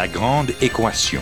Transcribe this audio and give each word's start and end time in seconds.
La 0.00 0.08
grande 0.08 0.52
équation. 0.62 1.20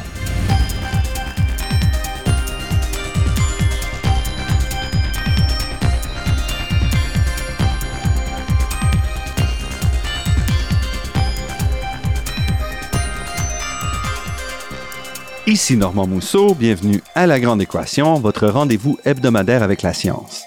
Ici 15.48 15.76
Normand 15.76 16.06
Mousseau, 16.06 16.54
bienvenue 16.54 17.02
à 17.16 17.26
La 17.26 17.40
Grande 17.40 17.60
Équation, 17.60 18.20
votre 18.20 18.46
rendez-vous 18.46 18.96
hebdomadaire 19.04 19.64
avec 19.64 19.82
la 19.82 19.92
science. 19.92 20.44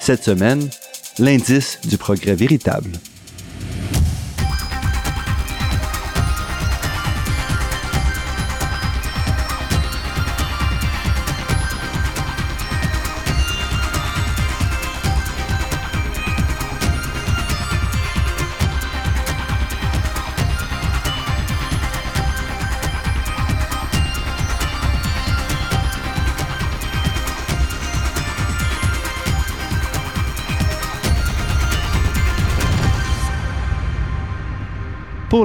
Cette 0.00 0.24
semaine, 0.24 0.66
l'indice 1.18 1.78
du 1.84 1.98
progrès 1.98 2.36
véritable. 2.36 2.92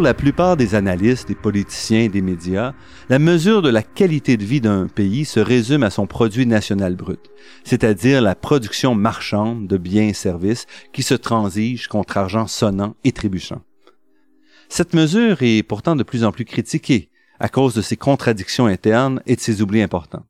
Pour 0.01 0.07
la 0.07 0.15
plupart 0.15 0.57
des 0.57 0.73
analystes, 0.73 1.27
des 1.27 1.35
politiciens 1.35 1.99
et 1.99 2.09
des 2.09 2.23
médias, 2.23 2.73
la 3.07 3.19
mesure 3.19 3.61
de 3.61 3.69
la 3.69 3.83
qualité 3.83 4.35
de 4.35 4.43
vie 4.43 4.59
d'un 4.59 4.87
pays 4.87 5.25
se 5.25 5.39
résume 5.39 5.83
à 5.83 5.91
son 5.91 6.07
produit 6.07 6.47
national 6.47 6.95
brut, 6.95 7.29
c'est-à-dire 7.63 8.19
la 8.19 8.33
production 8.33 8.95
marchande 8.95 9.67
de 9.67 9.77
biens 9.77 10.07
et 10.07 10.13
services 10.13 10.65
qui 10.91 11.03
se 11.03 11.13
transige 11.13 11.87
contre 11.87 12.17
argent 12.17 12.47
sonnant 12.47 12.95
et 13.03 13.11
trébuchant. 13.11 13.61
Cette 14.69 14.95
mesure 14.95 15.37
est 15.41 15.61
pourtant 15.61 15.95
de 15.95 16.01
plus 16.01 16.23
en 16.23 16.31
plus 16.31 16.45
critiquée 16.45 17.11
à 17.39 17.47
cause 17.47 17.75
de 17.75 17.83
ses 17.83 17.95
contradictions 17.95 18.65
internes 18.65 19.21
et 19.27 19.35
de 19.35 19.39
ses 19.39 19.61
oublis 19.61 19.83
importants. 19.83 20.25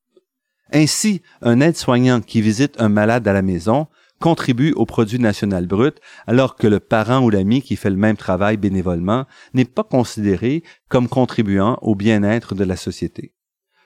Ainsi, 0.73 1.21
un 1.41 1.61
aide-soignant 1.61 2.19
qui 2.19 2.41
visite 2.41 2.75
un 2.77 2.89
malade 2.89 3.25
à 3.25 3.31
la 3.31 3.41
maison 3.41 3.87
contribue 4.21 4.71
au 4.71 4.85
produit 4.85 5.19
national 5.19 5.67
brut, 5.67 5.99
alors 6.27 6.55
que 6.55 6.67
le 6.67 6.79
parent 6.79 7.21
ou 7.21 7.29
l'ami 7.29 7.61
qui 7.61 7.75
fait 7.75 7.89
le 7.89 7.97
même 7.97 8.15
travail 8.15 8.55
bénévolement 8.55 9.25
n'est 9.53 9.65
pas 9.65 9.83
considéré 9.83 10.63
comme 10.87 11.09
contribuant 11.09 11.77
au 11.81 11.95
bien-être 11.95 12.55
de 12.55 12.63
la 12.63 12.77
société. 12.77 13.33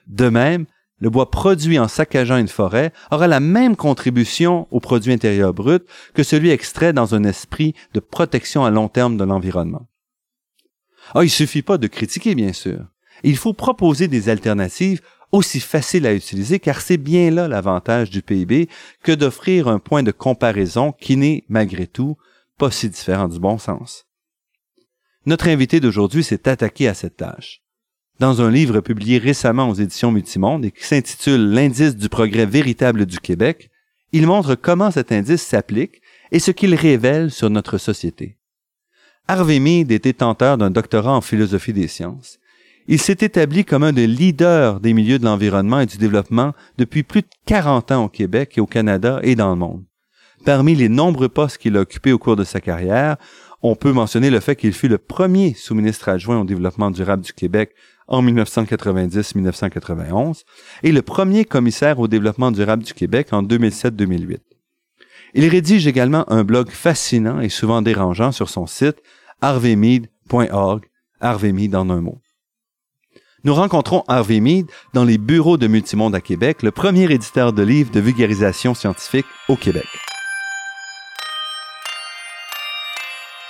De 0.06 0.28
même, 0.28 0.66
le 0.98 1.10
bois 1.10 1.30
produit 1.30 1.78
en 1.78 1.88
saccageant 1.88 2.36
une 2.36 2.48
forêt 2.48 2.92
aura 3.10 3.26
la 3.26 3.40
même 3.40 3.74
contribution 3.74 4.68
au 4.70 4.78
produit 4.78 5.12
intérieur 5.12 5.52
brut 5.52 5.82
que 6.14 6.22
celui 6.22 6.50
extrait 6.50 6.92
dans 6.92 7.14
un 7.14 7.24
esprit 7.24 7.74
de 7.92 8.00
protection 8.00 8.64
à 8.64 8.70
long 8.70 8.88
terme 8.88 9.16
de 9.16 9.24
l'environnement. 9.24 9.88
Ah, 11.14 11.24
il 11.24 11.30
suffit 11.30 11.62
pas 11.62 11.78
de 11.78 11.86
critiquer, 11.86 12.34
bien 12.34 12.52
sûr. 12.52 12.86
Il 13.22 13.36
faut 13.36 13.52
proposer 13.52 14.08
des 14.08 14.28
alternatives 14.28 15.00
aussi 15.32 15.60
facile 15.60 16.06
à 16.06 16.14
utiliser 16.14 16.58
car 16.58 16.80
c'est 16.80 16.96
bien 16.96 17.30
là 17.30 17.48
l'avantage 17.48 18.10
du 18.10 18.22
PIB 18.22 18.68
que 19.02 19.12
d'offrir 19.12 19.68
un 19.68 19.78
point 19.78 20.02
de 20.02 20.12
comparaison 20.12 20.92
qui 20.92 21.16
n'est, 21.16 21.44
malgré 21.48 21.86
tout, 21.86 22.16
pas 22.58 22.70
si 22.70 22.88
différent 22.88 23.28
du 23.28 23.38
bon 23.38 23.58
sens. 23.58 24.06
Notre 25.26 25.48
invité 25.48 25.80
d'aujourd'hui 25.80 26.22
s'est 26.22 26.48
attaqué 26.48 26.88
à 26.88 26.94
cette 26.94 27.16
tâche. 27.16 27.62
Dans 28.18 28.40
un 28.40 28.50
livre 28.50 28.80
publié 28.80 29.18
récemment 29.18 29.68
aux 29.68 29.74
éditions 29.74 30.10
Multimonde 30.10 30.64
et 30.64 30.70
qui 30.70 30.84
s'intitule 30.84 31.50
L'indice 31.50 31.96
du 31.96 32.08
progrès 32.08 32.46
véritable 32.46 33.04
du 33.04 33.18
Québec, 33.18 33.70
il 34.12 34.26
montre 34.26 34.54
comment 34.54 34.90
cet 34.90 35.12
indice 35.12 35.42
s'applique 35.42 36.00
et 36.32 36.38
ce 36.38 36.50
qu'il 36.50 36.74
révèle 36.74 37.30
sur 37.30 37.50
notre 37.50 37.76
société. 37.76 38.38
Harvey 39.28 39.58
Mead 39.58 39.90
est 39.90 40.04
détenteur 40.04 40.56
d'un 40.56 40.70
doctorat 40.70 41.12
en 41.12 41.20
philosophie 41.20 41.72
des 41.72 41.88
sciences 41.88 42.38
il 42.88 43.00
s'est 43.00 43.18
établi 43.20 43.64
comme 43.64 43.82
un 43.82 43.92
des 43.92 44.06
leaders 44.06 44.78
des 44.80 44.92
milieux 44.92 45.18
de 45.18 45.24
l'environnement 45.24 45.80
et 45.80 45.86
du 45.86 45.96
développement 45.98 46.52
depuis 46.78 47.02
plus 47.02 47.22
de 47.22 47.28
40 47.46 47.90
ans 47.92 48.04
au 48.04 48.08
Québec 48.08 48.52
et 48.56 48.60
au 48.60 48.66
Canada 48.66 49.18
et 49.22 49.34
dans 49.34 49.50
le 49.50 49.56
monde. 49.56 49.82
Parmi 50.44 50.76
les 50.76 50.88
nombreux 50.88 51.28
postes 51.28 51.58
qu'il 51.58 51.76
a 51.76 51.80
occupés 51.80 52.12
au 52.12 52.18
cours 52.18 52.36
de 52.36 52.44
sa 52.44 52.60
carrière, 52.60 53.16
on 53.62 53.74
peut 53.74 53.92
mentionner 53.92 54.30
le 54.30 54.40
fait 54.40 54.54
qu'il 54.54 54.72
fut 54.72 54.86
le 54.86 54.98
premier 54.98 55.54
sous-ministre 55.54 56.08
adjoint 56.08 56.40
au 56.40 56.44
développement 56.44 56.92
durable 56.92 57.24
du 57.24 57.32
Québec 57.32 57.72
en 58.06 58.22
1990-1991 58.22 60.44
et 60.84 60.92
le 60.92 61.02
premier 61.02 61.44
commissaire 61.44 61.98
au 61.98 62.06
développement 62.06 62.52
durable 62.52 62.84
du 62.84 62.94
Québec 62.94 63.32
en 63.32 63.42
2007-2008. 63.42 64.38
Il 65.34 65.48
rédige 65.48 65.88
également 65.88 66.30
un 66.30 66.44
blog 66.44 66.70
fascinant 66.70 67.40
et 67.40 67.48
souvent 67.48 67.82
dérangeant 67.82 68.30
sur 68.30 68.48
son 68.48 68.66
site 68.66 69.02
harveymead.org, 69.40 70.84
Harvey 71.20 71.52
Mead 71.52 71.74
en 71.74 71.90
un 71.90 72.00
mot. 72.00 72.20
Nous 73.44 73.54
rencontrons 73.54 74.02
Harvey 74.08 74.40
Mead 74.40 74.66
dans 74.94 75.04
les 75.04 75.18
bureaux 75.18 75.58
de 75.58 75.66
Multimonde 75.66 76.14
à 76.14 76.20
Québec, 76.20 76.62
le 76.62 76.70
premier 76.70 77.04
éditeur 77.12 77.52
de 77.52 77.62
livres 77.62 77.90
de 77.90 78.00
vulgarisation 78.00 78.74
scientifique 78.74 79.26
au 79.48 79.56
Québec. 79.56 79.86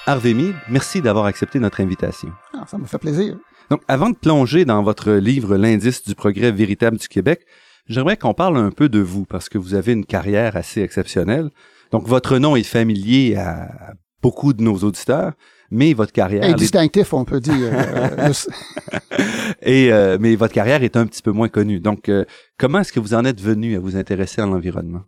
Harvey 0.07 0.35
Mead, 0.35 0.55
merci 0.69 1.01
d'avoir 1.01 1.27
accepté 1.27 1.61
notre 1.61 1.81
invitation. 1.81 2.31
Ah, 2.53 2.65
ça 2.67 2.79
me 2.79 2.85
fait 2.85 2.99
plaisir. 2.99 3.37
Donc, 3.71 3.83
avant 3.89 4.11
de 4.11 4.17
plonger 4.17 4.65
dans 4.65 4.83
votre 4.83 5.13
livre 5.13 5.57
L'indice 5.57 6.05
du 6.05 6.15
progrès 6.15 6.53
véritable 6.53 6.99
du 6.99 7.09
Québec, 7.09 7.47
j'aimerais 7.89 8.17
qu'on 8.17 8.35
parle 8.35 8.57
un 8.57 8.71
peu 8.71 8.89
de 8.89 9.01
vous 9.01 9.25
parce 9.25 9.49
que 9.49 9.59
vous 9.59 9.75
avez 9.75 9.93
une 9.93 10.05
carrière 10.05 10.57
assez 10.57 10.83
exceptionnelle. 10.83 11.51
Donc, 11.93 12.07
votre 12.07 12.39
nom 12.39 12.57
est 12.57 12.65
familier 12.65 13.37
à 13.37 13.95
beaucoup 14.21 14.53
de 14.53 14.63
nos 14.63 14.79
auditeurs 14.79 15.33
mais 15.71 15.95
votre 15.95 16.13
carrière... 16.13 16.45
Indistinctif, 16.45 17.13
on 17.13 17.25
peut 17.25 17.41
dire. 17.41 17.71
Euh, 17.73 18.33
et, 19.63 19.93
euh, 19.93 20.17
mais 20.21 20.37
votre 20.37 20.55
carrière 20.55 20.83
est 20.83 20.97
un 20.97 21.07
petit 21.07 21.23
peu 21.23 21.33
moins 21.33 21.49
connue. 21.49 21.81
Donc, 21.81 22.09
euh, 22.09 22.25
comment 22.59 22.81
est-ce 22.81 22.93
que 22.93 23.01
vous 23.01 23.15
en 23.15 23.25
êtes 23.25 23.41
venu 23.41 23.77
à 23.77 23.81
vous 23.81 23.97
intéresser 23.97 24.41
à 24.41 24.47
l'environnement? 24.47 25.03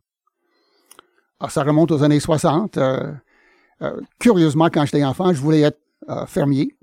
Ah, 1.41 1.49
ça 1.49 1.63
remonte 1.63 1.93
aux 1.93 2.03
années 2.03 2.21
60. 2.21 2.79
curieusement, 4.19 4.69
quand 4.73 4.85
j'étais 4.85 5.05
enfant, 5.05 5.33
je 5.33 5.41
voulais 5.41 5.61
être 5.61 5.79
fermier. 6.27 6.75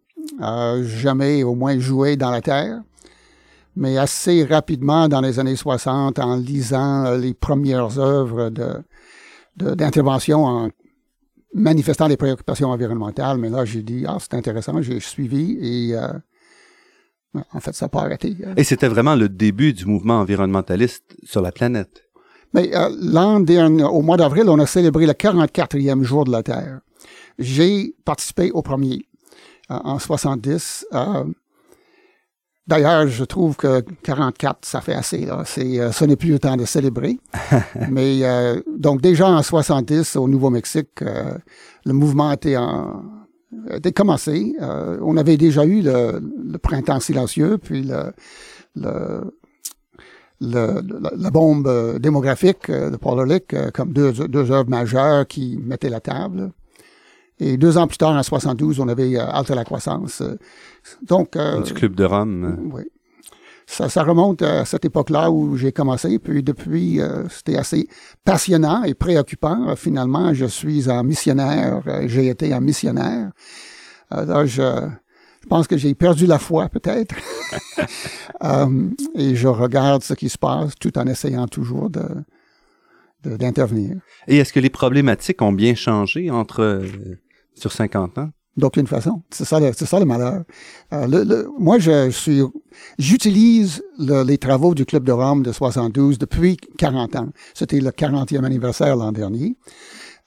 jamais 0.83 1.43
au 1.43 1.55
moins 1.55 1.77
jouer 1.77 2.15
dans 2.15 2.31
la 2.31 2.41
terre. 2.41 2.81
Mais 3.75 3.97
assez 3.97 4.45
rapidement, 4.45 5.09
dans 5.09 5.19
les 5.19 5.37
années 5.37 5.57
60, 5.57 6.19
en 6.19 6.37
lisant 6.37 7.17
les 7.17 7.33
premières 7.33 7.99
œuvres 7.99 8.49
de 8.49 8.81
d'intervention 9.57 10.43
en 10.43 10.69
manifestant 11.53 12.07
des 12.07 12.17
préoccupations 12.17 12.69
environnementales, 12.69 13.37
mais 13.37 13.49
là, 13.49 13.65
j'ai 13.65 13.81
dit, 13.81 14.05
ah, 14.07 14.17
c'est 14.19 14.33
intéressant, 14.33 14.81
j'ai 14.81 14.99
suivi 14.99 15.57
et 15.61 15.95
euh, 15.95 16.09
en 17.53 17.59
fait, 17.59 17.73
ça 17.73 17.85
n'a 17.85 17.89
pas 17.89 18.01
arrêté. 18.01 18.35
Et 18.57 18.63
c'était 18.63 18.87
vraiment 18.87 19.15
le 19.15 19.29
début 19.29 19.73
du 19.73 19.85
mouvement 19.85 20.19
environnementaliste 20.19 21.15
sur 21.23 21.41
la 21.41 21.51
planète. 21.51 22.03
Mais 22.53 22.75
euh, 22.75 22.89
l'an 23.01 23.39
dernier, 23.39 23.83
au 23.83 24.01
mois 24.01 24.17
d'avril, 24.17 24.45
on 24.47 24.59
a 24.59 24.65
célébré 24.65 25.05
le 25.05 25.13
44e 25.13 26.03
jour 26.03 26.25
de 26.25 26.31
la 26.31 26.43
Terre. 26.43 26.79
J'ai 27.37 27.95
participé 28.05 28.51
au 28.51 28.61
premier, 28.61 29.07
euh, 29.71 29.75
en 29.83 29.99
70. 29.99 30.87
D'ailleurs, 32.67 33.07
je 33.07 33.23
trouve 33.23 33.55
que 33.55 33.81
44, 34.03 34.59
ça 34.63 34.81
fait 34.81 34.95
assez. 34.95 35.19
Là. 35.25 35.43
C'est, 35.45 35.79
euh, 35.79 35.91
ce 35.91 36.03
n'est 36.03 36.15
plus 36.15 36.31
le 36.31 36.39
temps 36.39 36.57
de 36.57 36.65
célébrer. 36.65 37.19
Mais 37.91 38.23
euh, 38.23 38.59
donc 38.77 39.01
déjà 39.01 39.27
en 39.27 39.43
70, 39.43 40.15
au 40.15 40.27
Nouveau-Mexique, 40.27 41.03
euh, 41.03 41.37
le 41.85 41.93
mouvement 41.93 42.31
était, 42.31 42.57
en, 42.57 43.03
était 43.71 43.91
commencé. 43.91 44.55
on 44.59 45.15
avait 45.15 45.37
déjà 45.37 45.63
eu 45.63 45.81
le, 45.81 46.19
le 46.51 46.57
printemps 46.57 46.99
silencieux, 46.99 47.59
puis 47.59 47.83
le, 47.83 48.11
le, 48.75 49.21
la 50.41 51.29
bombe 51.29 51.99
démographique 51.99 52.71
de 52.71 52.97
Paul 52.97 53.19
Ehrlich 53.19 53.53
comme 53.73 53.93
deux, 53.93 54.11
deux 54.11 54.51
œuvres 54.51 54.69
majeures 54.69 55.27
qui 55.27 55.59
mettaient 55.63 55.89
la 55.89 55.99
table. 56.01 56.51
Et 57.39 57.57
deux 57.57 57.77
ans 57.77 57.87
plus 57.87 57.97
tard, 57.97 58.15
en 58.15 58.23
72, 58.23 58.79
on 58.79 58.87
avait 58.87 59.17
euh, 59.17 59.25
Alta 59.25 59.55
la 59.55 59.65
croissance. 59.65 60.23
Donc, 61.01 61.35
euh, 61.35 61.61
du 61.61 61.73
club 61.73 61.95
de 61.95 62.05
Rome. 62.05 62.43
Euh. 62.43 62.77
Oui. 62.77 62.83
Ça, 63.67 63.89
ça, 63.89 64.03
remonte 64.03 64.43
à 64.43 64.63
cette 64.63 64.85
époque-là 64.85 65.31
où 65.31 65.57
j'ai 65.57 65.71
commencé. 65.71 66.19
Puis 66.19 66.43
depuis, 66.43 66.99
c'était 67.31 67.57
assez 67.57 67.87
passionnant 68.23 68.83
et 68.83 68.93
préoccupant. 68.93 69.75
finalement, 69.75 70.35
je 70.35 70.45
suis 70.45 70.87
un 70.87 71.01
missionnaire. 71.01 71.81
j'ai 72.05 72.27
été 72.27 72.53
un 72.53 72.59
missionnaire. 72.59 73.31
là, 74.11 74.45
je, 74.45 74.61
je 75.41 75.47
pense 75.47 75.67
que 75.67 75.77
j'ai 75.77 75.95
perdu 75.95 76.27
la 76.27 76.37
foi, 76.37 76.69
peut-être. 76.69 77.15
et 79.15 79.35
je 79.35 79.47
regarde 79.47 80.03
ce 80.03 80.13
qui 80.13 80.29
se 80.29 80.37
passe 80.37 80.73
tout 80.79 80.95
en 80.99 81.07
essayant 81.07 81.47
toujours 81.47 81.89
de, 81.89 82.05
d'intervenir. 83.23 83.95
Et 84.27 84.37
est-ce 84.37 84.53
que 84.53 84.59
les 84.59 84.69
problématiques 84.69 85.41
ont 85.41 85.53
bien 85.53 85.73
changé 85.73 86.29
entre 86.29 86.83
sur 87.55 87.71
50 87.71 88.17
ans? 88.17 88.29
D'aucune 88.57 88.87
façon. 88.87 89.21
C'est 89.31 89.43
ça, 89.43 89.59
le, 89.59 89.73
c'est 89.73 89.85
ça 89.85 89.99
le 89.99 90.05
malheur. 90.05 90.43
Euh, 90.93 91.43
moi, 91.59 91.77
je, 91.77 92.09
suis, 92.09 92.41
j'utilise 92.97 93.83
les 93.99 94.37
travaux 94.37 94.73
du 94.73 94.85
Club 94.85 95.03
de 95.03 95.11
Rome 95.11 95.43
de 95.43 95.51
72 95.51 96.17
depuis 96.17 96.55
40 96.77 97.15
ans. 97.17 97.29
C'était 97.53 97.81
le 97.81 97.89
40e 97.89 98.45
anniversaire 98.45 98.95
l'an 98.95 99.11
dernier. 99.11 99.57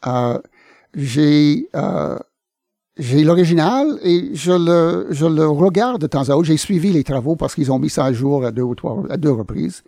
Euh, 0.06 0.38
j'ai, 0.94 1.70
euh, 1.74 2.18
j'ai 2.98 3.24
l'original 3.24 3.98
et 4.02 4.30
je 4.34 4.52
le, 4.52 5.06
je 5.08 5.24
le 5.24 5.48
regarde 5.48 6.02
de 6.02 6.06
temps 6.06 6.28
à 6.28 6.34
autre. 6.34 6.48
J'ai 6.48 6.58
suivi 6.58 6.92
les 6.92 7.04
travaux 7.04 7.34
parce 7.34 7.54
qu'ils 7.54 7.72
ont 7.72 7.78
mis 7.78 7.88
ça 7.88 8.04
à 8.04 8.12
jour 8.12 8.44
à 8.44 8.50
deux 8.50 8.62
ou 8.62 8.74
trois, 8.74 9.04
à 9.08 9.16
deux 9.16 9.32
reprises. 9.32 9.82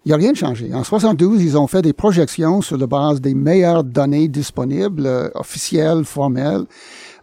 Euh, 0.00 0.06
il 0.06 0.08
n'y 0.08 0.14
a 0.14 0.16
rien 0.16 0.32
de 0.32 0.36
changé. 0.36 0.72
En 0.74 0.84
72, 0.84 1.42
ils 1.42 1.58
ont 1.58 1.66
fait 1.66 1.82
des 1.82 1.92
projections 1.92 2.62
sur 2.62 2.76
la 2.76 2.86
base 2.86 3.20
des 3.20 3.34
meilleures 3.34 3.84
données 3.84 4.28
disponibles, 4.28 5.06
euh, 5.06 5.28
officielles, 5.34 6.04
formelles. 6.04 6.64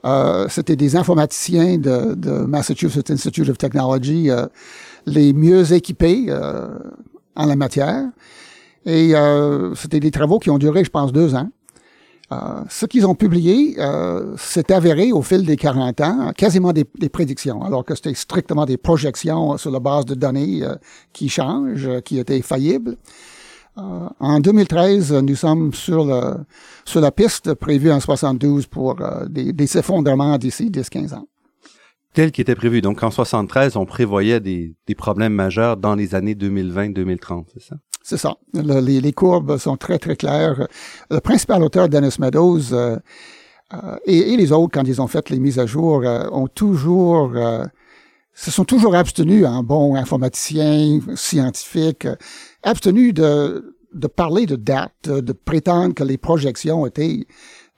Euh, 0.06 0.47
C'était 0.50 0.75
des 0.75 0.95
informaticiens 0.95 1.77
de, 1.77 2.13
de, 2.13 2.31
Massachusetts 2.45 3.09
Institute 3.09 3.50
of 3.50 3.57
Technology, 3.57 4.29
euh, 4.29 4.45
les 5.06 5.33
mieux 5.33 5.74
équipés 5.74 6.25
euh, 6.29 6.68
en 7.35 7.45
la 7.45 7.56
matière. 7.56 8.06
Et 8.85 9.13
c'était 9.75 10.00
des 10.00 10.12
travaux 10.12 10.39
qui 10.39 10.50
ont 10.50 10.57
duré, 10.57 10.85
je 10.85 10.89
pense, 10.89 11.12
deux 11.12 11.35
ans. 11.35 11.50
Euh, 12.33 12.63
ce 12.69 12.85
qu'ils 12.85 13.07
ont 13.07 13.15
publié 13.15 13.75
euh, 13.79 14.35
s'est 14.35 14.74
avéré 14.74 15.13
au 15.13 15.21
fil 15.21 15.45
des 15.45 15.56
40 15.56 16.01
ans 16.01 16.31
quasiment 16.35 16.74
des, 16.74 16.83
prédictions, 16.83 17.63
alors 17.63 17.85
que 17.85 17.95
c'était 17.95 18.13
strictement 18.13 18.65
des 18.65 18.75
projections 18.75 19.57
sur 19.57 19.71
la 19.71 19.79
base 19.79 20.06
de 20.06 20.13
données 20.13 20.62
euh, 20.62 20.75
qui 21.13 21.29
changent, 21.29 22.01
qui 22.01 22.19
étaient 22.19 22.41
faillibles. 22.41 22.97
Euh, 23.77 24.09
en 24.19 24.39
2013, 24.41 25.13
nous 25.13 25.35
sommes 25.35 25.74
sur, 25.74 26.03
le, 26.03 26.35
sur 26.83 27.00
la 27.00 27.12
piste 27.12 27.53
prévue 27.53 27.91
en 27.91 28.01
72 28.01 28.68
pour 28.68 28.97
des, 29.30 29.53
des 29.53 29.77
effondrements 29.77 30.38
d'ici 30.38 30.69
10-15 30.69 31.15
ans 31.15 31.27
tel 32.13 32.31
qui 32.31 32.41
était 32.41 32.56
prévu. 32.56 32.81
Donc, 32.81 33.03
en 33.03 33.12
73, 33.12 33.77
on 33.77 33.85
prévoyait 33.85 34.39
des, 34.39 34.73
des 34.88 34.95
problèmes 34.95 35.33
majeurs 35.33 35.77
dans 35.77 35.94
les 35.94 36.15
années 36.15 36.33
2020-2030, 36.33 37.45
c'est 37.53 37.62
ça? 37.62 37.75
C'est 38.09 38.15
ça. 38.15 38.38
les, 38.54 39.12
courbes 39.12 39.57
sont 39.57 39.75
très, 39.75 40.00
très 40.00 40.15
claires. 40.15 40.65
Le 41.12 41.19
principal 41.19 41.62
auteur, 41.62 41.89
Dennis 41.89 42.15
Meadows, 42.19 42.71
euh, 42.71 42.95
euh, 43.74 43.98
et, 44.06 44.38
les 44.38 44.54
autres, 44.54 44.71
quand 44.74 44.86
ils 44.88 45.01
ont 45.01 45.07
fait 45.07 45.30
les 45.30 45.42
mises 45.42 45.59
à 45.59 45.65
jour, 45.65 46.04
euh, 46.06 46.25
ont 46.31 46.48
toujours 46.48 47.33
se 48.33 48.50
sont 48.50 48.63
toujours 48.63 48.95
abstenus, 48.95 49.45
un 49.45 49.62
bon 49.62 49.95
informaticien, 49.95 51.01
scientifique, 51.15 52.07
abstenus 52.63 53.13
de, 53.13 53.75
de 53.94 54.07
parler 54.07 54.45
de 54.45 54.56
date, 54.56 55.09
de 55.09 55.33
prétendre 55.33 55.94
que 55.94 56.06
les 56.06 56.18
projections 56.18 56.86
étaient 56.88 57.27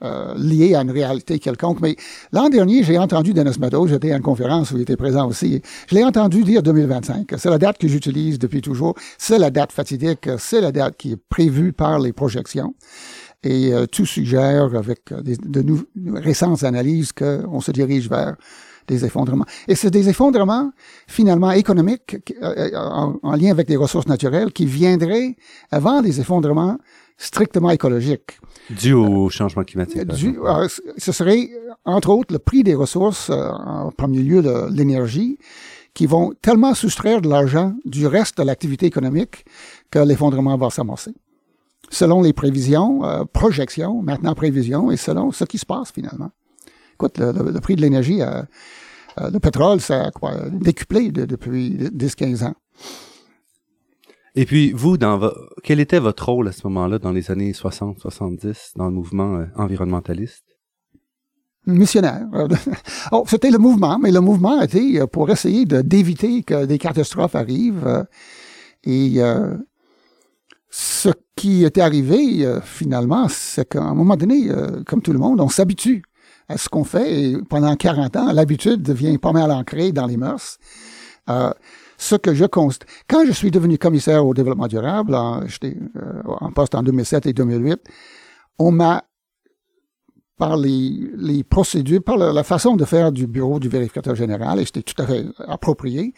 euh, 0.02 0.34
lié 0.36 0.74
à 0.74 0.80
une 0.80 0.90
réalité 0.90 1.38
quelconque. 1.38 1.80
Mais 1.80 1.94
l'an 2.32 2.48
dernier, 2.48 2.82
j'ai 2.82 2.98
entendu 2.98 3.34
Dennis 3.34 3.58
Meadows, 3.60 3.88
j'étais 3.88 4.12
à 4.12 4.16
une 4.16 4.22
conférence 4.22 4.70
où 4.70 4.76
il 4.76 4.82
était 4.82 4.96
présent 4.96 5.28
aussi, 5.28 5.60
je 5.88 5.94
l'ai 5.94 6.04
entendu 6.04 6.42
dire 6.42 6.62
2025. 6.62 7.28
C'est 7.36 7.50
la 7.50 7.58
date 7.58 7.76
que 7.76 7.86
j'utilise 7.86 8.38
depuis 8.38 8.62
toujours. 8.62 8.94
C'est 9.18 9.38
la 9.38 9.50
date 9.50 9.72
fatidique, 9.72 10.28
c'est 10.38 10.62
la 10.62 10.72
date 10.72 10.96
qui 10.96 11.12
est 11.12 11.16
prévue 11.16 11.74
par 11.74 11.98
les 11.98 12.14
projections. 12.14 12.74
Et 13.42 13.74
euh, 13.74 13.86
tout 13.86 14.06
suggère, 14.06 14.74
avec 14.74 15.12
euh, 15.12 15.22
de, 15.22 15.64
récentes 16.14 16.62
analyses, 16.62 17.12
qu'on 17.12 17.60
se 17.60 17.70
dirige 17.70 18.08
vers 18.08 18.36
des 18.86 19.04
effondrements. 19.04 19.46
Et 19.68 19.74
c'est 19.74 19.90
des 19.90 20.08
effondrements 20.08 20.72
finalement 21.06 21.50
économiques 21.50 22.16
en, 22.42 23.18
en, 23.22 23.36
lien 23.36 23.50
avec 23.50 23.68
des 23.68 23.76
ressources 23.76 24.08
naturelles 24.08 24.52
qui 24.52 24.66
viendraient 24.66 25.36
avant 25.70 26.00
des 26.00 26.20
effondrements 26.20 26.78
strictement 27.20 27.70
écologiques. 27.70 28.40
Dû 28.70 28.94
au 28.94 29.28
changement 29.28 29.62
climatique. 29.62 30.04
Dû, 30.06 30.38
euh, 30.42 30.66
ce 30.96 31.12
serait, 31.12 31.50
entre 31.84 32.08
autres, 32.08 32.32
le 32.32 32.38
prix 32.38 32.62
des 32.62 32.74
ressources, 32.74 33.28
euh, 33.28 33.50
en 33.50 33.90
premier 33.92 34.22
lieu 34.22 34.42
de 34.42 34.74
l'énergie, 34.74 35.38
qui 35.92 36.06
vont 36.06 36.32
tellement 36.40 36.74
soustraire 36.74 37.20
de 37.20 37.28
l'argent 37.28 37.74
du 37.84 38.06
reste 38.06 38.38
de 38.38 38.42
l'activité 38.42 38.86
économique 38.86 39.44
que 39.90 39.98
l'effondrement 39.98 40.56
va 40.56 40.70
s'amorcer. 40.70 41.12
Selon 41.90 42.22
les 42.22 42.32
prévisions, 42.32 43.04
euh, 43.04 43.24
projections, 43.30 44.00
maintenant 44.00 44.34
prévisions, 44.34 44.90
et 44.90 44.96
selon 44.96 45.30
ce 45.30 45.44
qui 45.44 45.58
se 45.58 45.66
passe 45.66 45.92
finalement. 45.92 46.30
Écoute, 46.94 47.18
le, 47.18 47.60
prix 47.60 47.76
de 47.76 47.80
l'énergie, 47.80 48.20
le 49.16 49.38
pétrole, 49.38 49.80
ça 49.80 50.04
a 50.04 50.10
quoi, 50.10 50.32
décuplé 50.50 51.10
depuis 51.10 51.70
10-15 51.70 52.44
ans. 52.44 52.54
Et 54.34 54.46
puis, 54.46 54.72
vous, 54.72 54.96
dans 54.96 55.32
quel 55.64 55.80
était 55.80 55.98
votre 55.98 56.28
rôle 56.28 56.48
à 56.48 56.52
ce 56.52 56.66
moment-là, 56.68 56.98
dans 56.98 57.10
les 57.10 57.30
années 57.30 57.52
60-70, 57.52 58.76
dans 58.76 58.86
le 58.86 58.92
mouvement 58.92 59.36
euh, 59.36 59.46
environnementaliste? 59.56 60.44
Missionnaire. 61.66 62.26
oh, 63.12 63.24
c'était 63.26 63.50
le 63.50 63.58
mouvement, 63.58 63.98
mais 63.98 64.12
le 64.12 64.20
mouvement 64.20 64.60
était 64.62 65.00
euh, 65.00 65.06
pour 65.06 65.30
essayer 65.30 65.64
d'éviter 65.66 66.42
que 66.42 66.64
des 66.64 66.78
catastrophes 66.78 67.34
arrivent. 67.34 67.86
Euh, 67.86 68.04
et 68.84 69.18
ce 70.70 71.10
qui 71.36 71.64
était 71.64 71.82
arrivé, 71.82 72.46
finalement, 72.62 73.28
c'est 73.28 73.68
qu'à 73.68 73.82
un 73.82 73.94
moment 73.94 74.16
donné, 74.16 74.48
comme 74.86 75.02
tout 75.02 75.12
le 75.12 75.18
monde, 75.18 75.38
on 75.42 75.50
s'habitue 75.50 76.02
à 76.48 76.56
ce 76.56 76.70
qu'on 76.70 76.84
fait. 76.84 77.20
Et 77.20 77.38
pendant 77.42 77.76
40 77.76 78.16
ans, 78.16 78.32
l'habitude 78.32 78.80
devient 78.80 79.18
pas 79.18 79.32
mal 79.32 79.50
ancrée 79.50 79.92
dans 79.92 80.06
les 80.06 80.16
mœurs 80.16 80.56
ce 82.00 82.16
que 82.16 82.34
je 82.34 82.46
constate. 82.46 82.88
Quand 83.08 83.26
je 83.26 83.32
suis 83.32 83.50
devenu 83.50 83.76
commissaire 83.76 84.26
au 84.26 84.32
développement 84.32 84.68
durable, 84.68 85.16
j'étais 85.46 85.76
euh, 85.96 86.22
en 86.24 86.50
poste 86.50 86.74
en 86.74 86.82
2007 86.82 87.26
et 87.26 87.32
2008, 87.34 87.78
on 88.58 88.72
m'a, 88.72 89.04
par 90.38 90.56
les, 90.56 91.10
les, 91.14 91.44
procédures, 91.44 92.02
par 92.02 92.16
la, 92.16 92.42
façon 92.42 92.74
de 92.74 92.86
faire 92.86 93.12
du 93.12 93.26
bureau 93.26 93.60
du 93.60 93.68
vérificateur 93.68 94.14
général, 94.14 94.58
et 94.60 94.64
c'était 94.64 94.82
tout 94.82 95.00
à 95.02 95.06
fait 95.06 95.26
approprié, 95.46 96.14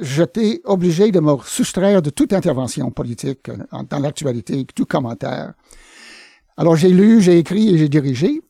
j'étais 0.00 0.60
obligé 0.64 1.10
de 1.10 1.18
me 1.18 1.36
soustraire 1.44 2.00
de 2.00 2.10
toute 2.10 2.32
intervention 2.32 2.92
politique 2.92 3.48
euh, 3.48 3.82
dans 3.90 3.98
l'actualité, 3.98 4.64
tout 4.72 4.86
commentaire. 4.86 5.54
Alors 6.56 6.76
j'ai 6.76 6.90
lu, 6.90 7.20
j'ai 7.20 7.38
écrit 7.38 7.74
et 7.74 7.78
j'ai 7.78 7.88
dirigé. 7.88 8.40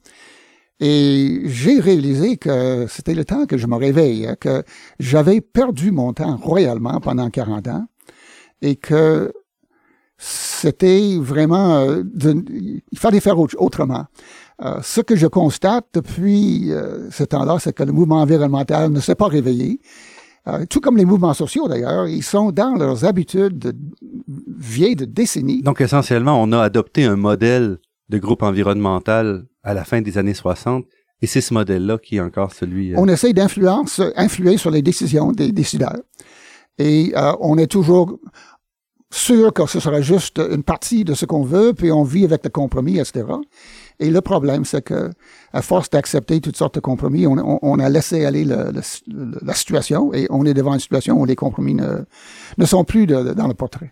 Et 0.81 1.43
j'ai 1.45 1.79
réalisé 1.79 2.37
que 2.37 2.87
c'était 2.89 3.15
le 3.15 3.25
temps 3.25 3.47
que 3.47 3.57
je 3.57 3.67
me 3.67 3.77
réveille, 3.77 4.27
hein, 4.27 4.37
que 4.39 4.65
j'avais 4.99 5.41
perdu 5.41 5.93
mon 5.93 6.13
temps 6.13 6.37
royalement 6.37 7.01
pendant 7.01 7.31
40 7.31 7.69
ans 7.69 7.87
et 8.63 8.77
que 8.77 9.33
c'était 10.19 11.17
vraiment, 11.19 11.79
euh, 11.79 12.03
il 12.23 12.99
fallait 12.99 13.21
faire 13.21 13.39
autrement. 13.39 14.07
Euh, 14.65 14.79
ce 14.83 15.01
que 15.01 15.17
je 15.17 15.27
constate 15.27 15.87
depuis 15.95 16.71
euh, 16.71 17.11
ce 17.11 17.25
temps-là, 17.25 17.59
c'est 17.59 17.73
que 17.73 17.83
le 17.83 17.93
mouvement 17.93 18.21
environnemental 18.21 18.91
ne 18.93 19.01
s'est 19.01 19.17
pas 19.17 19.27
réveillé. 19.27 19.81
tout 20.71 20.81
comme 20.81 20.97
les 20.97 21.05
mouvements 21.05 21.35
sociaux 21.35 21.69
d'ailleurs, 21.69 22.07
ils 22.07 22.23
sont 22.23 22.53
dans 22.53 22.75
leurs 22.77 23.05
habitudes 23.05 23.77
vieilles 24.57 24.97
de 24.97 25.05
décennies. 25.05 25.63
Donc 25.63 25.81
essentiellement, 25.81 26.41
on 26.41 26.53
a 26.53 26.61
adopté 26.61 27.05
un 27.05 27.17
modèle 27.17 27.79
de 28.09 28.19
groupe 28.19 28.43
environnemental 28.43 29.45
à 29.63 29.75
la 29.75 29.85
fin 29.85 30.01
des 30.01 30.19
années 30.19 30.35
60. 30.35 30.85
Et 31.21 31.27
c'est 31.27 31.41
ce 31.41 31.55
modèle-là 31.55 31.99
qui 31.99 32.17
est 32.17 32.21
encore 32.21 32.53
celui... 32.53 32.93
Euh, 32.93 32.99
on 32.99 33.07
essaie 33.07 33.33
d'influence, 33.33 34.01
influer 34.17 34.57
sur 34.57 34.71
les 34.71 34.83
décisions 34.83 35.31
des 35.31 35.53
décideurs. 35.53 36.01
Et 36.79 37.13
euh, 37.17 37.33
on 37.41 37.59
est 37.59 37.69
toujours 37.69 38.19
sûr 39.13 39.53
que 39.53 39.67
ce 39.67 39.79
sera 39.79 40.01
juste 40.01 40.39
une 40.39 40.63
partie 40.63 41.05
de 41.05 41.15
ce 41.15 41.27
qu'on 41.27 41.43
veut, 41.43 41.75
puis 41.75 41.93
on 41.93 42.03
vit 42.03 42.25
avec 42.25 42.43
le 42.45 42.51
compromis, 42.51 42.99
etc. 42.99 43.25
Et 44.01 44.11
le 44.11 44.21
problème, 44.21 44.65
c'est 44.65 44.83
que, 44.83 45.11
à 45.53 45.63
force 45.63 45.91
d'accepter 45.91 46.41
toutes 46.41 46.57
sortes 46.57 46.75
de 46.77 46.81
compromis, 46.81 47.27
on, 47.27 47.59
on, 47.63 47.79
a 47.79 47.89
laissé 47.89 48.25
aller 48.25 48.45
le, 48.45 48.73
la 49.43 49.55
situation 49.55 50.13
et 50.15 50.27
on 50.31 50.47
est 50.47 50.55
devant 50.55 50.73
une 50.73 50.81
situation 50.81 51.21
où 51.21 51.27
les 51.27 51.37
compromis 51.37 51.75
ne, 51.75 52.65
sont 52.65 52.85
plus 52.85 53.07
dans 53.07 53.49
le 53.49 53.55
portrait. 53.55 53.91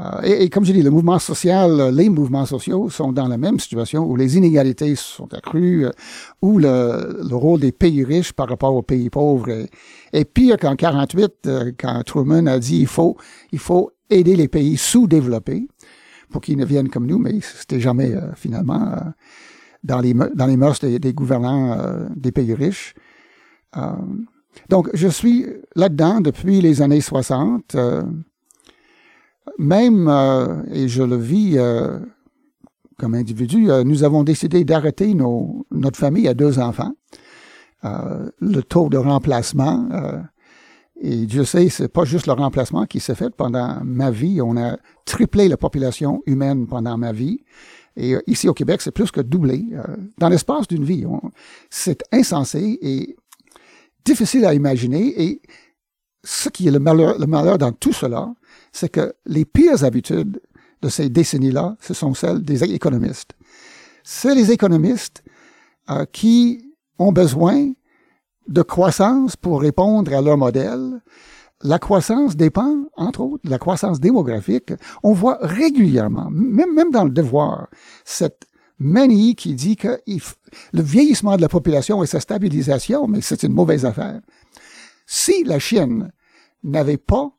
Euh, 0.00 0.22
et, 0.22 0.48
comme 0.48 0.64
je 0.64 0.72
dis, 0.72 0.82
le 0.82 0.90
mouvement 0.90 1.18
social, 1.18 1.94
les 1.94 2.08
mouvements 2.08 2.46
sociaux 2.46 2.88
sont 2.88 3.12
dans 3.12 3.28
la 3.28 3.36
même 3.36 3.58
situation 3.58 4.04
où 4.04 4.16
les 4.16 4.36
inégalités 4.38 4.94
sont 4.96 5.32
accrues, 5.34 5.86
euh, 5.86 5.90
où 6.40 6.58
le, 6.58 7.20
le 7.28 7.36
rôle 7.36 7.60
des 7.60 7.72
pays 7.72 8.02
riches 8.02 8.32
par 8.32 8.48
rapport 8.48 8.74
aux 8.74 8.82
pays 8.82 9.10
pauvres 9.10 9.66
est, 10.12 10.24
pire 10.24 10.56
qu'en 10.56 10.76
48, 10.76 11.32
euh, 11.46 11.72
quand 11.78 12.02
Truman 12.04 12.46
a 12.46 12.58
dit 12.58 12.80
il 12.80 13.58
faut, 13.58 13.90
aider 14.08 14.36
les 14.36 14.48
pays 14.48 14.76
sous-développés 14.76 15.66
pour 16.30 16.40
qu'ils 16.42 16.58
ne 16.58 16.64
viennent 16.64 16.88
comme 16.88 17.06
nous, 17.06 17.18
mais 17.18 17.40
c'était 17.40 17.80
jamais 17.80 18.14
finalement 18.36 18.94
dans 19.84 20.00
les 20.00 20.12
mœurs 20.56 20.80
des 20.80 21.14
gouvernants 21.14 21.78
des 22.14 22.30
pays 22.30 22.52
riches. 22.52 22.94
donc, 24.68 24.90
je 24.92 25.08
suis 25.08 25.46
là-dedans 25.76 26.20
depuis 26.20 26.60
les 26.60 26.82
années 26.82 27.00
60. 27.00 27.74
Même, 29.58 30.08
euh, 30.08 30.62
et 30.70 30.88
je 30.88 31.02
le 31.02 31.16
vis 31.16 31.58
euh, 31.58 31.98
comme 32.98 33.14
individu, 33.14 33.70
euh, 33.70 33.84
nous 33.84 34.04
avons 34.04 34.22
décidé 34.22 34.64
d'arrêter 34.64 35.14
notre 35.14 35.98
famille 35.98 36.28
à 36.28 36.34
deux 36.34 36.58
enfants. 36.58 36.92
le 37.82 38.60
taux 38.60 38.88
de 38.88 38.96
remplacement, 38.96 39.88
et 41.04 41.26
Dieu 41.26 41.44
sait, 41.44 41.68
c'est 41.68 41.88
pas 41.88 42.04
juste 42.04 42.28
le 42.28 42.32
remplacement 42.32 42.86
qui 42.86 43.00
s'est 43.00 43.16
fait 43.16 43.34
pendant 43.34 43.80
ma 43.82 44.12
vie. 44.12 44.40
On 44.40 44.56
a 44.56 44.76
triplé 45.04 45.48
la 45.48 45.56
population 45.56 46.22
humaine 46.26 46.68
pendant 46.68 46.96
ma 46.96 47.10
vie. 47.12 47.40
Et 47.96 48.14
euh, 48.14 48.22
ici 48.28 48.48
au 48.48 48.54
Québec, 48.54 48.80
c'est 48.80 48.92
plus 48.92 49.10
que 49.10 49.20
doublé. 49.20 49.66
Euh, 49.72 49.96
dans 50.18 50.28
l'espace 50.28 50.68
d'une 50.68 50.84
vie, 50.84 51.04
c'est 51.70 52.02
insensé 52.12 52.78
et 52.80 53.16
difficile 54.04 54.44
à 54.44 54.54
imaginer. 54.54 55.20
Et 55.22 55.42
ce 56.22 56.48
qui 56.48 56.68
est 56.68 56.70
le 56.70 56.78
malheur, 56.78 57.18
le 57.18 57.26
malheur 57.26 57.58
dans 57.58 57.72
tout 57.72 57.92
cela, 57.92 58.32
c'est 58.72 58.88
que 58.88 59.14
les 59.26 59.44
pires 59.44 59.84
habitudes 59.84 60.40
de 60.80 60.88
ces 60.88 61.08
décennies-là, 61.08 61.76
ce 61.80 61.94
sont 61.94 62.14
celles 62.14 62.42
des 62.42 62.64
économistes. 62.64 63.34
C'est 64.02 64.34
les 64.34 64.50
économistes 64.50 65.22
euh, 65.90 66.04
qui 66.10 66.74
ont 66.98 67.12
besoin 67.12 67.72
de 68.48 68.62
croissance 68.62 69.36
pour 69.36 69.60
répondre 69.60 70.12
à 70.12 70.20
leur 70.20 70.36
modèle. 70.36 71.00
La 71.62 71.78
croissance 71.78 72.36
dépend, 72.36 72.86
entre 72.96 73.20
autres, 73.20 73.44
de 73.44 73.50
la 73.50 73.58
croissance 73.58 74.00
démographique. 74.00 74.72
On 75.04 75.12
voit 75.12 75.38
régulièrement, 75.40 76.28
même, 76.30 76.74
même 76.74 76.90
dans 76.90 77.04
le 77.04 77.10
devoir, 77.10 77.68
cette 78.04 78.46
manie 78.80 79.36
qui 79.36 79.54
dit 79.54 79.76
que 79.76 80.00
le 80.06 80.82
vieillissement 80.82 81.36
de 81.36 81.42
la 81.42 81.48
population 81.48 82.02
et 82.02 82.06
sa 82.06 82.18
stabilisation, 82.18 83.06
mais 83.06 83.20
c'est 83.20 83.44
une 83.44 83.52
mauvaise 83.52 83.84
affaire. 83.84 84.20
Si 85.06 85.44
la 85.44 85.60
Chine 85.60 86.10
n'avait 86.64 86.96
pas 86.96 87.30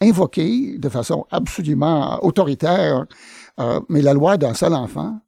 invoqué 0.00 0.78
de 0.78 0.88
façon 0.88 1.26
absolument 1.30 2.22
autoritaire, 2.24 3.06
euh, 3.60 3.80
mais 3.88 4.02
la 4.02 4.12
loi 4.12 4.36
d'un 4.36 4.54
seul 4.54 4.74
enfant, 4.74 5.20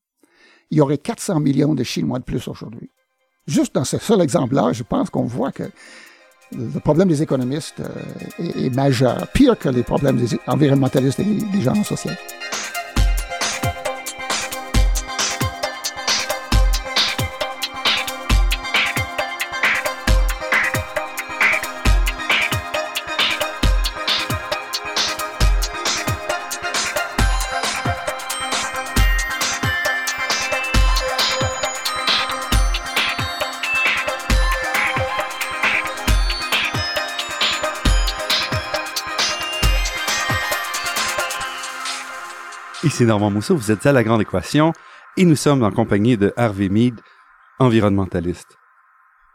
il 0.70 0.78
y 0.78 0.80
aurait 0.80 0.98
400 0.98 1.40
millions 1.40 1.74
de 1.74 1.82
Chinois 1.82 2.18
de 2.18 2.24
plus 2.24 2.46
aujourd'hui. 2.48 2.90
Juste 3.46 3.74
dans 3.74 3.84
ce 3.84 3.98
seul 3.98 4.20
exemple-là, 4.20 4.72
je 4.72 4.82
pense 4.82 5.08
qu'on 5.08 5.24
voit 5.24 5.52
que 5.52 5.64
le 6.52 6.80
problème 6.80 7.08
des 7.08 7.22
économistes 7.22 7.80
euh, 7.80 8.54
est, 8.56 8.74
majeur, 8.74 9.26
pire 9.32 9.58
que 9.58 9.68
les 9.68 9.82
problèmes 9.82 10.16
des 10.16 10.38
environnementalistes 10.46 11.20
et 11.20 11.24
des 11.24 11.60
gens 11.60 11.82
sociaux. 11.84 12.12
Ici 42.98 43.06
Normand 43.06 43.30
Mousseau, 43.30 43.54
vous 43.54 43.70
êtes 43.70 43.86
à 43.86 43.92
La 43.92 44.02
Grande 44.02 44.22
Équation 44.22 44.72
et 45.16 45.24
nous 45.24 45.36
sommes 45.36 45.62
en 45.62 45.70
compagnie 45.70 46.16
de 46.16 46.32
Harvey 46.36 46.68
Mead, 46.68 46.96
environnementaliste. 47.60 48.56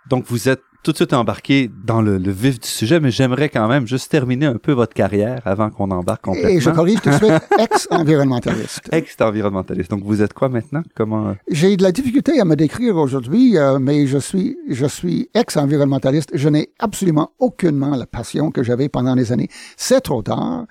Donc 0.09 0.25
vous 0.27 0.49
êtes 0.49 0.63
tout 0.83 0.91
de 0.91 0.97
suite 0.97 1.13
embarqué 1.13 1.71
dans 1.85 2.01
le, 2.01 2.17
vif 2.17 2.59
du 2.59 2.67
sujet, 2.67 2.99
mais 2.99 3.09
j'aimerais 3.09 3.47
quand 3.47 3.69
même 3.69 3.87
juste 3.87 4.11
terminer 4.11 4.47
un 4.47 4.57
peu 4.57 4.73
votre 4.73 4.93
carrière 4.93 5.39
avant 5.45 5.69
qu'on 5.69 5.89
embarque 5.91 6.23
complètement. 6.25 6.49
Et 6.49 6.59
je 6.59 6.69
corrige 6.71 7.01
tout 7.01 7.09
de 7.09 7.15
suite, 7.15 7.31
ex-environnementaliste. 7.57 8.89
Ex-environnementaliste. 8.91 9.89
Donc 9.89 10.03
vous 10.03 10.21
êtes 10.21 10.33
quoi 10.33 10.49
maintenant? 10.49 10.81
Comment 10.93 11.29
euh? 11.29 11.33
J'ai 11.47 11.77
de 11.77 11.83
la 11.83 11.93
difficulté 11.93 12.41
à 12.41 12.45
me 12.45 12.57
décrire 12.57 12.97
aujourd'hui, 12.97 13.57
euh, 13.57 13.79
mais 13.79 14.07
je 14.07 14.17
suis 14.17 14.57
je 14.69 14.85
suis 14.85 15.29
ex-environnementaliste. 15.33 16.31
Je 16.33 16.49
n'ai 16.49 16.69
absolument 16.79 17.31
aucunement 17.39 17.95
la 17.95 18.05
passion 18.05 18.51
que 18.51 18.61
j'avais 18.61 18.89
pendant 18.89 19.15
des 19.15 19.31
années. 19.31 19.47
C'est 19.77 20.01
trop 20.01 20.21
tard 20.21 20.65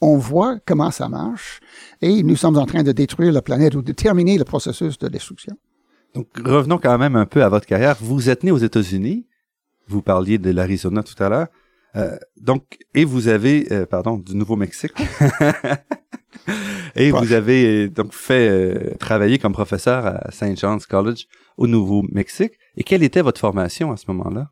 on 0.00 0.16
voit 0.16 0.58
comment 0.64 0.90
ça 0.90 1.08
marche 1.08 1.60
et 2.00 2.22
nous 2.22 2.36
sommes 2.36 2.56
en 2.56 2.66
train 2.66 2.82
de 2.82 2.92
détruire 2.92 3.32
la 3.32 3.42
planète 3.42 3.74
ou 3.74 3.82
de 3.82 3.92
terminer 3.92 4.38
le 4.38 4.44
processus 4.44 4.98
de 4.98 5.08
destruction. 5.08 5.56
Donc, 6.14 6.26
revenons 6.44 6.78
quand 6.78 6.96
même 6.98 7.16
un 7.16 7.26
peu 7.26 7.42
à 7.42 7.48
votre 7.48 7.66
carrière. 7.66 7.96
Vous 8.00 8.30
êtes 8.30 8.44
né 8.44 8.50
aux 8.50 8.58
États-Unis. 8.58 9.26
Vous 9.88 10.02
parliez 10.02 10.38
de 10.38 10.50
l'Arizona 10.50 11.02
tout 11.02 11.20
à 11.22 11.28
l'heure. 11.28 11.48
Euh, 11.96 12.16
donc, 12.40 12.78
et 12.94 13.04
vous 13.04 13.28
avez, 13.28 13.72
euh, 13.72 13.86
pardon, 13.86 14.16
du 14.18 14.36
Nouveau-Mexique. 14.36 14.94
et 16.96 17.10
vous 17.10 17.32
avez 17.32 17.84
euh, 17.86 17.90
donc 17.90 18.12
fait 18.12 18.96
travailler 18.98 19.38
comme 19.38 19.52
professeur 19.52 20.06
à 20.06 20.30
St. 20.30 20.56
John's 20.56 20.86
College 20.86 21.26
au 21.56 21.66
Nouveau-Mexique. 21.66 22.52
Et 22.76 22.84
quelle 22.84 23.02
était 23.02 23.22
votre 23.22 23.40
formation 23.40 23.92
à 23.92 23.96
ce 23.96 24.04
moment-là? 24.08 24.50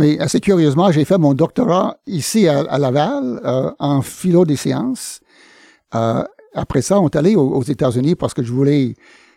Mais 0.00 0.18
assez 0.18 0.40
curieusement, 0.40 0.90
j'ai 0.90 1.04
fait 1.04 1.18
mon 1.18 1.34
doctorat 1.34 1.98
ici 2.06 2.48
à, 2.48 2.78
Laval 2.78 3.38
euh, 3.44 3.70
en 3.78 4.00
philo 4.00 4.46
des 4.46 4.56
sciences. 4.56 5.20
Euh, 5.94 6.24
après 6.54 6.80
ça, 6.80 6.98
on 6.98 7.08
est 7.10 7.16
allé 7.16 7.36
aux, 7.36 7.62
États-Unis 7.62 8.14
parce 8.14 8.32
que 8.32 8.42
je 8.42 8.50
voulais 8.50 8.94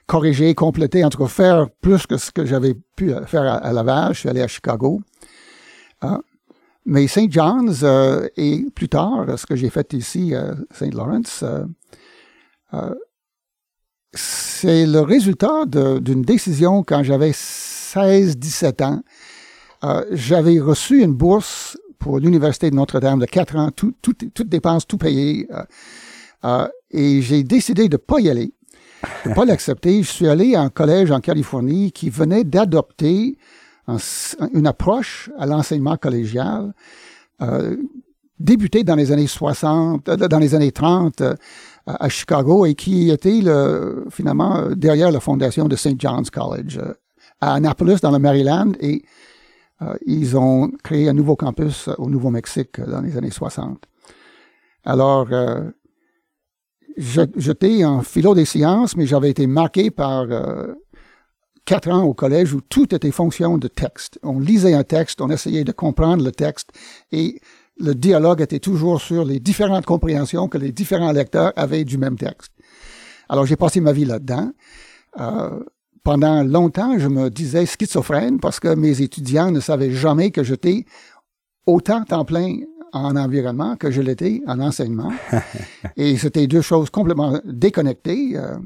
corriger, 0.08 0.56
compléter, 0.56 1.04
en 1.04 1.10
tout 1.10 1.18
cas 1.18 1.28
faire 1.28 1.70
plus 1.82 2.08
que 2.08 2.16
ce 2.16 2.32
que 2.32 2.46
j'avais 2.46 2.76
pu 2.96 3.12
faire 3.26 3.44
à, 3.44 3.74
Laval. 3.74 4.14
Je 4.14 4.20
suis 4.20 4.30
allé 4.30 4.42
à 4.42 4.48
Chicago. 4.48 5.02
Euh, 6.06 6.18
mais 6.86 7.08
St. 7.08 7.30
John's 7.30 7.84
et 8.38 8.66
plus 8.74 8.88
tard, 8.88 9.38
ce 9.38 9.46
que 9.46 9.58
j'ai 9.58 9.70
fait 9.70 9.92
ici 9.92 10.34
à 10.34 10.56
St. 10.72 10.94
Lawrence, 10.94 11.44
c'est 14.14 14.86
le 14.86 15.02
résultat 15.02 15.66
d'une 15.66 16.22
décision 16.22 16.84
quand 16.84 17.04
j'avais 17.04 17.32
16-17 17.32 18.82
ans 18.86 19.02
euh, 19.84 20.06
j'avais 20.12 20.60
reçu 20.60 21.02
une 21.02 21.14
bourse 21.14 21.78
pour 22.04 22.20
l'Université 22.20 22.70
de 22.70 22.76
Notre-Dame 22.76 23.20
de 23.20 23.26
quatre 23.26 23.56
ans, 23.56 23.72
tout, 23.72 23.94
tout, 24.02 24.44
dépenses, 24.44 24.86
tout 24.86 24.98
payé. 24.98 25.48
Euh, 25.52 25.64
euh, 26.44 26.68
et 26.92 27.22
j'ai 27.22 27.44
décidé 27.44 27.88
de 27.88 27.96
pas 27.96 28.20
y 28.20 28.30
aller, 28.30 28.54
de 29.26 29.34
pas 29.34 29.46
l'accepter. 29.46 30.04
Je 30.04 30.12
suis 30.12 30.28
allé 30.28 30.54
à 30.54 30.62
un 30.62 30.70
collège 30.70 31.12
en 31.12 31.22
Californie 31.22 31.94
qui 31.94 32.10
venait 32.10 32.44
d'adopter 32.44 33.38
une 34.54 34.68
approche 34.68 35.30
à 35.38 35.46
l'enseignement 35.46 35.96
collégial, 35.96 36.74
euh, 37.42 37.78
débuté 38.38 38.84
dans 38.84 38.96
les 38.96 39.14
années 39.14 39.28
60, 39.28 40.06
dans 40.06 40.40
les 40.40 40.56
années 40.56 40.72
30 40.74 41.24
à 41.86 42.10
Chicago 42.10 42.66
et 42.66 42.76
qui 42.76 43.12
était 43.12 43.40
le, 43.42 44.06
finalement 44.10 44.70
derrière 44.76 45.12
la 45.12 45.22
fondation 45.22 45.70
de 45.70 45.76
St. 45.78 46.00
John's 46.00 46.30
College 46.30 46.82
à 47.40 47.54
Annapolis 47.54 48.00
dans 48.02 48.12
le 48.12 48.20
Maryland 48.20 48.72
et 48.80 49.04
ils 50.06 50.38
ont 50.38 50.72
créé 50.84 51.10
un 51.10 51.14
nouveau 51.14 51.36
campus 51.36 51.90
au 51.98 52.10
Nouveau-Mexique 52.10 52.80
dans 52.80 53.02
les 53.02 53.18
années 53.18 53.32
60. 53.32 53.86
Alors, 54.86 55.28
euh, 55.32 55.70
j'étais 56.98 57.86
en 57.86 58.02
philo 58.02 58.36
des 58.36 58.46
sciences, 58.46 58.96
mais 58.96 59.06
j'avais 59.06 59.30
été 59.30 59.48
marqué 59.48 59.92
par 59.92 60.26
euh, 60.30 60.74
quatre 61.66 61.90
ans 61.90 62.04
au 62.04 62.14
collège 62.14 62.54
où 62.54 62.62
tout 62.62 62.94
était 62.94 63.12
fonction 63.12 63.58
de 63.58 63.68
texte. 63.68 64.20
On 64.24 64.40
lisait 64.40 64.74
un 64.74 64.84
texte, 64.84 65.22
on 65.22 65.30
essayait 65.30 65.64
de 65.64 65.72
comprendre 65.72 66.24
le 66.24 66.32
texte 66.32 66.72
et 67.12 67.40
le 67.78 67.96
dialogue 67.96 68.42
était 68.42 68.60
toujours 68.60 69.02
sur 69.02 69.26
les 69.26 69.40
différentes 69.40 69.86
compréhensions 69.86 70.48
que 70.48 70.58
les 70.58 70.72
différents 70.72 71.12
lecteurs 71.12 71.54
avaient 71.56 71.86
du 71.86 71.98
même 71.98 72.18
texte. 72.18 72.52
Alors 73.30 73.46
j'ai 73.46 73.56
passé 73.56 73.80
ma 73.80 73.94
vie 73.94 74.06
là-dedans. 74.06 74.52
Euh, 75.20 75.64
pendant 76.04 76.44
longtemps, 76.44 77.00
je 77.00 77.08
me 77.08 77.30
disais 77.30 77.66
schizophrène 77.66 78.40
parce 78.40 78.60
que 78.60 78.76
mes 78.76 79.02
étudiants 79.02 79.52
ne 79.52 79.60
savaient 79.60 79.92
jamais 79.92 80.32
que 80.32 80.44
j'étais 80.44 80.86
autant 81.66 82.04
temps 82.04 82.26
plein 82.26 82.58
en 82.92 83.16
environnement 83.16 83.76
que 83.76 83.90
je 83.90 84.02
l'étais 84.02 84.42
en 84.46 84.60
enseignement. 84.60 85.12
Et 85.98 86.18
c'était 86.18 86.46
deux 86.48 86.62
choses 86.62 86.90
complètement 86.90 87.40
déconnectées. 87.46 88.38
Euh, 88.38 88.58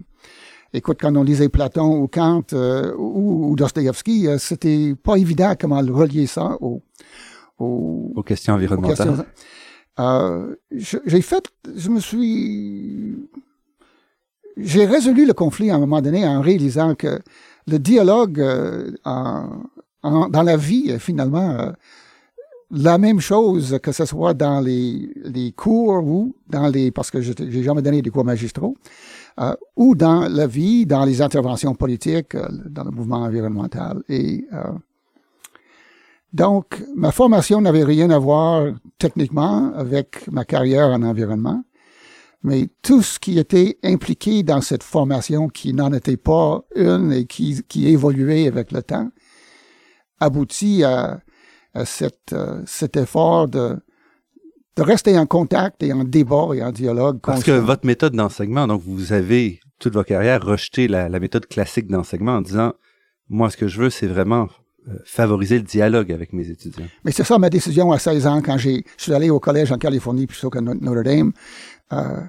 écoute, 0.73 0.97
quand 0.99 1.15
on 1.15 1.23
lisait 1.23 1.47
Platon 1.47 2.01
ou 2.01 2.07
Kant 2.07 2.43
euh, 2.53 2.93
ou, 2.97 3.51
ou 3.51 3.55
Dostoevsky, 3.55 4.27
euh, 4.27 4.37
c'était 4.37 4.95
pas 5.01 5.15
évident 5.15 5.53
comment 5.59 5.79
relier 5.79 6.27
ça 6.27 6.57
aux, 6.59 6.81
aux, 7.57 8.23
questions 8.25 8.55
environnementales. 8.55 9.25
j'ai 10.71 11.21
fait, 11.21 11.43
je 11.75 11.89
me 11.89 11.99
suis 11.99 13.15
j'ai 14.57 14.85
résolu 14.85 15.25
le 15.25 15.33
conflit 15.33 15.69
à 15.69 15.75
un 15.75 15.79
moment 15.79 16.01
donné 16.01 16.27
en 16.27 16.41
réalisant 16.41 16.95
que 16.95 17.19
le 17.67 17.79
dialogue 17.79 18.39
euh, 18.39 18.91
dans 19.03 20.43
la 20.43 20.57
vie 20.57 20.89
est 20.89 20.99
finalement 20.99 21.51
euh, 21.51 21.71
la 22.71 22.97
même 22.97 23.19
chose 23.19 23.79
que 23.81 23.91
ce 23.91 24.05
soit 24.05 24.33
dans 24.33 24.59
les, 24.59 25.09
les 25.23 25.51
cours 25.51 26.03
ou 26.03 26.35
dans 26.49 26.67
les 26.67 26.91
parce 26.91 27.11
que 27.11 27.21
j'ai 27.21 27.63
jamais 27.63 27.81
donné 27.81 28.01
des 28.01 28.09
cours 28.09 28.25
magistraux 28.25 28.75
euh, 29.39 29.55
ou 29.75 29.95
dans 29.95 30.27
la 30.27 30.47
vie, 30.47 30.85
dans 30.85 31.05
les 31.05 31.21
interventions 31.21 31.75
politiques, 31.75 32.35
dans 32.35 32.83
le 32.83 32.91
mouvement 32.91 33.17
environnemental. 33.17 34.01
Et 34.09 34.45
donc 36.33 36.83
ma 36.95 37.11
formation 37.11 37.61
n'avait 37.61 37.85
rien 37.85 38.09
à 38.09 38.17
voir 38.19 38.73
techniquement 38.97 39.71
avec 39.75 40.29
ma 40.29 40.43
carrière 40.43 40.87
en 40.87 41.03
environnement 41.03 41.63
mais 42.43 42.69
tout 42.81 43.01
ce 43.01 43.19
qui 43.19 43.39
était 43.39 43.77
impliqué 43.83 44.43
dans 44.43 44.61
cette 44.61 44.83
formation, 44.83 45.47
qui 45.47 45.73
n'en 45.73 45.91
était 45.93 46.17
pas 46.17 46.61
une 46.75 47.11
et 47.11 47.25
qui, 47.25 47.63
qui 47.67 47.87
évoluait 47.89 48.47
avec 48.47 48.71
le 48.71 48.83
temps, 48.83 49.09
aboutit 50.19 50.83
à, 50.83 51.19
cette, 51.85 52.33
euh, 52.33 52.61
cet 52.65 52.97
effort 52.97 53.47
de, 53.47 53.77
de 54.75 54.81
rester 54.81 55.17
en 55.17 55.25
contact 55.25 55.83
et 55.83 55.93
en 55.93 56.03
débat 56.03 56.49
et 56.55 56.63
en 56.63 56.71
dialogue. 56.71 57.19
Parce 57.21 57.43
que 57.43 57.51
votre 57.51 57.85
méthode 57.85 58.15
d'enseignement, 58.15 58.67
donc 58.67 58.81
vous 58.83 59.13
avez 59.13 59.59
toute 59.79 59.93
votre 59.93 60.09
carrière, 60.09 60.43
rejeté 60.43 60.87
la, 60.87 61.07
la 61.09 61.19
méthode 61.19 61.45
classique 61.47 61.87
d'enseignement 61.87 62.37
en 62.37 62.41
disant, 62.41 62.73
moi, 63.29 63.49
ce 63.49 63.57
que 63.57 63.67
je 63.67 63.81
veux, 63.81 63.89
c'est 63.89 64.07
vraiment 64.07 64.47
euh, 64.87 64.93
favoriser 65.03 65.57
le 65.57 65.63
dialogue 65.63 66.11
avec 66.13 66.31
mes 66.31 66.49
étudiants. 66.49 66.85
Mais 67.03 67.11
c'est 67.11 67.25
ça 67.25 67.37
ma 67.37 67.49
décision 67.49 67.91
à 67.91 67.99
16 67.99 68.25
ans 68.25 68.41
quand 68.41 68.57
j'ai, 68.57 68.85
je 68.97 69.03
suis 69.03 69.13
allé 69.13 69.29
au 69.29 69.39
collège 69.39 69.71
en 69.71 69.77
Californie 69.77 70.27
plutôt 70.27 70.49
que 70.49 70.59
Notre 70.59 71.03
Dame. 71.03 71.33
Euh, 71.93 72.21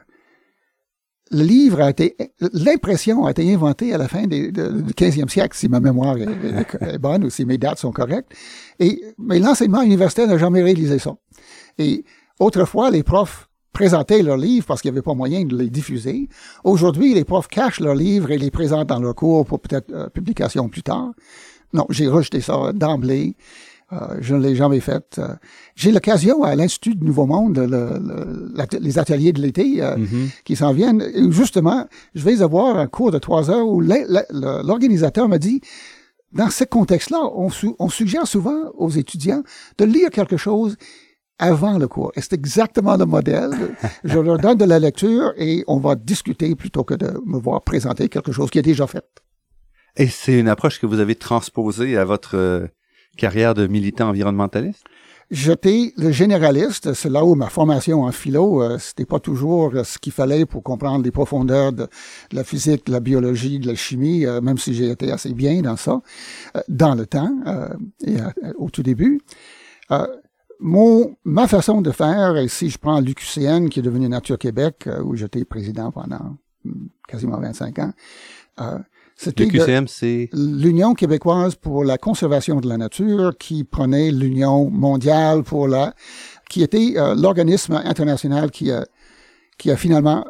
le 1.30 1.42
livre 1.42 1.80
a 1.82 1.90
été, 1.90 2.16
l'impression 2.54 3.26
a 3.26 3.32
été 3.32 3.52
inventée 3.52 3.92
à 3.92 3.98
la 3.98 4.08
fin 4.08 4.26
du 4.26 4.50
15e 4.50 5.28
siècle, 5.28 5.56
si 5.56 5.68
ma 5.68 5.78
mémoire 5.78 6.16
est, 6.16 6.26
est, 6.80 6.98
bonne 6.98 7.24
ou 7.24 7.30
si 7.30 7.44
mes 7.44 7.58
dates 7.58 7.78
sont 7.78 7.92
correctes. 7.92 8.32
Et, 8.78 9.02
mais 9.18 9.38
l'enseignement 9.38 9.82
universitaire 9.82 10.26
n'a 10.26 10.38
jamais 10.38 10.62
réalisé 10.62 10.98
ça. 10.98 11.16
Et 11.78 12.04
autrefois, 12.38 12.90
les 12.90 13.02
profs 13.02 13.48
présentaient 13.72 14.22
leurs 14.22 14.38
livres 14.38 14.66
parce 14.66 14.80
qu'il 14.80 14.90
n'y 14.90 14.96
avait 14.96 15.04
pas 15.04 15.14
moyen 15.14 15.44
de 15.44 15.56
les 15.56 15.70
diffuser. 15.70 16.28
Aujourd'hui, 16.64 17.14
les 17.14 17.24
profs 17.24 17.48
cachent 17.48 17.80
leurs 17.80 17.94
livres 17.94 18.30
et 18.30 18.38
les 18.38 18.50
présentent 18.50 18.88
dans 18.88 18.98
leurs 18.98 19.14
cours 19.14 19.44
pour 19.46 19.60
peut-être 19.60 19.92
euh, 19.92 20.08
publication 20.08 20.68
plus 20.68 20.82
tard. 20.82 21.12
Non, 21.72 21.86
j'ai 21.90 22.08
rejeté 22.08 22.40
ça 22.40 22.72
d'emblée. 22.72 23.36
Euh, 23.92 24.18
je 24.20 24.34
ne 24.34 24.42
l'ai 24.42 24.54
jamais 24.54 24.80
fait. 24.80 25.18
Euh, 25.18 25.28
j'ai 25.74 25.92
l'occasion 25.92 26.42
à 26.42 26.54
l'Institut 26.54 26.94
du 26.94 27.06
Nouveau 27.06 27.24
Monde, 27.24 27.58
le, 27.58 28.52
les 28.80 28.98
ateliers 28.98 29.32
de 29.32 29.40
l'été 29.40 29.82
euh, 29.82 29.96
mm-hmm. 29.96 30.42
qui 30.44 30.56
s'en 30.56 30.72
viennent. 30.72 31.02
justement, 31.30 31.86
je 32.14 32.22
vais 32.22 32.42
avoir 32.42 32.76
un 32.76 32.86
cours 32.86 33.12
de 33.12 33.18
trois 33.18 33.50
heures 33.50 33.66
où 33.66 33.80
l'organisateur 33.80 35.28
m'a 35.28 35.38
dit, 35.38 35.62
dans 36.32 36.50
ce 36.50 36.64
contexte-là, 36.64 37.18
on, 37.34 37.48
on, 37.78 37.88
suggère 37.88 38.26
souvent 38.26 38.70
aux 38.76 38.90
étudiants 38.90 39.42
de 39.78 39.86
lire 39.86 40.10
quelque 40.10 40.36
chose 40.36 40.76
avant 41.38 41.78
le 41.78 41.88
cours. 41.88 42.12
Et 42.14 42.20
c'est 42.20 42.34
exactement 42.34 42.98
le 42.98 43.06
modèle. 43.06 43.52
je 44.04 44.18
leur 44.18 44.36
donne 44.36 44.58
de 44.58 44.66
la 44.66 44.78
lecture 44.78 45.32
et 45.38 45.64
on 45.66 45.78
va 45.78 45.94
discuter 45.94 46.54
plutôt 46.54 46.84
que 46.84 46.92
de 46.92 47.18
me 47.24 47.38
voir 47.38 47.62
présenter 47.62 48.10
quelque 48.10 48.32
chose 48.32 48.50
qui 48.50 48.58
est 48.58 48.62
déjà 48.62 48.86
fait. 48.86 49.06
Et 49.96 50.08
c'est 50.08 50.38
une 50.38 50.48
approche 50.48 50.78
que 50.78 50.84
vous 50.84 51.00
avez 51.00 51.14
transposée 51.14 51.96
à 51.96 52.04
votre 52.04 52.68
carrière 53.18 53.52
de 53.54 53.66
militant 53.66 54.08
environnementaliste? 54.08 54.86
J'étais 55.30 55.92
le 55.98 56.10
généraliste, 56.10 56.94
c'est 56.94 57.10
là 57.10 57.22
où 57.22 57.34
ma 57.34 57.50
formation 57.50 58.04
en 58.04 58.12
philo, 58.12 58.62
euh, 58.62 58.78
c'était 58.78 59.04
pas 59.04 59.20
toujours 59.20 59.74
ce 59.84 59.98
qu'il 59.98 60.12
fallait 60.12 60.46
pour 60.46 60.62
comprendre 60.62 61.04
les 61.04 61.10
profondeurs 61.10 61.74
de, 61.74 61.86
la 62.32 62.44
physique, 62.44 62.86
de 62.86 62.92
la 62.92 63.00
biologie, 63.00 63.58
de 63.58 63.66
la 63.66 63.74
chimie, 63.74 64.24
euh, 64.24 64.40
même 64.40 64.56
si 64.56 64.72
j'ai 64.72 64.88
été 64.88 65.12
assez 65.12 65.34
bien 65.34 65.60
dans 65.60 65.76
ça, 65.76 66.00
euh, 66.56 66.60
dans 66.68 66.94
le 66.94 67.04
temps 67.04 67.30
et 68.06 68.16
au 68.56 68.70
tout 68.70 68.82
début. 68.82 69.20
mon, 70.60 71.14
ma 71.24 71.46
façon 71.46 71.82
de 71.82 71.90
faire, 71.90 72.38
et 72.38 72.48
si 72.48 72.70
je 72.70 72.78
prends 72.78 73.00
l'UQCN, 73.00 73.68
qui 73.68 73.80
est 73.80 73.82
devenu 73.82 74.08
Nature 74.08 74.38
Québec, 74.38 74.88
où 75.04 75.14
j'étais 75.14 75.44
président 75.44 75.92
pendant 75.92 76.38
hmm, 76.64 76.86
quasiment 77.06 77.38
25 77.38 77.78
ans, 77.80 77.92
QCM, 79.18 79.88
c'est 79.88 80.30
l'Union 80.32 80.94
québécoise 80.94 81.56
pour 81.56 81.84
la 81.84 81.98
conservation 81.98 82.60
de 82.60 82.68
la 82.68 82.76
nature, 82.76 83.36
qui 83.36 83.64
prenait 83.64 84.12
l'Union 84.12 84.70
mondiale 84.70 85.42
pour 85.42 85.66
la, 85.66 85.94
qui 86.48 86.62
était 86.62 86.94
euh, 86.96 87.14
l'organisme 87.16 87.80
international 87.84 88.50
qui 88.50 88.70
a, 88.70 88.86
qui 89.58 89.70
a 89.70 89.76
finalement 89.76 90.24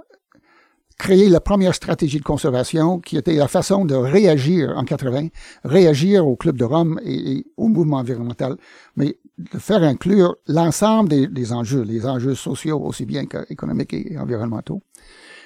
créé 0.99 1.29
la 1.29 1.41
première 1.41 1.75
stratégie 1.75 2.19
de 2.19 2.25
conservation, 2.25 2.99
qui 2.99 3.17
était 3.17 3.35
la 3.35 3.47
façon 3.47 3.85
de 3.85 3.95
réagir 3.95 4.73
en 4.77 4.85
80, 4.85 5.29
réagir 5.65 6.27
au 6.27 6.35
Club 6.35 6.57
de 6.57 6.65
Rome 6.65 6.99
et, 7.05 7.47
au 7.57 7.69
mouvement 7.69 7.99
environnemental, 7.99 8.57
mais 8.97 9.19
de 9.39 9.59
faire 9.59 9.83
inclure 9.85 10.35
l'ensemble 10.49 11.09
des, 11.09 11.29
des, 11.29 11.53
enjeux, 11.53 11.83
les 11.83 12.05
enjeux 12.05 12.35
sociaux 12.35 12.81
aussi 12.81 13.07
bien 13.07 13.27
qu'économiques 13.27 13.95
et 13.95 14.19
environnementaux. 14.19 14.83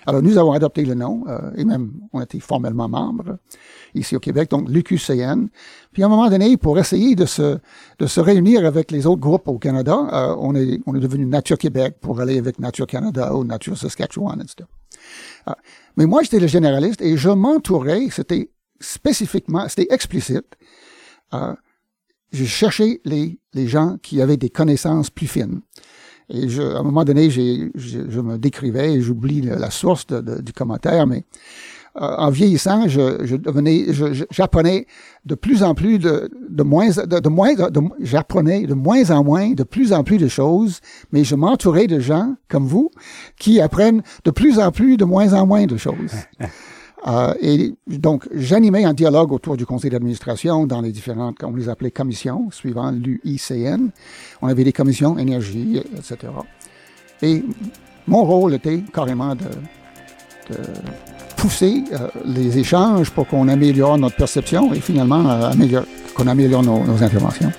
Alors, 0.06 0.22
nous 0.22 0.38
avons 0.38 0.52
adopté 0.52 0.84
le 0.84 0.94
nom, 0.94 1.24
euh, 1.28 1.50
et 1.56 1.64
même 1.64 1.92
on 2.12 2.20
était 2.20 2.40
formellement 2.40 2.88
membre 2.88 3.38
ici 3.94 4.16
au 4.16 4.20
Québec, 4.20 4.50
donc 4.50 4.68
l'UQCN. 4.68 5.48
Puis 5.92 6.02
à 6.02 6.06
un 6.06 6.08
moment 6.08 6.28
donné, 6.28 6.56
pour 6.56 6.78
essayer 6.78 7.14
de 7.14 7.26
se, 7.26 7.58
de 7.98 8.06
se 8.06 8.20
réunir 8.20 8.64
avec 8.64 8.90
les 8.90 9.06
autres 9.06 9.20
groupes 9.20 9.48
au 9.48 9.58
Canada, 9.58 9.96
euh, 10.12 10.36
on, 10.38 10.54
est, 10.54 10.80
on 10.86 10.94
est 10.94 11.00
devenu 11.00 11.26
Nature 11.26 11.58
Québec 11.58 11.96
pour 12.00 12.20
aller 12.20 12.38
avec 12.38 12.58
Nature 12.58 12.86
Canada 12.86 13.34
ou 13.34 13.44
Nature 13.44 13.76
Saskatchewan, 13.76 14.40
etc. 14.40 14.68
Euh, 15.48 15.52
mais 15.96 16.06
moi, 16.06 16.22
j'étais 16.22 16.40
le 16.40 16.46
généraliste 16.46 17.02
et 17.02 17.16
je 17.16 17.30
m'entourais, 17.30 18.08
c'était 18.10 18.50
spécifiquement, 18.80 19.68
c'était 19.68 19.92
explicite. 19.92 20.56
Euh, 21.34 21.54
je 22.32 22.44
cherchais 22.44 23.00
les, 23.04 23.38
les 23.52 23.68
gens 23.68 23.98
qui 24.02 24.22
avaient 24.22 24.38
des 24.38 24.50
connaissances 24.50 25.10
plus 25.10 25.26
fines. 25.26 25.60
Et 26.28 26.48
je, 26.48 26.62
à 26.62 26.78
un 26.78 26.82
moment 26.82 27.04
donné, 27.04 27.30
je, 27.30 28.20
me 28.20 28.38
décrivais 28.38 28.94
et 28.94 29.00
j'oublie 29.00 29.42
la 29.42 29.70
source 29.70 30.06
du 30.06 30.52
commentaire, 30.52 31.06
mais 31.06 31.24
euh, 32.00 32.14
en 32.16 32.30
vieillissant, 32.30 32.88
je, 32.88 33.18
je 33.24 33.36
devenais, 33.36 33.86
j'apprenais 34.30 34.86
de 35.26 35.34
plus 35.34 35.62
en 35.62 35.74
plus 35.74 35.98
de, 35.98 36.30
de 36.48 36.62
moins, 36.62 36.88
de 36.88 37.28
moins, 37.28 37.50
j'apprenais 38.00 38.66
de 38.66 38.72
moins 38.72 39.10
en 39.10 39.22
moins, 39.22 39.50
de 39.50 39.62
plus 39.62 39.92
en 39.92 40.02
plus 40.02 40.16
de 40.16 40.28
choses, 40.28 40.80
mais 41.12 41.22
je 41.22 41.34
m'entourais 41.34 41.86
de 41.86 42.00
gens 42.00 42.34
comme 42.48 42.66
vous 42.66 42.90
qui 43.38 43.60
apprennent 43.60 44.02
de 44.24 44.30
plus 44.30 44.58
en 44.58 44.72
plus, 44.72 44.96
de 44.96 45.04
moins 45.04 45.34
en 45.34 45.46
moins 45.46 45.66
de 45.66 45.76
choses. 45.76 46.12
Euh, 47.06 47.34
et 47.40 47.74
donc, 47.86 48.28
j'animais 48.32 48.84
un 48.84 48.94
dialogue 48.94 49.32
autour 49.32 49.56
du 49.56 49.66
conseil 49.66 49.90
d'administration 49.90 50.66
dans 50.66 50.80
les 50.80 50.92
différentes, 50.92 51.36
on 51.42 51.54
les 51.54 51.68
appelait 51.68 51.90
commissions, 51.90 52.48
suivant 52.50 52.92
l'UICN. 52.92 53.88
On 54.40 54.48
avait 54.48 54.64
des 54.64 54.72
commissions 54.72 55.18
énergie, 55.18 55.80
etc. 55.96 56.32
Et 57.22 57.44
mon 58.06 58.24
rôle 58.24 58.54
était 58.54 58.82
carrément 58.92 59.34
de, 59.34 59.44
de 60.50 60.56
pousser 61.36 61.84
euh, 61.92 62.08
les 62.24 62.58
échanges 62.58 63.10
pour 63.10 63.26
qu'on 63.26 63.48
améliore 63.48 63.98
notre 63.98 64.16
perception 64.16 64.72
et 64.72 64.80
finalement 64.80 65.28
euh, 65.28 65.50
qu'on 66.14 66.26
améliore 66.28 66.62
nos, 66.62 66.84
nos 66.84 67.02
interventions. 67.02 67.50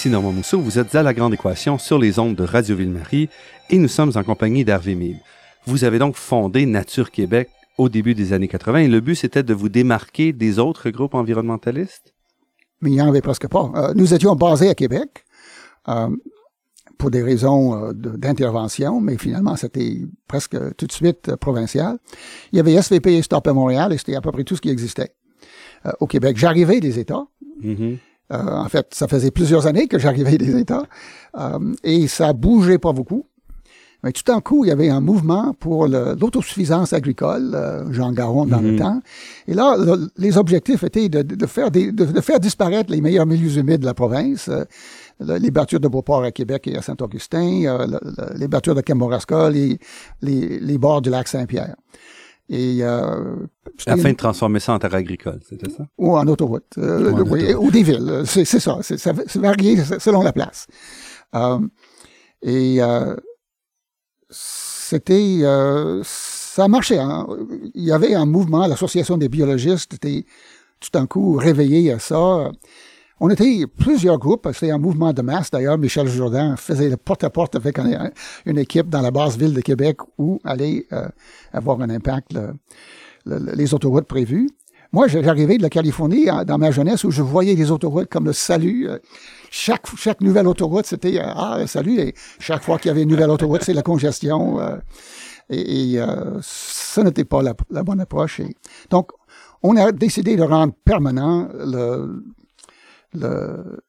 Ici 0.00 0.08
Normand 0.08 0.32
Mousseau, 0.32 0.58
vous 0.58 0.78
êtes 0.78 0.94
à 0.94 1.02
La 1.02 1.12
Grande 1.12 1.34
Équation 1.34 1.76
sur 1.76 1.98
les 1.98 2.18
ondes 2.18 2.34
de 2.34 2.42
Radio 2.42 2.74
Ville-Marie 2.74 3.28
et 3.68 3.76
nous 3.76 3.86
sommes 3.86 4.12
en 4.14 4.24
compagnie 4.24 4.64
d'Hervé 4.64 4.94
Mille. 4.94 5.18
Vous 5.66 5.84
avez 5.84 5.98
donc 5.98 6.16
fondé 6.16 6.64
Nature 6.64 7.10
Québec 7.10 7.50
au 7.76 7.90
début 7.90 8.14
des 8.14 8.32
années 8.32 8.48
80 8.48 8.78
et 8.78 8.88
le 8.88 9.00
but 9.00 9.14
c'était 9.14 9.42
de 9.42 9.52
vous 9.52 9.68
démarquer 9.68 10.32
des 10.32 10.58
autres 10.58 10.88
groupes 10.88 11.12
environnementalistes? 11.12 12.14
Mais 12.80 12.88
il 12.88 12.94
n'y 12.94 13.02
en 13.02 13.08
avait 13.08 13.20
presque 13.20 13.46
pas. 13.48 13.70
Euh, 13.74 13.92
nous 13.94 14.14
étions 14.14 14.34
basés 14.36 14.70
à 14.70 14.74
Québec 14.74 15.26
euh, 15.88 16.08
pour 16.96 17.10
des 17.10 17.22
raisons 17.22 17.74
euh, 17.74 17.92
d'intervention, 17.92 19.02
mais 19.02 19.18
finalement 19.18 19.56
c'était 19.56 20.00
presque 20.26 20.56
tout 20.76 20.86
de 20.86 20.92
suite 20.92 21.36
provincial. 21.36 21.98
Il 22.52 22.56
y 22.56 22.60
avait 22.60 22.72
SVP 22.72 23.18
et 23.18 23.20
Stop 23.20 23.46
à 23.46 23.52
Montréal 23.52 23.92
et 23.92 23.98
c'était 23.98 24.16
à 24.16 24.22
peu 24.22 24.32
près 24.32 24.44
tout 24.44 24.56
ce 24.56 24.62
qui 24.62 24.70
existait 24.70 25.12
au 25.98 26.06
Québec. 26.06 26.38
J'arrivais 26.38 26.80
des 26.80 26.98
États. 26.98 27.26
Mm-hmm. 27.62 27.98
Euh, 28.32 28.36
en 28.36 28.68
fait, 28.68 28.88
ça 28.92 29.08
faisait 29.08 29.30
plusieurs 29.30 29.66
années 29.66 29.88
que 29.88 29.98
j'arrivais 29.98 30.38
des 30.38 30.56
États 30.58 30.84
euh, 31.38 31.74
et 31.82 32.06
ça 32.06 32.32
bougeait 32.32 32.78
pas 32.78 32.92
beaucoup. 32.92 33.26
Mais 34.02 34.12
tout 34.12 34.22
d'un 34.26 34.40
coup, 34.40 34.64
il 34.64 34.68
y 34.68 34.70
avait 34.70 34.88
un 34.88 35.00
mouvement 35.00 35.54
pour 35.58 35.86
l'autosuffisance 35.86 36.92
agricole, 36.92 37.52
euh, 37.54 37.92
Jean 37.92 38.12
Garon 38.12 38.46
dans 38.46 38.60
le 38.60 38.72
mhm. 38.72 38.78
temps. 38.78 39.00
Et 39.46 39.54
là, 39.54 39.76
les 40.16 40.38
objectifs 40.38 40.82
étaient 40.84 41.08
de, 41.08 41.22
de 41.22 41.46
faire 41.46 41.70
des, 41.70 41.92
de, 41.92 42.20
faire 42.20 42.40
disparaître 42.40 42.90
les 42.90 43.00
meilleurs 43.00 43.26
milieux 43.26 43.58
humides 43.58 43.80
de 43.80 43.86
la 43.86 43.94
province, 43.94 44.48
euh, 44.48 44.64
les 45.38 45.50
battures 45.50 45.80
de 45.80 45.88
Beauport 45.88 46.22
à 46.22 46.32
Québec 46.32 46.66
et 46.66 46.78
à 46.78 46.82
Saint-Augustin, 46.82 47.64
euh, 47.66 47.98
les 48.36 48.48
battures 48.48 48.74
de 48.74 48.80
Kamouraska, 48.80 49.50
les, 49.50 49.78
les, 50.22 50.58
les 50.60 50.78
bords 50.78 51.02
du 51.02 51.10
lac 51.10 51.28
Saint-Pierre. 51.28 51.76
Et 52.52 52.78
euh, 52.82 53.36
afin 53.86 54.10
de 54.10 54.16
transformer 54.16 54.58
ça 54.58 54.72
en 54.72 54.80
terre 54.80 54.96
agricole, 54.96 55.38
c'était 55.48 55.70
ça? 55.70 55.86
Ou 55.96 56.16
en 56.16 56.26
autoroute, 56.26 56.64
euh, 56.78 57.12
ou, 57.12 57.30
oui, 57.30 57.54
ou 57.54 57.70
des 57.70 57.84
villes. 57.84 58.22
C'est 58.26 58.44
ça. 58.44 58.78
Ça 58.82 59.12
varié 59.36 59.76
selon 60.00 60.22
la 60.22 60.32
place. 60.32 60.66
Euh, 61.36 61.60
et 62.42 62.82
euh, 62.82 63.14
c'était, 64.28 65.38
euh, 65.42 66.02
ça 66.04 66.66
marchait. 66.66 66.98
Hein. 66.98 67.28
Il 67.74 67.84
y 67.84 67.92
avait 67.92 68.16
un 68.16 68.26
mouvement, 68.26 68.66
l'association 68.66 69.16
des 69.16 69.28
biologistes 69.28 69.94
était 69.94 70.24
tout 70.80 70.90
d'un 70.92 71.06
coup 71.06 71.36
réveillé 71.36 71.92
à 71.92 72.00
ça. 72.00 72.50
On 73.22 73.28
était 73.28 73.66
plusieurs 73.66 74.18
groupes, 74.18 74.48
c'était 74.54 74.70
un 74.70 74.78
mouvement 74.78 75.12
de 75.12 75.20
masse 75.20 75.50
d'ailleurs. 75.50 75.76
Michel 75.76 76.08
Jourdain 76.08 76.56
faisait 76.56 76.88
le 76.88 76.96
porte-à-porte 76.96 77.54
avec 77.54 77.78
une 78.46 78.56
équipe 78.58 78.88
dans 78.88 79.02
la 79.02 79.10
basse 79.10 79.36
ville 79.36 79.52
de 79.52 79.60
Québec 79.60 79.98
où 80.16 80.40
allait 80.42 80.86
euh, 80.94 81.06
avoir 81.52 81.82
un 81.82 81.90
impact. 81.90 82.30
les 83.26 83.74
autoroutes 83.74 84.06
prévues. 84.06 84.48
Moi, 84.92 85.06
j'arrivais 85.06 85.58
de 85.58 85.62
la 85.62 85.68
Californie 85.68 86.28
dans 86.46 86.56
ma 86.56 86.70
jeunesse 86.70 87.04
où 87.04 87.10
je 87.10 87.20
voyais 87.20 87.54
les 87.54 87.70
autoroutes 87.70 88.08
comme 88.08 88.24
le 88.24 88.32
salut. 88.32 88.88
Euh, 88.88 88.98
chaque, 89.50 89.86
chaque 89.96 90.22
nouvelle 90.22 90.48
autoroute, 90.48 90.86
c'était 90.86 91.20
euh, 91.20 91.26
Ah, 91.26 91.58
salut. 91.66 92.14
Chaque 92.38 92.62
fois 92.62 92.78
qu'il 92.78 92.88
y 92.88 92.90
avait 92.90 93.02
une 93.02 93.10
nouvelle 93.10 93.30
autoroute, 93.30 93.62
c'est 93.62 93.74
la 93.74 93.82
congestion. 93.82 94.58
Et, 95.50 95.96
et 95.96 96.04
ça 96.40 97.02
n'était 97.02 97.26
pas 97.26 97.42
la, 97.42 97.52
la, 97.70 97.82
bonne 97.82 98.00
approche. 98.00 98.40
donc, 98.88 99.10
on 99.62 99.76
a 99.76 99.92
décidé 99.92 100.36
de 100.36 100.42
rendre 100.42 100.72
permanent 100.86 101.48
le, 101.52 102.24
le, 103.12 103.82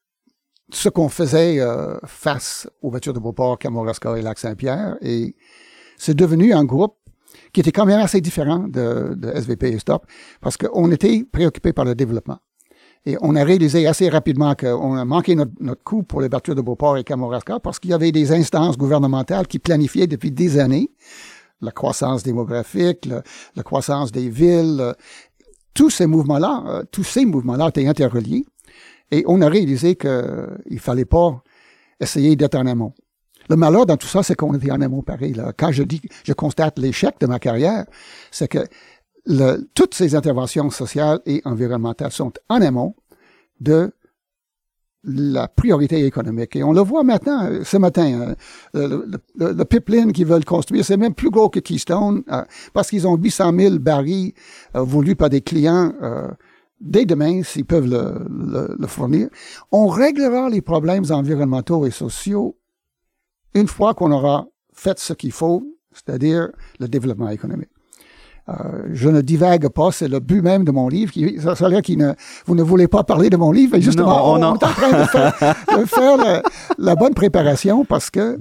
ce 0.72 0.88
qu'on 0.88 1.08
faisait 1.08 1.58
face 2.06 2.68
aux 2.80 2.90
voitures 2.90 3.12
de 3.12 3.18
Beauport, 3.18 3.58
Kamouraska 3.58 4.16
et 4.16 4.22
Lac-Saint-Pierre. 4.22 4.96
Et 5.00 5.36
c'est 5.98 6.14
devenu 6.14 6.52
un 6.52 6.64
groupe 6.64 6.96
qui 7.52 7.60
était 7.60 7.72
quand 7.72 7.86
même 7.86 8.00
assez 8.00 8.20
différent 8.20 8.60
de, 8.60 9.14
de 9.16 9.30
SVP 9.30 9.68
et 9.68 9.78
Stop, 9.78 10.06
parce 10.40 10.56
qu'on 10.56 10.90
était 10.90 11.24
préoccupé 11.30 11.72
par 11.72 11.84
le 11.84 11.94
développement. 11.94 12.38
Et 13.04 13.16
on 13.20 13.34
a 13.34 13.42
réalisé 13.42 13.86
assez 13.86 14.08
rapidement 14.08 14.54
qu'on 14.54 14.94
a 14.94 15.04
manqué 15.04 15.34
notre, 15.34 15.50
notre 15.60 15.82
coup 15.82 16.04
pour 16.04 16.20
les 16.20 16.28
voitures 16.28 16.54
de 16.54 16.60
Beauport 16.60 16.96
et 16.96 17.04
Kamouraska 17.04 17.58
parce 17.58 17.80
qu'il 17.80 17.90
y 17.90 17.94
avait 17.94 18.12
des 18.12 18.32
instances 18.32 18.78
gouvernementales 18.78 19.48
qui 19.48 19.58
planifiaient 19.58 20.06
depuis 20.06 20.30
des 20.30 20.58
années 20.58 20.90
la 21.62 21.70
croissance 21.70 22.22
démographique, 22.22 23.08
la 23.54 23.62
croissance 23.62 24.12
des 24.12 24.28
villes. 24.28 24.94
tous 25.74 25.90
ces 25.90 26.06
mouvements-là, 26.06 26.64
euh, 26.66 26.82
tous 26.90 27.04
ces 27.04 27.24
mouvements-là 27.24 27.68
étaient 27.68 27.86
interreliés. 27.86 28.44
Et 29.12 29.22
on 29.26 29.40
a 29.42 29.48
réalisé 29.48 29.94
qu'il 29.94 30.80
fallait 30.80 31.04
pas 31.04 31.44
essayer 32.00 32.34
d'être 32.34 32.56
en 32.56 32.66
amont. 32.66 32.94
Le 33.48 33.56
malheur 33.56 33.86
dans 33.86 33.96
tout 33.96 34.06
ça, 34.06 34.22
c'est 34.22 34.34
qu'on 34.34 34.54
était 34.54 34.70
en 34.70 34.80
amont 34.80 35.02
pareil. 35.02 35.34
Là. 35.34 35.52
Quand 35.56 35.70
je 35.70 35.82
dis, 35.82 36.00
je 36.24 36.32
constate 36.32 36.78
l'échec 36.78 37.16
de 37.20 37.26
ma 37.26 37.38
carrière, 37.38 37.84
c'est 38.30 38.48
que 38.48 38.66
le, 39.26 39.68
toutes 39.74 39.94
ces 39.94 40.14
interventions 40.14 40.70
sociales 40.70 41.20
et 41.26 41.42
environnementales 41.44 42.10
sont 42.10 42.32
en 42.48 42.62
amont 42.62 42.96
de 43.60 43.92
la 45.04 45.48
priorité 45.48 46.04
économique. 46.06 46.56
Et 46.56 46.62
on 46.62 46.72
le 46.72 46.80
voit 46.80 47.02
maintenant, 47.02 47.44
euh, 47.44 47.64
ce 47.64 47.76
matin, 47.76 48.34
euh, 48.74 49.04
le, 49.36 49.52
le, 49.52 49.64
pipeline 49.64 50.12
qu'ils 50.12 50.26
veulent 50.26 50.44
construire, 50.44 50.84
c'est 50.84 50.96
même 50.96 51.14
plus 51.14 51.30
gros 51.30 51.48
que 51.48 51.60
Keystone, 51.60 52.22
euh, 52.30 52.42
parce 52.72 52.88
qu'ils 52.88 53.06
ont 53.06 53.16
800 53.16 53.52
000 53.58 53.78
barils 53.78 54.32
voulus 54.74 55.16
par 55.16 55.28
des 55.28 55.40
clients 55.40 55.92
dès 56.82 57.06
demain, 57.06 57.42
s'ils 57.42 57.64
peuvent 57.64 57.88
le, 57.88 58.76
le, 58.78 58.86
fournir. 58.86 59.28
On 59.70 59.86
réglera 59.86 60.50
les 60.50 60.60
problèmes 60.60 61.04
environnementaux 61.10 61.86
et 61.86 61.90
sociaux 61.90 62.58
une 63.54 63.68
fois 63.68 63.94
qu'on 63.94 64.10
aura 64.10 64.46
fait 64.72 64.98
ce 64.98 65.12
qu'il 65.12 65.32
faut, 65.32 65.62
c'est-à-dire 65.92 66.48
le 66.80 66.88
développement 66.88 67.28
économique. 67.28 67.70
Euh, 68.48 68.54
je 68.92 69.08
ne 69.08 69.20
divague 69.20 69.68
pas, 69.68 69.92
c'est 69.92 70.08
le 70.08 70.18
but 70.18 70.42
même 70.42 70.64
de 70.64 70.72
mon 70.72 70.88
livre. 70.88 71.12
Qui, 71.12 71.38
ça, 71.40 71.54
que 71.54 71.92
ne, 71.92 72.12
vous 72.46 72.54
ne 72.56 72.62
voulez 72.62 72.88
pas 72.88 73.04
parler 73.04 73.30
de 73.30 73.36
mon 73.36 73.52
livre, 73.52 73.74
mais 73.74 73.80
justement, 73.80 74.32
on, 74.32 74.38
est 74.38 74.44
en 74.44 74.56
train 74.56 75.00
de 75.00 75.04
faire, 75.04 76.16
la, 76.78 76.94
bonne 76.96 77.14
préparation 77.14 77.84
parce 77.84 78.10
que 78.10 78.40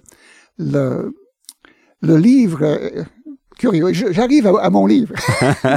le, 0.57 1.13
le 2.01 2.17
livre, 2.17 2.63
euh, 2.63 3.03
curieux, 3.61 3.93
j'arrive 3.93 4.47
à, 4.47 4.63
à, 4.63 4.69
mon 4.71 4.87
livre. 4.87 5.13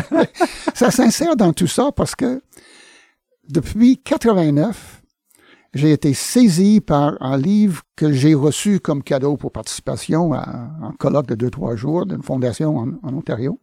ça 0.75 0.91
s'insère 0.91 1.37
dans 1.37 1.53
tout 1.53 1.67
ça 1.67 1.93
parce 1.93 2.15
que 2.15 2.41
depuis 3.47 3.99
89, 3.99 5.03
j'ai 5.75 5.93
été 5.93 6.15
saisi 6.15 6.81
par 6.81 7.21
un 7.21 7.37
livre 7.37 7.83
que 7.95 8.11
j'ai 8.11 8.33
reçu 8.33 8.81
comme 8.81 9.03
cadeau 9.03 9.37
pour 9.37 9.53
participation 9.53 10.33
à 10.33 10.49
un 10.83 10.93
colloque 10.99 11.27
de 11.27 11.35
deux, 11.35 11.51
trois 11.51 11.77
jours 11.77 12.07
d'une 12.07 12.23
fondation 12.23 12.79
en, 12.79 13.15
Ontario. 13.15 13.61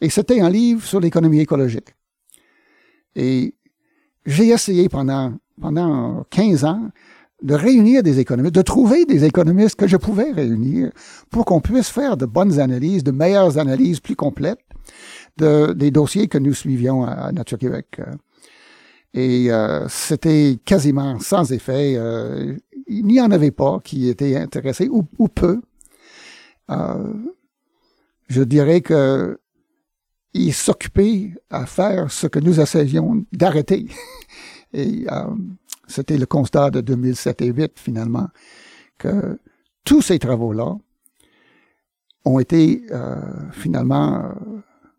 Et 0.00 0.08
c'était 0.08 0.40
un 0.40 0.48
livre 0.48 0.86
sur 0.86 1.00
l'économie 1.00 1.40
écologique. 1.40 1.94
Et 3.14 3.54
j'ai 4.24 4.48
essayé 4.48 4.88
pendant, 4.88 5.34
pendant 5.60 6.24
15 6.30 6.64
ans 6.64 6.90
de 7.42 7.54
réunir 7.54 8.02
des 8.02 8.18
économistes, 8.18 8.54
de 8.54 8.62
trouver 8.62 9.04
des 9.04 9.24
économistes 9.24 9.76
que 9.76 9.86
je 9.86 9.96
pouvais 9.96 10.32
réunir 10.32 10.90
pour 11.30 11.44
qu'on 11.44 11.60
puisse 11.60 11.88
faire 11.88 12.16
de 12.16 12.26
bonnes 12.26 12.58
analyses, 12.58 13.04
de 13.04 13.12
meilleures 13.12 13.58
analyses 13.58 14.00
plus 14.00 14.16
complètes 14.16 14.58
de, 15.36 15.72
des 15.72 15.90
dossiers 15.90 16.28
que 16.28 16.38
nous 16.38 16.54
suivions 16.54 17.04
à 17.04 17.30
Nature 17.32 17.58
Québec. 17.58 18.00
Et 19.14 19.50
euh, 19.50 19.86
c'était 19.88 20.58
quasiment 20.64 21.18
sans 21.20 21.52
effet. 21.52 21.94
Euh, 21.96 22.56
il 22.86 23.06
n'y 23.06 23.20
en 23.20 23.30
avait 23.30 23.50
pas 23.50 23.80
qui 23.82 24.08
étaient 24.08 24.36
intéressés, 24.36 24.88
ou, 24.90 25.02
peu. 25.28 25.60
Euh, 26.70 27.14
je 28.28 28.42
dirais 28.42 28.80
que 28.80 29.38
ils 30.34 30.52
s'occupaient 30.52 31.32
à 31.50 31.64
faire 31.64 32.10
ce 32.10 32.26
que 32.26 32.38
nous 32.38 32.60
essayions 32.60 33.24
d'arrêter. 33.32 33.86
c'était 35.88 36.18
le 36.18 36.26
constat 36.26 36.70
de 36.70 36.80
2007 36.80 37.42
et 37.42 37.46
2008, 37.52 37.72
finalement, 37.76 38.28
que 38.98 39.38
tous 39.84 40.02
ces 40.02 40.18
travaux-là 40.18 40.76
ont 42.24 42.38
été 42.38 42.82
finalement 43.52 44.34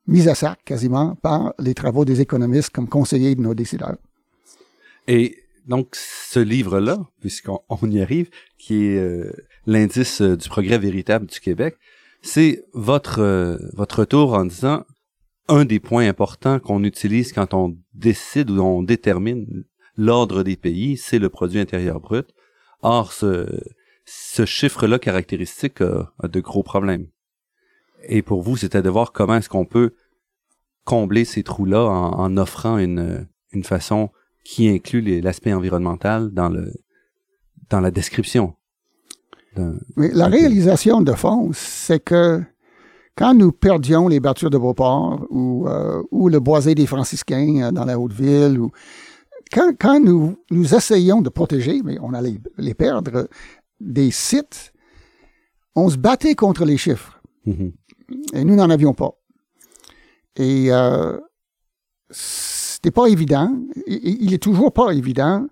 mis 0.07 0.27
à 0.27 0.35
sac 0.35 0.59
quasiment 0.65 1.15
par 1.15 1.53
les 1.59 1.75
travaux 1.75 2.03
des 2.03 2.19
économistes 2.19 2.71
comme 2.71 2.89
conseillers 2.89 3.35
de 3.35 3.41
nos 3.41 3.53
décideurs. 3.53 3.97
Et 5.07 5.37
donc, 5.67 5.95
ce 5.95 6.39
livre-là, 6.39 6.97
puisqu'on 7.21 7.89
y 7.89 8.01
arrive, 8.01 8.29
qui 8.57 8.85
est 8.85 8.97
euh, 8.97 9.31
l'indice 9.67 10.21
euh, 10.21 10.35
du 10.35 10.49
progrès 10.49 10.79
véritable 10.79 11.27
du 11.27 11.39
Québec, 11.39 11.77
c'est 12.21 12.65
votre, 12.73 13.19
euh, 13.19 13.57
votre 13.73 13.99
retour 13.99 14.33
en 14.33 14.45
disant 14.45 14.83
un 15.47 15.65
des 15.65 15.79
points 15.79 16.07
importants 16.07 16.59
qu'on 16.59 16.83
utilise 16.83 17.33
quand 17.33 17.53
on 17.53 17.77
décide 17.93 18.49
ou 18.49 18.61
on 18.61 18.83
détermine 18.83 19.63
l'ordre 19.99 20.43
des 20.43 20.55
pays, 20.55 20.97
c'est 20.97 21.19
le 21.19 21.29
produit 21.29 21.59
intérieur 21.59 21.99
brut. 21.99 22.27
Or, 22.81 23.11
ce, 23.11 23.47
ce 24.05 24.45
chiffre-là 24.45 24.97
caractéristique 24.97 25.81
a, 25.81 26.27
de 26.27 26.39
gros 26.39 26.63
problèmes. 26.63 27.07
Et 28.03 28.21
pour 28.21 28.41
vous, 28.41 28.55
c'était 28.55 28.81
de 28.81 28.89
voir 28.89 29.11
comment 29.11 29.35
est-ce 29.35 29.49
qu'on 29.49 29.65
peut 29.65 29.93
combler 30.85 31.25
ces 31.25 31.43
trous-là 31.43 31.83
en, 31.83 32.37
offrant 32.37 32.77
une, 32.77 33.27
une 33.51 33.65
façon 33.65 34.09
qui 34.45 34.69
inclut 34.69 35.21
l'aspect 35.21 35.53
environnemental 35.53 36.31
dans 36.31 36.49
le 36.49 36.71
dans 37.69 37.81
la 37.81 37.91
description. 37.91 38.55
Mais 39.95 40.09
la 40.11 40.27
réalisation 40.27 41.01
de 41.01 41.13
fond, 41.13 41.51
c'est 41.53 41.99
que 41.99 42.41
quand 43.15 43.33
nous 43.33 43.51
perdions 43.51 44.07
les 44.07 44.19
bâtures 44.19 44.49
de 44.49 44.57
Beauport 44.57 45.27
ou, 45.29 45.67
euh, 45.67 46.01
ou 46.09 46.29
le 46.29 46.39
boisé 46.39 46.73
des 46.73 46.87
franciscains 46.87 47.61
euh, 47.61 47.71
dans 47.71 47.85
la 47.85 47.99
Haute-Ville, 47.99 48.57
ou 48.57 48.71
quand, 49.51 49.73
quand 49.79 49.99
nous, 49.99 50.37
nous 50.51 50.75
essayons 50.75 51.21
de 51.21 51.29
protéger, 51.29 51.81
mais 51.83 51.97
on 52.01 52.13
allait 52.13 52.39
les 52.57 52.73
perdre, 52.73 53.27
des 53.79 54.11
sites, 54.11 54.73
on 55.75 55.89
se 55.89 55.97
battait 55.97 56.35
contre 56.35 56.65
les 56.65 56.77
chiffres. 56.77 57.21
Mm-hmm. 57.47 57.71
Et 58.33 58.43
nous 58.43 58.55
n'en 58.55 58.69
avions 58.69 58.93
pas. 58.93 59.11
Et 60.35 60.71
euh, 60.71 61.17
c'était 62.09 62.91
pas 62.91 63.07
évident. 63.07 63.55
Il 63.87 64.33
est 64.33 64.41
toujours 64.41 64.73
pas 64.73 64.91
évident 64.91 65.47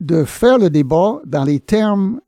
de 0.00 0.24
faire 0.24 0.58
le 0.58 0.70
débat 0.70 1.20
dans 1.24 1.44
les 1.44 1.60
termes 1.60 2.20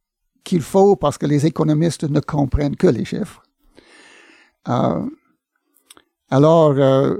qu'il 0.45 0.63
faut 0.63 0.97
parce 0.97 1.19
que 1.19 1.27
les 1.27 1.47
économistes 1.47 2.05
ne 2.05 2.21
comprennent 2.21 2.77
que 2.77 2.87
les 2.87 3.05
chiffres. 3.05 3.43
Euh, 4.69 5.05
alors, 6.31 6.73
euh, 6.73 7.17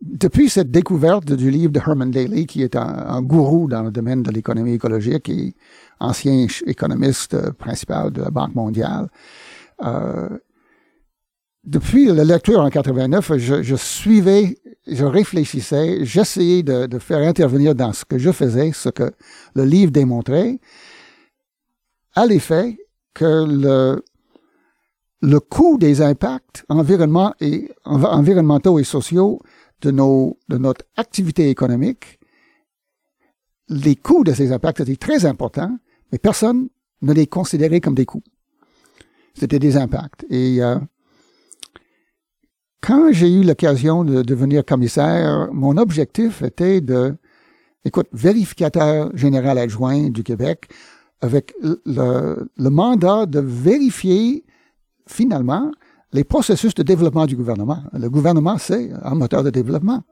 depuis 0.00 0.48
cette 0.48 0.70
découverte 0.70 1.32
du 1.32 1.50
livre 1.50 1.72
de 1.72 1.80
Herman 1.80 2.10
Daly, 2.10 2.46
qui 2.46 2.62
est 2.62 2.76
un, 2.76 3.20
gourou 3.22 3.68
dans 3.68 3.82
le 3.82 3.90
domaine 3.90 4.22
de 4.22 4.30
l'économie 4.30 4.74
écologique 4.74 5.28
et 5.28 5.54
ancien 5.98 6.46
économiste 6.66 7.50
principal 7.52 8.12
de 8.12 8.22
la 8.22 8.30
Banque 8.30 8.54
mondiale, 8.54 9.08
euh, 9.82 10.28
depuis 11.64 12.06
la 12.06 12.24
lecture 12.24 12.60
en 12.60 12.70
89, 12.70 13.36
je, 13.36 13.74
suivais, 13.74 14.58
je 14.86 15.04
réfléchissais, 15.04 16.04
j'essayais 16.04 16.62
de, 16.62 16.98
faire 16.98 17.26
intervenir 17.26 17.74
dans 17.74 17.92
ce 17.92 18.04
que 18.04 18.18
je 18.18 18.30
faisais, 18.30 18.70
ce 18.72 18.88
que 18.88 19.10
le 19.54 19.64
livre 19.64 19.90
démontrait, 19.90 20.60
à 22.14 22.24
l'effet 22.24 22.78
que 23.12 24.00
le, 25.20 25.40
coût 25.40 25.78
des 25.78 26.00
impacts 26.00 26.64
environnementaux 26.68 28.78
et 28.78 28.84
sociaux 28.84 29.40
de, 29.82 29.90
nos, 29.90 30.38
de 30.48 30.58
notre 30.58 30.84
activité 30.96 31.50
économique, 31.50 32.18
les 33.68 33.96
coûts 33.96 34.24
de 34.24 34.32
ces 34.32 34.52
impacts 34.52 34.80
étaient 34.80 34.96
très 34.96 35.26
importants, 35.26 35.76
mais 36.10 36.18
personne 36.18 36.68
ne 37.02 37.12
les 37.12 37.26
considérait 37.26 37.80
comme 37.80 37.94
des 37.94 38.06
coûts. 38.06 38.22
C'était 39.34 39.58
des 39.58 39.76
impacts. 39.76 40.24
Et 40.30 40.62
euh, 40.62 40.78
quand 42.80 43.12
j'ai 43.12 43.32
eu 43.32 43.44
l'occasion 43.44 44.04
de 44.04 44.22
devenir 44.22 44.64
commissaire, 44.64 45.48
mon 45.52 45.76
objectif 45.76 46.42
était 46.42 46.80
de, 46.80 47.14
écoute, 47.84 48.08
vérificateur 48.12 49.16
général 49.16 49.58
adjoint 49.58 50.08
du 50.10 50.22
Québec, 50.22 50.68
avec 51.20 51.54
le, 51.60 52.48
le 52.56 52.70
mandat 52.70 53.26
de 53.26 53.40
vérifier 53.40 54.44
finalement 55.06 55.70
les 56.12 56.24
processus 56.24 56.74
de 56.74 56.82
développement 56.82 57.26
du 57.26 57.36
gouvernement. 57.36 57.82
Le 57.92 58.08
gouvernement, 58.08 58.56
c'est 58.58 58.90
un 59.02 59.14
moteur 59.14 59.42
de 59.42 59.50
développement. 59.50 60.02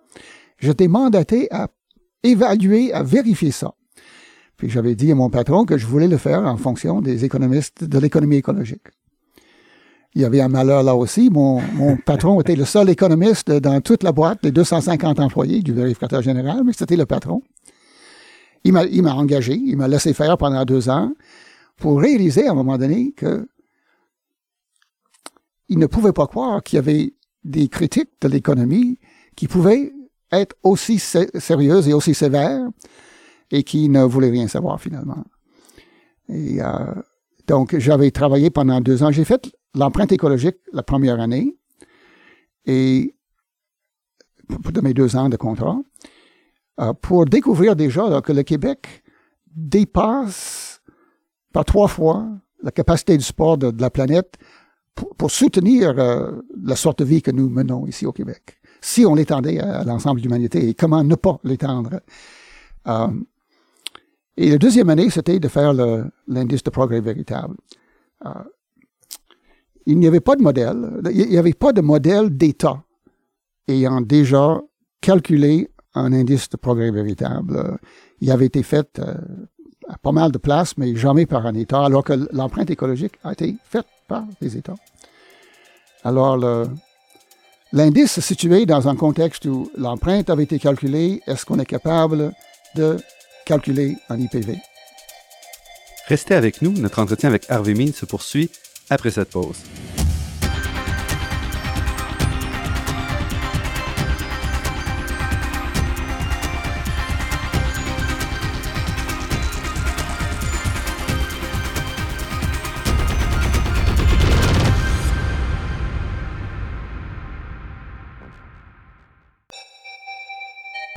J'étais 0.59 0.88
mandaté 0.88 1.48
à 1.52 1.68
évaluer, 2.22 2.92
à 2.92 3.02
vérifier 3.02 3.50
ça. 3.50 3.74
Puis 4.56 4.70
j'avais 4.70 4.94
dit 4.94 5.12
à 5.12 5.14
mon 5.14 5.30
patron 5.30 5.64
que 5.64 5.76
je 5.76 5.87
voulais 5.87 6.09
le 6.09 6.16
faire 6.16 6.40
en 6.40 6.56
fonction 6.56 7.00
des 7.02 7.24
économistes 7.24 7.85
de 7.85 7.98
l'économie 7.98 8.37
écologique. 8.37 8.88
Il 10.14 10.22
y 10.22 10.24
avait 10.24 10.40
un 10.40 10.48
malheur 10.48 10.82
là 10.82 10.94
aussi. 10.94 11.28
Mon, 11.30 11.61
mon 11.74 11.96
patron 11.98 12.40
était 12.40 12.56
le 12.56 12.64
seul 12.64 12.88
économiste 12.88 13.50
dans 13.50 13.80
toute 13.82 14.02
la 14.02 14.12
boîte, 14.12 14.38
les 14.42 14.52
250 14.52 15.20
employés 15.20 15.61
du 15.61 15.74
vérificateur 15.74 16.22
général, 16.22 16.62
mais 16.64 16.72
c'était 16.72 16.96
le 16.96 17.04
patron. 17.04 17.42
Il 18.64 18.72
m'a, 18.72 18.85
il 18.85 19.02
m'a 19.02 19.14
engagé, 19.14 19.54
il 19.54 19.76
m'a 19.76 19.88
laissé 19.88 20.14
faire 20.14 20.38
pendant 20.38 20.64
deux 20.64 20.88
ans 20.88 21.12
pour 21.76 22.00
réaliser 22.00 22.46
à 22.46 22.52
un 22.52 22.54
moment 22.54 22.78
donné 22.78 23.12
que 23.14 23.46
il 25.68 25.79
ne 25.79 25.87
pouvait 25.87 26.12
pas 26.12 26.26
croire 26.26 26.62
qu'il 26.62 26.76
y 26.76 26.79
avait 26.79 27.14
des 27.44 27.68
critiques 27.68 28.11
de 28.20 28.29
l'économie 28.29 28.98
qui 29.37 29.48
pouvaient 29.48 29.92
être 30.33 30.57
aussi 30.62 30.98
sérieuses 30.98 31.88
et 31.88 31.92
aussi 31.92 32.14
sévères 32.14 32.66
et 33.50 33.62
qui 33.62 33.88
ne 33.88 34.02
voulaient 34.02 34.31
rien 34.31 34.48
savoir 34.48 34.81
finalement. 34.81 35.24
Et 36.29 36.61
euh, 36.61 36.94
donc, 37.46 37.76
j'avais 37.79 38.11
travaillé 38.11 38.50
pendant 38.50 38.81
deux 38.81 39.02
ans. 39.02 39.12
J'ai 39.12 39.24
fait 39.24 39.50
l'empreinte 39.74 40.11
écologique 40.11 40.57
la 40.72 40.83
première 40.83 41.20
année 41.20 41.57
et 42.64 43.14
de 44.48 44.81
mes 44.81 44.94
deux 44.94 45.16
ans 45.16 45.29
de 45.29 45.37
contrat 45.37 45.79
euh, 46.81 46.92
pour 46.94 47.26
découvrir 47.26 47.76
déjà 47.76 48.20
que 48.20 48.33
le 48.33 48.42
Québec 48.42 49.02
dépasse 49.55 50.81
par 51.52 51.64
trois 51.64 51.88
fois 51.88 52.29
la 52.62 52.70
capacité 52.70 53.16
du 53.16 53.24
sport 53.24 53.59
de 53.59 53.72
la 53.81 53.90
planète 53.90 54.37
pour, 54.96 55.30
soutenir 55.30 55.94
euh, 55.98 56.32
la 56.62 56.76
sorte 56.76 57.00
de 57.00 57.04
vie 57.04 57.22
que 57.22 57.30
nous 57.30 57.48
menons 57.48 57.87
ici 57.87 58.06
au 58.06 58.12
Québec. 58.12 58.59
Si 58.80 59.04
on 59.04 59.14
l'étendait 59.14 59.61
à, 59.61 59.85
l'ensemble 59.85 60.20
de 60.20 60.26
l'humanité, 60.26 60.68
et 60.68 60.74
comment 60.74 61.04
ne 61.04 61.14
pas 61.14 61.38
l'étendre. 61.44 62.00
Euh, 62.88 63.09
et 64.37 64.50
la 64.50 64.59
deuxième 64.59 64.90
année, 64.90 65.11
c'était 65.11 65.38
de 65.38 65.48
faire 65.48 65.72
l'indice 66.26 66.62
de 66.62 66.70
progrès 66.70 67.00
véritable. 67.00 67.56
Euh, 68.24 68.30
il 69.87 69.98
n'y 69.98 70.06
avait 70.06 70.20
pas 70.20 70.37
de 70.37 70.42
modèle, 70.42 71.00
il 71.12 71.28
n'y 71.28 71.38
avait 71.38 71.52
pas 71.52 71.72
de 71.72 71.80
modèle 71.80 72.37
d'État 72.37 72.82
ayant 73.68 74.00
déjà 74.00 74.61
calculé 75.00 75.70
un 75.94 76.12
indice 76.12 76.48
de 76.48 76.56
progrès 76.56 76.90
véritable. 76.90 77.78
Il 78.20 78.30
avait 78.30 78.46
été 78.46 78.62
fait 78.62 79.00
à 79.88 79.99
pas 79.99 80.12
mal 80.12 80.33
de 80.33 80.38
places, 80.38 80.77
mais 80.77 80.94
jamais 80.96 81.27
par 81.27 81.46
un 81.46 81.55
État, 81.55 81.85
alors 81.85 82.05
que 82.05 82.29
l'empreinte 82.33 82.70
écologique 82.70 83.14
a 83.25 83.33
été 83.33 83.57
faite 83.64 83.87
par 84.09 84.25
les 84.40 84.57
États. 84.57 84.75
Alors, 86.05 86.37
l'indice 87.72 88.12
se 88.12 88.20
situé 88.20 88.66
dans 88.66 88.88
un 88.88 88.96
contexte 88.96 89.44
où 89.46 89.70
l'empreinte 89.77 90.31
avait 90.31 90.44
été 90.44 90.59
calculée. 90.59 91.22
Est-ce 91.27 91.44
qu'on 91.44 91.59
est 91.59 91.66
capable 91.66 92.33
de 92.75 92.96
calculer 93.44 93.96
un 94.09 94.18
IPV? 94.18 94.59
Restez 96.07 96.35
avec 96.35 96.62
nous, 96.62 96.72
notre 96.72 97.01
entretien 97.01 97.29
avec 97.29 97.51
Harvey 97.51 97.75
Mead 97.75 97.94
se 97.94 98.07
poursuit 98.07 98.51
après 98.90 99.11
cette 99.11 99.31
pause. 99.31 99.57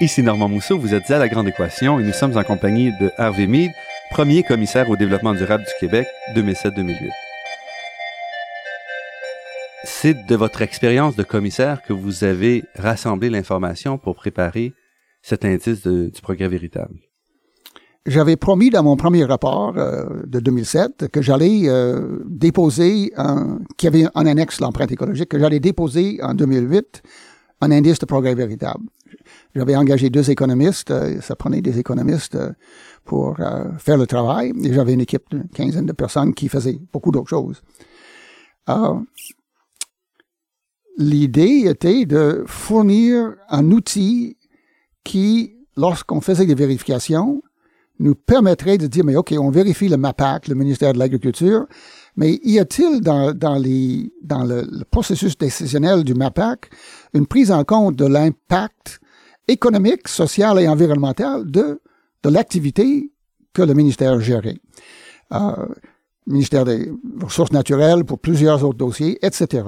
Ici 0.02 0.24
Normand 0.24 0.48
Mousseau, 0.48 0.80
vous 0.80 0.94
êtes 0.94 1.12
à 1.12 1.20
La 1.20 1.28
Grande 1.28 1.50
Équation 1.50 2.00
et 2.00 2.04
nous 2.04 2.14
sommes 2.14 2.38
en 2.38 2.44
compagnie 2.46 2.94
de 3.02 3.12
Harvey 3.18 3.48
Mead, 3.48 3.72
premier 4.12 4.44
commissaire 4.44 4.90
au 4.90 4.96
développement 4.96 5.34
durable 5.34 5.66
du 5.66 5.74
Québec 5.78 6.08
2007-2008. 6.38 7.10
C'est 9.84 10.26
de 10.26 10.36
votre 10.38 10.62
expérience 10.62 11.18
de 11.18 11.24
commissaire 11.24 11.82
que 11.82 11.92
vous 11.92 12.24
avez 12.24 12.64
rassemblé 12.78 13.30
l'information 13.30 13.98
pour 13.98 14.16
préparer 14.16 14.72
cet 15.22 15.44
indice 15.44 15.86
du 15.86 16.22
progrès 16.22 16.48
véritable. 16.48 16.96
J'avais 18.06 18.38
promis 18.38 18.70
dans 18.70 18.84
mon 18.84 18.96
premier 18.96 19.26
rapport 19.26 19.78
euh, 19.78 20.06
de 20.26 20.40
2007 20.40 21.10
que 21.12 21.22
j'allais 21.22 21.64
euh, 21.68 22.20
déposer, 22.26 23.12
qu'il 23.76 23.94
y 23.94 23.98
avait 23.98 24.10
un 24.16 24.26
annexe 24.26 24.62
l'empreinte 24.62 24.94
écologique, 24.94 25.28
que 25.28 25.40
j'allais 25.40 25.60
déposer 25.60 26.20
en 26.22 26.36
2008 26.36 27.04
un 27.60 27.72
indice 27.72 28.00
de 28.00 28.06
progrès 28.06 28.36
véritable. 28.36 28.86
J'avais 29.56 29.76
engagé 29.76 30.10
deux 30.10 30.30
économistes, 30.30 30.92
euh, 30.92 31.22
ça 31.22 31.36
prenait 31.36 31.62
des 31.62 31.80
économistes 31.80 32.36
euh, 32.36 32.52
pour 33.06 33.40
euh, 33.40 33.72
faire 33.78 33.98
le 33.98 34.08
travail, 34.08 34.54
et 34.64 34.74
j'avais 34.74 34.94
une 34.94 35.02
équipe 35.02 35.24
d'une 35.32 35.48
quinzaine 35.48 35.86
de 35.86 35.94
personnes 35.94 36.34
qui 36.34 36.50
faisaient 36.50 36.80
beaucoup 36.94 37.12
d'autres 37.12 37.30
choses. 37.30 37.62
L'idée 40.98 41.64
était 41.66 42.06
de 42.06 42.44
fournir 42.46 43.36
un 43.50 43.72
outil 43.72 44.38
qui, 45.04 45.56
lorsqu'on 45.76 46.22
faisait 46.22 46.46
des 46.46 46.54
vérifications, 46.54 47.42
nous 48.00 48.16
permettrait 48.16 48.78
de 48.78 48.86
dire, 48.88 49.04
mais 49.04 49.16
OK, 49.16 49.34
on 49.38 49.50
vérifie 49.50 49.90
le 49.90 49.98
MAPAC, 49.98 50.48
le 50.48 50.56
ministère 50.56 50.94
de 50.94 51.00
l'Agriculture, 51.00 51.66
mais 52.20 52.38
y 52.44 52.60
a-t-il 52.60 53.00
dans, 53.00 53.34
le, 53.34 54.84
processus 54.92 55.38
décisionnel 55.38 56.04
du 56.04 56.14
MAPAC 56.14 56.70
une 57.14 57.26
prise 57.26 57.50
en 57.50 57.64
compte 57.64 57.96
de 57.96 58.06
l'impact 58.06 59.00
économique, 59.48 60.10
social 60.10 60.60
et 60.60 60.68
environnemental 60.68 61.50
de, 61.50 61.82
de 62.24 62.30
l'activité 62.30 63.10
que 63.54 63.62
le 63.62 63.74
ministère 63.74 64.20
gérait? 64.20 64.58
Euh, 65.32 65.66
ministère 66.28 66.66
des 66.66 66.92
Ressources 67.22 67.54
naturelles 67.54 68.04
pour 68.04 68.20
plusieurs 68.20 68.66
autres 68.66 68.78
dossiers, 68.78 69.18
etc. 69.26 69.64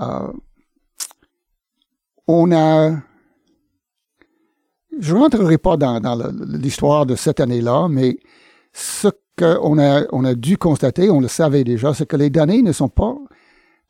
Euh, 0.00 0.32
on 2.28 2.50
a... 2.50 2.96
Je 4.98 5.14
ne 5.14 5.20
rentrerai 5.20 5.58
pas 5.58 5.76
dans, 5.76 6.00
dans 6.00 6.16
l'histoire 6.46 7.04
de 7.04 7.14
cette 7.14 7.40
année-là, 7.40 7.88
mais 7.90 8.16
ce 8.72 9.08
qu'on 9.38 9.78
a, 9.78 10.02
on 10.12 10.24
a 10.24 10.34
dû 10.34 10.58
constater, 10.58 11.10
on 11.10 11.20
le 11.20 11.28
savait 11.28 11.64
déjà, 11.64 11.94
c'est 11.94 12.06
que 12.06 12.16
les 12.16 12.30
données 12.30 12.62
ne 12.62 12.72
sont 12.72 12.88
pas 12.88 13.16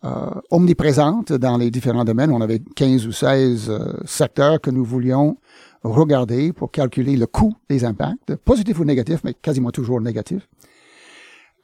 euh, 0.04 0.30
omniprésente 0.50 1.32
dans 1.32 1.56
les 1.56 1.70
différents 1.70 2.04
domaines. 2.04 2.32
On 2.32 2.40
avait 2.40 2.60
15 2.76 3.06
ou 3.06 3.12
16 3.12 3.70
euh, 3.70 3.92
secteurs 4.04 4.60
que 4.60 4.70
nous 4.70 4.84
voulions 4.84 5.36
regarder 5.84 6.52
pour 6.52 6.70
calculer 6.70 7.16
le 7.16 7.26
coût 7.26 7.54
des 7.68 7.84
impacts, 7.84 8.36
positifs 8.36 8.78
ou 8.78 8.84
négatifs, 8.84 9.20
mais 9.24 9.34
quasiment 9.34 9.70
toujours 9.70 10.00
négatifs. 10.00 10.48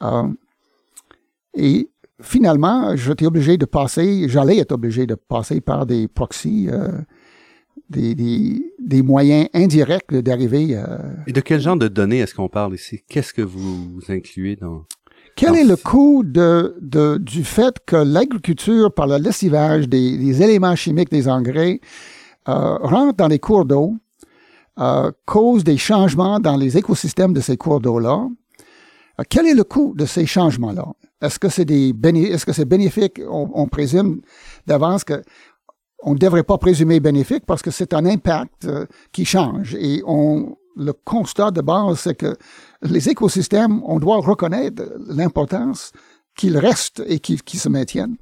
Euh, 0.02 0.28
et 1.54 1.90
finalement, 2.20 2.96
j'étais 2.96 3.26
obligé 3.26 3.56
de 3.56 3.64
passer, 3.64 4.28
j'allais 4.28 4.58
être 4.58 4.72
obligé 4.72 5.06
de 5.06 5.14
passer 5.14 5.60
par 5.60 5.86
des 5.86 6.08
proxys, 6.08 6.68
euh, 6.70 6.98
des, 7.90 8.14
des, 8.14 8.67
des, 8.88 9.03
moyens 9.03 9.48
indirects 9.55 10.14
d'arriver. 10.14 10.77
Euh, 10.77 10.98
Et 11.27 11.33
de 11.33 11.40
quel 11.40 11.61
genre 11.61 11.77
de 11.77 11.88
données 11.88 12.18
est-ce 12.18 12.35
qu'on 12.35 12.48
parle 12.48 12.74
ici? 12.74 13.03
Qu'est-ce 13.09 13.33
que 13.33 13.42
vous 13.42 14.01
incluez 14.09 14.57
dans... 14.57 14.85
Quel 15.37 15.55
est 15.55 15.64
le 15.64 15.77
coût 15.77 16.24
de, 16.24 16.77
de, 16.81 17.16
du 17.16 17.44
fait 17.44 17.77
que 17.87 17.94
l'agriculture, 17.94 18.92
par 18.92 19.07
le 19.07 19.18
lessivage 19.18 19.88
des, 19.88 20.18
des, 20.18 20.42
éléments 20.42 20.74
chimiques 20.74 21.11
des 21.11 21.29
engrais, 21.29 21.81
euh, 22.48 22.77
rentre 22.79 23.16
dans 23.16 23.29
les 23.29 23.38
cours 23.38 23.64
d'eau, 23.64 23.94
euh, 24.81 25.12
cause 25.27 25.62
des 25.62 25.77
changements 25.77 26.40
dans 26.40 26.57
les 26.57 26.77
écosystèmes 26.77 27.33
de 27.33 27.40
ces 27.40 27.57
cours 27.57 27.81
d'eau-là? 27.81 28.27
Euh, 29.20 29.22
quel 29.29 29.46
est 29.46 29.55
le 29.55 29.64
coût 29.64 29.94
de 29.96 30.07
ces 30.07 30.27
changements-là? 30.27 30.87
Est-ce 31.20 31.38
que 31.38 31.48
c'est 31.48 31.64
des 31.64 31.94
est-ce 32.33 32.46
que 32.46 32.53
c'est 32.53 32.64
bénéfique? 32.64 33.20
On, 33.29 33.51
on 33.55 33.66
présume 33.66 34.20
d'avance 34.66 35.05
que 35.05 35.22
on 36.02 36.14
ne 36.14 36.18
devrait 36.18 36.44
pas 36.44 36.58
présumer 36.58 37.00
bénéfique 37.00 37.44
parce 37.46 37.62
que 37.62 37.70
c'est 37.70 37.92
un 37.94 38.06
impact 38.06 38.64
euh, 38.64 38.87
qui 39.12 39.24
change 39.24 39.74
et 39.74 40.02
on 40.06 40.56
le 40.76 40.92
constat 40.92 41.50
de 41.50 41.61
base, 41.61 42.00
c'est 42.00 42.14
que 42.14 42.37
les 42.82 43.08
écosystèmes, 43.08 43.82
on 43.84 43.98
doit 43.98 44.18
reconnaître 44.18 44.84
l'importance 45.08 45.92
qu'ils 46.37 46.56
restent 46.56 47.02
et 47.06 47.18
qu'ils 47.18 47.40
se 47.58 47.68
maintiennent. 47.68 48.16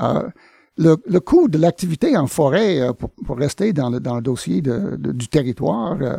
Euh, 0.00 0.28
le, 0.76 0.96
le, 1.06 1.20
coût 1.20 1.48
de 1.48 1.58
l'activité 1.58 2.16
en 2.16 2.26
forêt, 2.26 2.80
euh, 2.80 2.92
pour, 2.92 3.10
pour, 3.10 3.36
rester 3.36 3.72
dans 3.72 3.90
le, 3.90 4.00
dans 4.00 4.16
le 4.16 4.22
dossier 4.22 4.62
de, 4.62 4.96
du 4.96 5.28
territoire, 5.28 5.96
euh, 6.00 6.16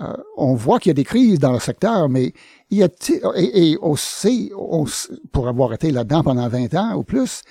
euh, 0.00 0.12
on 0.36 0.54
voit 0.54 0.78
qu'il 0.78 0.90
y 0.90 0.92
a 0.92 0.94
des 0.94 1.04
crises 1.04 1.38
dans 1.38 1.52
le 1.52 1.58
secteur, 1.58 2.08
mais 2.08 2.32
il 2.70 2.78
y 2.78 2.82
a 2.82 2.88
et, 3.36 3.72
et 3.72 3.78
on 3.80 3.96
sait, 3.96 4.50
on, 4.56 4.84
pour 5.32 5.48
avoir 5.48 5.72
été 5.72 5.90
là-dedans 5.90 6.22
pendant 6.22 6.48
20 6.48 6.74
ans 6.74 6.94
ou 6.96 7.02
plus, 7.02 7.42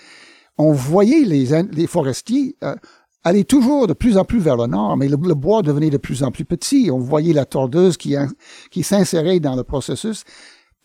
on 0.58 0.72
voyait 0.72 1.24
les, 1.26 1.63
les 1.63 1.88
forestiers 1.88 2.56
euh, 2.63 2.76
allait 3.24 3.44
toujours 3.44 3.88
de 3.88 3.94
plus 3.94 4.18
en 4.18 4.26
plus 4.26 4.39
vers 4.39 4.56
le 4.56 4.68
nord, 4.68 4.96
mais 4.98 5.08
le, 5.08 5.18
bois 5.18 5.62
devenait 5.62 5.89
de 5.89 5.98
plus 5.98 6.24
en 6.24 6.32
plus 6.32 6.46
petit. 6.46 6.89
On 6.91 7.00
voyait 7.00 7.34
la 7.34 7.46
tordeuse 7.46 7.98
qui, 7.98 8.15
qui 8.72 8.84
s'insérait 8.84 9.39
dans 9.39 9.56
le 9.56 9.63
processus 9.63 10.24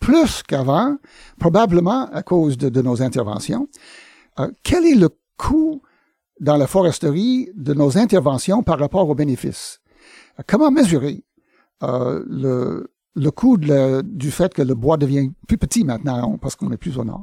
plus 0.01 0.43
qu'avant, 0.43 0.97
probablement 1.39 2.09
à 2.11 2.23
cause 2.23 2.57
de, 2.57 2.81
nos 2.81 3.03
interventions. 3.03 3.69
euh, 4.39 4.51
quel 4.63 4.87
est 4.87 4.95
le 4.95 5.11
coût 5.37 5.83
dans 6.41 6.57
la 6.57 6.67
foresterie 6.67 7.51
de 7.55 7.75
nos 7.75 7.99
interventions 7.99 8.63
par 8.63 8.79
rapport 8.79 9.09
aux 9.09 9.15
bénéfices? 9.15 9.81
Euh, 10.39 10.43
comment 10.47 10.71
mesurer 10.71 11.23
le, 11.83 12.91
le 13.15 13.31
coût 13.31 13.57
du 13.57 14.31
fait 14.31 14.53
que 14.53 14.63
le 14.63 14.75
bois 14.75 14.97
devient 14.97 15.31
plus 15.47 15.59
petit 15.59 15.85
maintenant 15.85 16.37
parce 16.39 16.57
qu'on 16.57 16.71
est 16.73 16.77
plus 16.79 16.99
au 16.99 17.05
nord? 17.05 17.23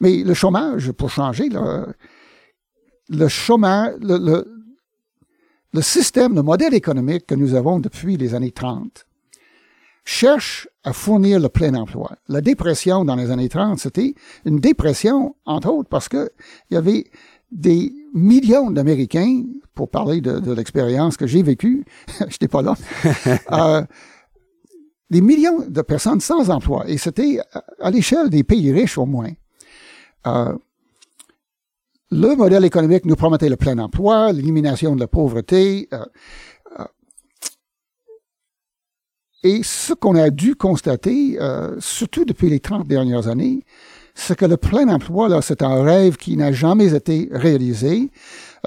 Mais 0.00 0.22
le 0.22 0.34
chômage, 0.34 0.92
pour 0.92 1.10
changer, 1.10 1.48
le 3.08 3.28
chômage, 3.28 3.94
le, 4.00 4.18
le, 4.18 4.62
le 5.72 5.82
système, 5.82 6.34
le 6.34 6.42
modèle 6.42 6.74
économique 6.74 7.26
que 7.26 7.34
nous 7.34 7.54
avons 7.54 7.78
depuis 7.78 8.16
les 8.16 8.34
années 8.34 8.52
30 8.52 9.06
cherche 10.04 10.68
à 10.82 10.92
fournir 10.92 11.38
le 11.38 11.48
plein 11.48 11.74
emploi. 11.74 12.16
La 12.28 12.40
dépression 12.40 13.04
dans 13.04 13.16
les 13.16 13.30
années 13.30 13.48
30, 13.48 13.78
c'était 13.78 14.14
une 14.44 14.58
dépression, 14.58 15.36
entre 15.44 15.70
autres, 15.70 15.88
parce 15.88 16.08
que 16.08 16.30
il 16.70 16.74
y 16.74 16.76
avait 16.76 17.04
des 17.52 17.92
millions 18.14 18.70
d'Américains, 18.70 19.44
pour 19.74 19.88
parler 19.88 20.20
de, 20.20 20.52
l'expérience 20.52 21.16
que 21.16 21.26
j'ai 21.26 21.42
vécue, 21.42 21.84
je 22.18 22.24
n'étais 22.24 22.48
pas 22.48 22.62
là, 22.62 22.74
euh, 23.52 23.82
des 25.10 25.20
millions 25.20 25.66
de 25.68 25.82
personnes 25.82 26.20
sans 26.20 26.50
emploi. 26.50 26.84
Et 26.88 26.96
c'était 26.96 27.40
à 27.80 27.90
l'échelle 27.90 28.30
des 28.30 28.44
pays 28.44 28.72
riches 28.72 28.96
au 28.96 29.06
moins. 29.06 29.32
Euh, 30.26 30.56
le 32.10 32.34
modèle 32.36 32.64
économique 32.64 33.04
nous 33.04 33.16
promettait 33.16 33.48
le 33.48 33.56
plein 33.56 33.78
emploi, 33.78 34.32
l'élimination 34.32 34.94
de 34.94 35.00
la 35.00 35.06
pauvreté. 35.08 35.88
Euh, 35.92 36.04
euh, 36.78 36.84
et 39.42 39.62
ce 39.64 39.94
qu'on 39.94 40.14
a 40.16 40.30
dû 40.30 40.54
constater, 40.54 41.38
surtout 41.78 42.24
depuis 42.24 42.50
les 42.50 42.60
30 42.60 42.86
dernières 42.86 43.26
années, 43.26 43.64
c'est 44.14 44.36
que 44.36 44.44
le 44.44 44.58
plein 44.58 44.86
emploi, 44.88 45.28
là, 45.28 45.40
c'est 45.40 45.62
un 45.62 45.82
rêve 45.82 46.18
qui 46.18 46.36
n'a 46.36 46.52
jamais 46.52 46.94
été 46.94 47.30
réalisé. 47.32 48.10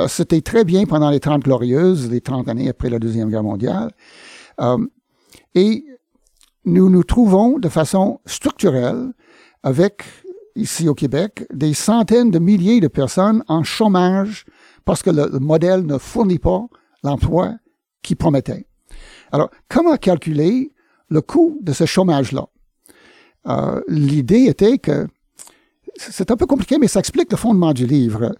C'était 0.07 0.41
très 0.41 0.63
bien 0.63 0.85
pendant 0.85 1.11
les 1.11 1.19
30 1.19 1.43
glorieuses, 1.43 2.09
les 2.09 2.21
30 2.21 2.47
années 2.49 2.69
après 2.69 2.89
la 2.89 2.97
Deuxième 2.97 3.29
Guerre 3.29 3.43
mondiale. 3.43 3.91
et 5.53 5.85
nous 6.65 6.89
nous 6.89 7.03
trouvons 7.03 7.59
de 7.59 7.69
façon 7.69 8.19
structurelle 8.25 9.11
avec 9.63 10.03
ici 10.55 10.87
au 10.87 10.93
Québec, 10.93 11.45
des 11.53 11.73
centaines 11.73 12.31
de 12.31 12.39
milliers 12.39 12.79
de 12.79 12.87
personnes 12.87 13.43
en 13.47 13.63
chômage 13.63 14.45
parce 14.85 15.01
que 15.01 15.09
le, 15.09 15.39
modèle 15.39 15.85
ne 15.85 15.97
fournit 15.97 16.39
pas 16.39 16.65
l'emploi 17.03 17.55
qui 18.01 18.15
promettait. 18.15 18.67
Alors, 19.31 19.49
comment 19.69 19.95
calculer 19.97 20.71
le 21.09 21.21
coût 21.21 21.57
de 21.61 21.73
ce 21.73 21.85
chômage-là? 21.85 22.47
Euh, 23.47 23.81
L'idée 23.87 24.45
était 24.45 24.77
que, 24.77 25.07
c'est 25.95 26.31
un 26.31 26.37
peu 26.37 26.45
compliqué, 26.45 26.77
mais 26.77 26.87
ça 26.87 26.99
explique 26.99 27.31
le 27.31 27.37
fondement 27.37 27.73
du 27.73 27.85
livre. 27.85 28.35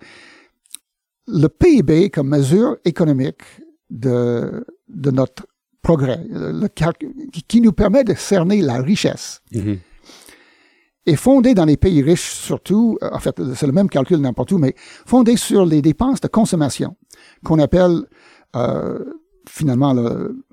Le 1.28 1.48
PIB 1.48 2.10
comme 2.10 2.30
mesure 2.30 2.78
économique 2.86 3.42
de, 3.90 4.66
de 4.90 5.12
notre 5.12 5.46
progrès, 5.84 6.26
le, 6.30 6.68
qui 7.48 7.62
nous 7.62 7.74
permet 7.74 8.04
de 8.04 8.16
cerner 8.16 8.62
la 8.62 8.82
richesse. 8.82 9.42
Mm-hmm 9.54 9.78
est 11.06 11.16
fondé 11.16 11.54
dans 11.54 11.66
les 11.66 11.78
pays 11.78 12.02
riches 12.02 12.32
surtout, 12.32 12.98
euh, 13.04 13.10
en 13.12 13.20
fait, 13.20 13.36
c'est 13.56 13.68
le 13.68 13.74
même 13.74 13.90
calcul 13.90 14.18
n'importe 14.18 14.52
où, 14.52 14.58
mais 14.58 14.74
fondé 14.78 15.38
sur 15.38 15.66
les 15.66 15.82
dépenses 15.82 16.22
de 16.22 16.28
consommation, 16.28 16.96
qu'on 17.44 17.60
appelle 17.60 18.04
euh, 18.56 19.04
finalement 19.48 19.94
le, 19.94 20.44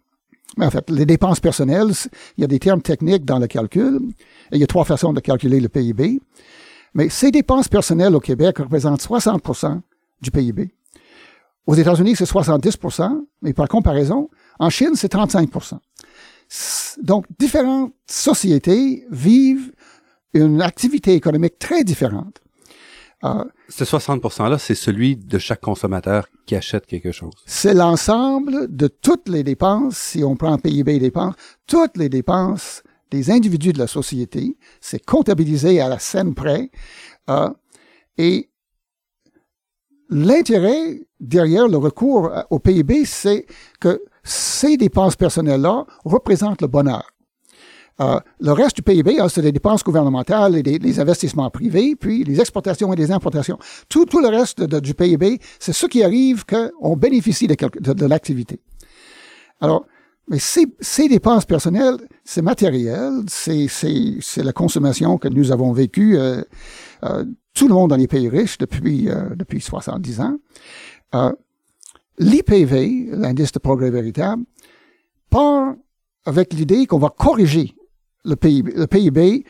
en 0.59 0.71
fait, 0.71 0.91
les 0.91 1.07
dépenses 1.07 1.41
personnelles. 1.41 1.93
Il 2.37 2.41
y 2.41 2.45
a 2.45 2.49
des 2.49 2.59
termes 2.59 2.83
techniques 2.83 3.25
dans 3.25 3.39
le 3.39 3.47
calcul. 3.47 4.01
Et 4.51 4.57
il 4.57 4.61
y 4.61 4.65
a 4.65 4.67
trois 4.67 4.85
façons 4.85 5.13
de 5.13 5.21
calculer 5.21 5.61
le 5.61 5.69
PIB. 5.69 6.21
Mais 6.95 7.09
ces 7.09 7.31
dépenses 7.31 7.69
personnelles 7.69 8.17
au 8.17 8.21
Québec 8.21 8.59
représentent 8.59 9.03
60% 9.03 9.81
du 10.21 10.31
PIB. 10.31 10.75
Aux 11.67 11.75
États-Unis, 11.75 12.17
c'est 12.17 12.29
70% 12.29 13.27
mais 13.43 13.53
par 13.53 13.69
comparaison, 13.69 14.29
en 14.61 14.69
Chine, 14.69 14.95
c'est 14.95 15.13
35% 15.13 15.79
Donc, 17.03 17.25
différentes 17.39 17.95
sociétés 18.07 19.07
vivent 19.11 19.73
une 20.35 20.61
activité 20.61 21.15
économique 21.15 21.59
très 21.59 21.83
différente. 21.83 22.41
Euh, 23.25 23.45
Ce 23.69 23.85
60%-là, 23.85 24.59
c'est 24.59 24.75
celui 24.75 25.17
de 25.17 25.39
chaque 25.39 25.61
consommateur 25.61 26.29
qui 26.47 26.57
achète 26.57 26.87
quelque 26.87 27.11
chose. 27.11 27.33
C'est 27.47 27.75
l'ensemble 27.75 28.75
de 28.75 28.87
toutes 28.87 29.29
les 29.29 29.43
dépenses, 29.43 29.97
si 29.97 30.23
on 30.23 30.37
prend 30.37 30.59
PIB 30.59 30.99
dépenses, 30.99 31.35
toutes 31.67 31.97
les 31.97 32.09
dépenses 32.09 32.83
des 33.11 33.31
individus 33.31 33.73
de 33.73 33.79
la 33.79 33.87
société, 33.87 34.57
c'est 34.81 35.05
comptabilisé 35.05 35.81
à 35.81 35.89
la 35.89 35.99
scène 35.99 36.35
près. 36.35 36.71
Euh, 37.29 37.51
et 38.19 38.51
l'intérêt 40.11 41.01
derrière 41.19 41.67
le 41.67 41.77
recours 41.79 42.31
au 42.51 42.59
PIB, 42.59 43.05
c'est 43.05 43.47
que 43.81 44.01
ces 44.23 44.77
dépenses 44.77 45.17
personnelles-là 45.17 45.87
représentent 46.05 46.63
le 46.63 46.69
bonheur. 46.69 47.05
Euh, 48.01 48.19
le 48.41 48.53
reste 48.53 48.77
du 48.77 48.83
PIB, 48.83 49.21
hein, 49.21 49.29
c'est 49.29 49.43
les 49.43 49.53
dépenses 49.53 49.85
gouvernementales 49.85 50.57
et 50.57 50.63
les 50.63 51.01
investissements 51.01 51.51
privés, 51.51 51.97
puis 51.97 52.25
les 52.25 52.41
exportations 52.41 52.93
et 52.93 52.97
les 52.97 53.11
importations. 53.11 53.59
Tout, 53.89 54.07
tout 54.07 54.21
le 54.21 54.29
reste 54.29 54.63
du 54.63 54.95
PIB, 54.95 55.39
c'est 55.59 55.75
ce 55.75 55.87
qui 55.87 56.03
arrive 56.03 56.45
qu'on 56.47 56.97
bénéficie 56.97 57.47
de, 57.47 57.57
de, 57.93 58.07
l'activité. 58.07 58.61
Alors, 59.61 59.85
mais 60.29 60.39
ces, 60.39 60.65
ces, 60.81 61.09
dépenses 61.09 61.45
personnelles, 61.45 61.99
c'est 62.25 62.41
matériel, 62.41 63.25
c'est, 63.29 63.67
la 64.39 64.53
consommation 64.53 65.19
que 65.19 65.29
nous 65.29 65.53
avons 65.53 65.73
vécue, 65.73 66.17
euh, 66.17 66.43
euh, 67.05 67.25
tout 67.53 67.69
le 67.69 67.75
monde 67.75 67.91
dans 67.91 67.97
les 67.97 68.09
pays 68.09 68.29
riches 68.29 68.57
depuis, 68.57 69.09
depuis 69.35 69.61
70 69.61 70.21
ans. 70.21 70.39
L'IPV, 72.19 73.09
l'indice 73.13 73.53
de 73.53 73.59
progrès 73.59 73.91
véritable, 73.91 74.45
part 75.31 75.75
avec 76.25 76.53
l'idée 76.53 76.87
qu'on 76.87 76.99
va 76.99 77.09
corriger 77.11 77.75
le 78.25 78.35
PIB, 78.35 79.45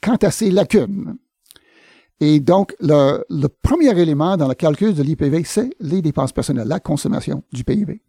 quant 0.00 0.16
à 0.16 0.30
ses 0.30 0.50
lacunes. 0.50 1.16
Et 2.20 2.40
donc, 2.40 2.74
le, 2.80 3.24
le, 3.28 3.48
premier 3.48 3.98
élément 3.98 4.36
dans 4.36 4.48
le 4.48 4.54
calcul 4.54 4.94
de 4.94 5.02
l'IPV, 5.02 5.44
c'est 5.44 5.70
les 5.80 6.00
dépenses 6.00 6.32
personnelles, 6.32 6.68
la 6.68 6.80
consommation 6.80 7.42
du 7.52 7.64
PIB. 7.64 8.00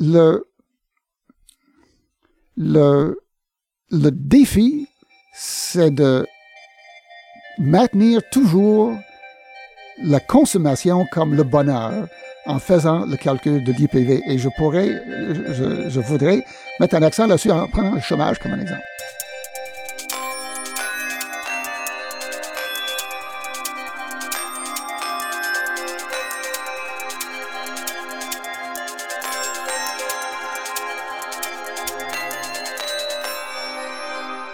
Le, 0.00 0.46
le, 2.56 3.20
le 3.90 4.10
défi, 4.10 4.86
c'est 5.34 5.90
de 5.90 6.26
maintenir 7.58 8.20
toujours 8.30 8.96
la 10.02 10.20
consommation 10.20 11.06
comme 11.10 11.34
le 11.34 11.42
bonheur 11.42 12.06
en 12.46 12.58
faisant 12.58 13.04
le 13.06 13.16
calcul 13.16 13.62
de 13.62 13.72
l'IPV. 13.72 14.22
Et 14.26 14.38
je 14.38 14.48
pourrais, 14.56 15.02
je, 15.52 15.88
je 15.88 16.00
voudrais 16.00 16.44
mettre 16.80 16.94
un 16.94 17.02
accent 17.02 17.26
là-dessus 17.26 17.50
en 17.50 17.68
prenant 17.68 17.94
le 17.94 18.00
chômage 18.00 18.38
comme 18.38 18.52
un 18.52 18.60
exemple. 18.60 18.82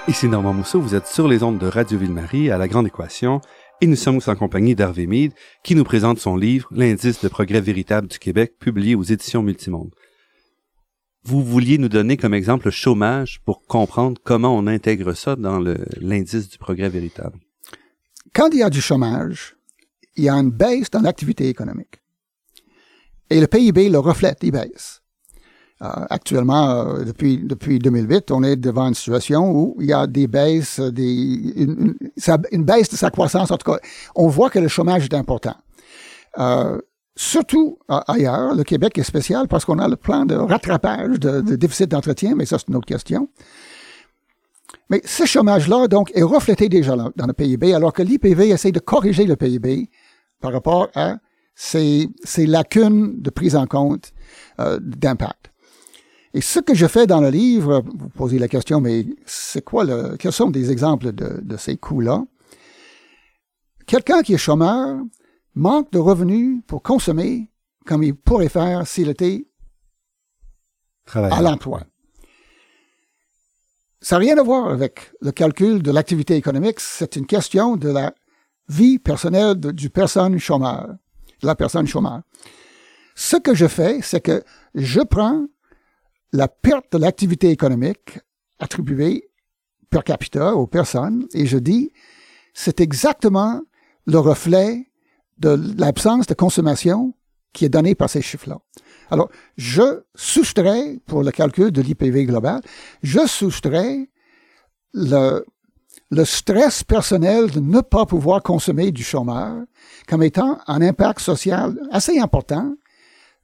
Ici 0.07 0.29
Normand 0.29 0.53
Mousseau, 0.53 0.81
vous 0.81 0.95
êtes 0.95 1.07
sur 1.07 1.27
les 1.27 1.43
ondes 1.43 1.59
de 1.59 1.67
Radio 1.67 1.99
Ville-Marie 1.99 2.51
à 2.51 2.59
la 2.59 2.69
Grande 2.69 2.87
Équation 2.87 3.41
et 3.81 3.87
nous 3.87 3.97
sommes 3.97 4.21
en 4.27 4.37
compagnie 4.37 4.75
d'Hervé 4.75 5.07
Meade 5.07 5.33
qui 5.63 5.75
nous 5.75 5.85
présente 5.85 6.19
son 6.19 6.37
livre 6.37 6.69
L'indice 6.71 7.21
de 7.21 7.29
progrès 7.29 7.61
véritable 7.61 8.09
du 8.09 8.19
Québec 8.19 8.55
publié 8.59 8.95
aux 8.95 9.03
éditions 9.03 9.43
Multimonde 9.43 9.95
vous 11.25 11.43
vouliez 11.43 11.79
nous 11.79 11.89
donner 11.89 12.17
comme 12.17 12.35
exemple 12.35 12.67
le 12.67 12.71
chômage 12.71 13.41
pour 13.45 13.65
comprendre 13.67 14.21
comment 14.23 14.55
on 14.55 14.67
intègre 14.67 15.15
ça 15.15 15.37
dans 15.37 15.59
l'indice 16.01 16.49
du 16.49 16.59
progrès 16.59 16.91
véritable. 16.91 17.39
Quand 18.35 18.51
il 18.53 18.59
y 18.59 18.63
a 18.63 18.71
du 18.71 18.83
chômage, 18.83 19.57
il 20.17 20.25
y 20.25 20.29
a 20.29 20.35
une 20.35 20.51
baisse 20.51 20.91
dans 20.91 21.01
l'activité 21.01 21.49
économique. 21.49 22.03
Et 23.31 23.41
le 23.41 23.47
PIB 23.47 23.89
le 23.89 23.99
reflète, 23.99 24.39
il 24.43 24.53
baisse. 24.53 25.01
Euh, 25.83 25.89
actuellement, 26.09 26.71
euh, 26.71 27.05
depuis, 27.05 27.39
depuis 27.39 27.79
2008, 27.79 28.31
on 28.31 28.43
est 28.43 28.57
devant 28.57 28.87
une 28.87 28.95
situation 28.95 29.51
où 29.51 29.77
il 29.81 29.87
y 29.87 29.93
a 29.93 30.07
des 30.07 30.29
baisses, 30.29 30.79
des, 30.79 31.53
une, 31.57 31.97
une, 32.53 32.65
baisse 32.65 32.89
de 32.89 32.97
sa 32.97 33.11
croissance. 33.11 33.51
En 33.51 33.57
tout 33.57 33.71
cas, 33.71 33.79
on 34.15 34.29
voit 34.29 34.51
que 34.51 34.61
le 34.61 34.69
chômage 34.69 35.05
est 35.05 35.15
important. 35.15 35.57
Euh, 36.39 36.79
Surtout 37.17 37.79
ailleurs, 37.87 38.57
le 38.57 38.65
Québec 38.65 38.99
est 38.99 39.05
spécial 39.05 39.47
parce 39.47 39.65
qu'on 39.65 39.79
a 39.79 39.87
le 39.87 39.95
plan 39.95 40.27
de 40.27 40.35
rattrapage 40.35 41.21
de, 41.21 41.55
déficit 41.55 41.89
d'entretien, 41.89 42.35
mais 42.35 42.45
ça 42.45 42.59
c'est 42.59 42.67
une 42.69 42.75
autre 42.75 42.87
question. 42.87 43.29
Mais 44.91 45.01
ce 45.05 45.25
chômage-là, 45.25 45.87
donc, 45.87 46.11
est 46.17 46.25
reflété 46.25 46.69
déjà 46.69 46.97
dans 46.97 47.27
le 47.27 47.33
PIB, 47.33 47.73
alors 47.73 47.93
que 47.93 48.03
l'IPV 48.03 48.49
essaie 48.51 48.73
de 48.73 48.81
corriger 48.81 49.27
le 49.27 49.37
PIB 49.37 49.89
par 50.41 50.53
rapport 50.53 50.89
à 50.97 51.19
ces, 51.55 52.09
lacunes 52.37 53.23
de 53.23 53.31
prise 53.31 53.55
en 53.55 53.67
compte 53.67 54.13
euh, 54.59 54.81
d'impact. 54.83 55.53
Et 56.35 56.41
ce 56.41 56.59
que 56.59 56.75
je 56.75 56.87
fais 56.87 57.07
dans 57.07 57.21
le 57.21 57.31
livre, 57.31 57.85
vous 57.87 58.09
posez 58.09 58.41
la 58.41 58.49
question, 58.49 58.81
mais 58.81 59.07
c'est 59.25 59.63
quoi 59.63 59.85
le, 59.85 60.17
quels 60.17 60.33
sont 60.33 60.51
des 60.51 60.73
exemples 60.73 61.13
de, 61.13 61.41
de 61.41 61.57
ces 61.57 61.77
coûts-là? 61.77 62.25
Quelqu'un 63.87 64.23
qui 64.23 64.35
est 64.35 64.39
chômeur 64.39 64.99
manque 65.55 65.93
de 65.93 65.99
revenus 65.99 66.61
pour 66.67 66.83
consommer 66.83 67.51
comme 67.87 68.03
il 68.03 68.17
pourrait 68.17 68.49
faire 68.49 68.85
s'il 68.85 69.09
était 69.09 69.47
à 71.13 71.41
l'emploi. 71.41 71.83
Ça 74.01 74.17
n'a 74.17 74.21
rien 74.21 74.37
à 74.37 74.43
voir 74.43 74.69
avec 74.71 75.13
le 75.21 75.31
calcul 75.31 75.83
de 75.83 75.93
l'activité 75.93 76.35
économique, 76.35 76.81
c'est 76.81 77.15
une 77.15 77.27
question 77.27 77.77
de 77.77 77.91
la 77.91 78.13
vie 78.69 78.99
personnelle 78.99 79.55
de, 79.55 79.71
du 79.71 79.89
personne 79.89 80.39
chômeur, 80.39 80.89
de 81.43 81.47
la 81.47 81.55
personne 81.55 81.87
chômeur. 81.87 82.23
Ce 83.15 83.37
que 83.37 83.55
je 83.55 83.69
fais, 83.69 84.01
c'est 84.03 84.21
que 84.21 84.43
je 84.75 85.01
prends 85.01 85.47
la 86.35 86.49
perte 86.49 86.91
de 86.91 86.99
l'activité 86.99 87.51
économique 87.51 88.19
attribuée 88.59 89.31
per 89.89 90.03
capita 90.03 90.57
aux 90.57 90.67
personnes 90.67 91.29
et 91.33 91.47
je 91.47 91.59
dis, 91.59 91.93
c'est 92.55 92.81
exactement 92.81 93.63
le 94.07 94.19
reflet 94.19 94.91
de 95.39 95.57
l'absence 95.79 96.27
de 96.27 96.35
consommation 96.35 97.15
qui 97.53 97.65
est 97.65 97.69
donnée 97.69 97.95
par 97.95 98.11
ces 98.11 98.21
chiffres-là. 98.21 98.59
Alors, 99.13 99.31
je 99.57 100.03
soustrais, 100.17 100.99
pour 101.07 101.23
le 101.23 101.31
calcul 101.31 101.71
de 101.71 101.81
l'IPV 101.81 102.27
global, 102.27 102.63
je 103.05 103.25
soustrais 103.29 104.11
le, 104.93 105.45
le 106.11 106.25
stress 106.25 106.83
personnel 106.83 107.53
de 107.53 107.61
ne 107.61 107.81
pas 107.81 108.07
pouvoir 108.07 108.43
consommer 108.43 108.91
du 108.91 109.05
chômeur 109.05 109.63
comme 110.09 110.25
étant 110.25 110.59
un 110.67 110.83
impact 110.83 111.21
social 111.21 111.79
assez 111.93 112.19
important 112.19 112.75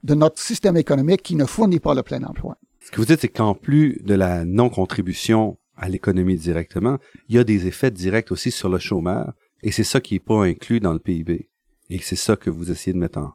de 0.02 0.14
notre 0.14 0.40
système 0.40 0.76
économique 0.76 1.22
qui 1.22 1.36
ne 1.36 1.44
fournit 1.44 1.78
pas 1.78 1.94
le 1.94 2.02
plein 2.02 2.24
emploi. 2.24 2.56
Ce 2.80 2.90
que 2.90 2.96
vous 2.96 3.04
dites, 3.04 3.20
c'est 3.20 3.28
qu'en 3.28 3.54
plus 3.54 4.00
de 4.02 4.14
la 4.14 4.44
non-contribution 4.44 5.58
à 5.76 5.88
l'économie 5.88 6.36
directement, 6.36 6.98
il 7.28 7.36
y 7.36 7.38
a 7.38 7.44
des 7.44 7.66
effets 7.66 7.90
directs 7.90 8.32
aussi 8.32 8.50
sur 8.50 8.68
le 8.68 8.78
chômeur, 8.78 9.32
et 9.62 9.72
c'est 9.72 9.84
ça 9.84 10.00
qui 10.00 10.16
est 10.16 10.20
pas 10.20 10.44
inclus 10.44 10.80
dans 10.80 10.92
le 10.92 10.98
PIB. 10.98 11.48
Et 11.90 11.98
c'est 11.98 12.16
ça 12.16 12.36
que 12.36 12.50
vous 12.50 12.70
essayez 12.70 12.92
de 12.92 12.98
mettre 12.98 13.18
en. 13.18 13.32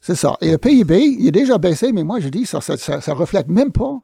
C'est 0.00 0.14
ça. 0.14 0.36
Et 0.40 0.52
le 0.52 0.58
PIB, 0.58 0.96
il 0.96 1.28
est 1.28 1.32
déjà 1.32 1.58
baissé, 1.58 1.92
mais 1.92 2.04
moi 2.04 2.20
je 2.20 2.28
dis 2.28 2.46
ça, 2.46 2.60
ça, 2.60 3.14
reflète 3.14 3.48
même 3.48 3.72
pas 3.72 3.98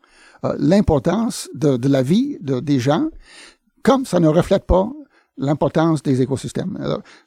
euh, 0.45 0.55
l'importance 0.59 1.49
de, 1.55 1.89
la 1.89 2.03
vie 2.03 2.37
de, 2.41 2.61
des 2.61 2.81
gens, 2.81 3.09
comme 3.83 4.05
ça 4.05 4.19
ne 4.19 4.29
reflète 4.29 4.65
pas 4.65 4.91
l'importance 5.37 6.03
des 6.03 6.21
écosystèmes. 6.23 6.79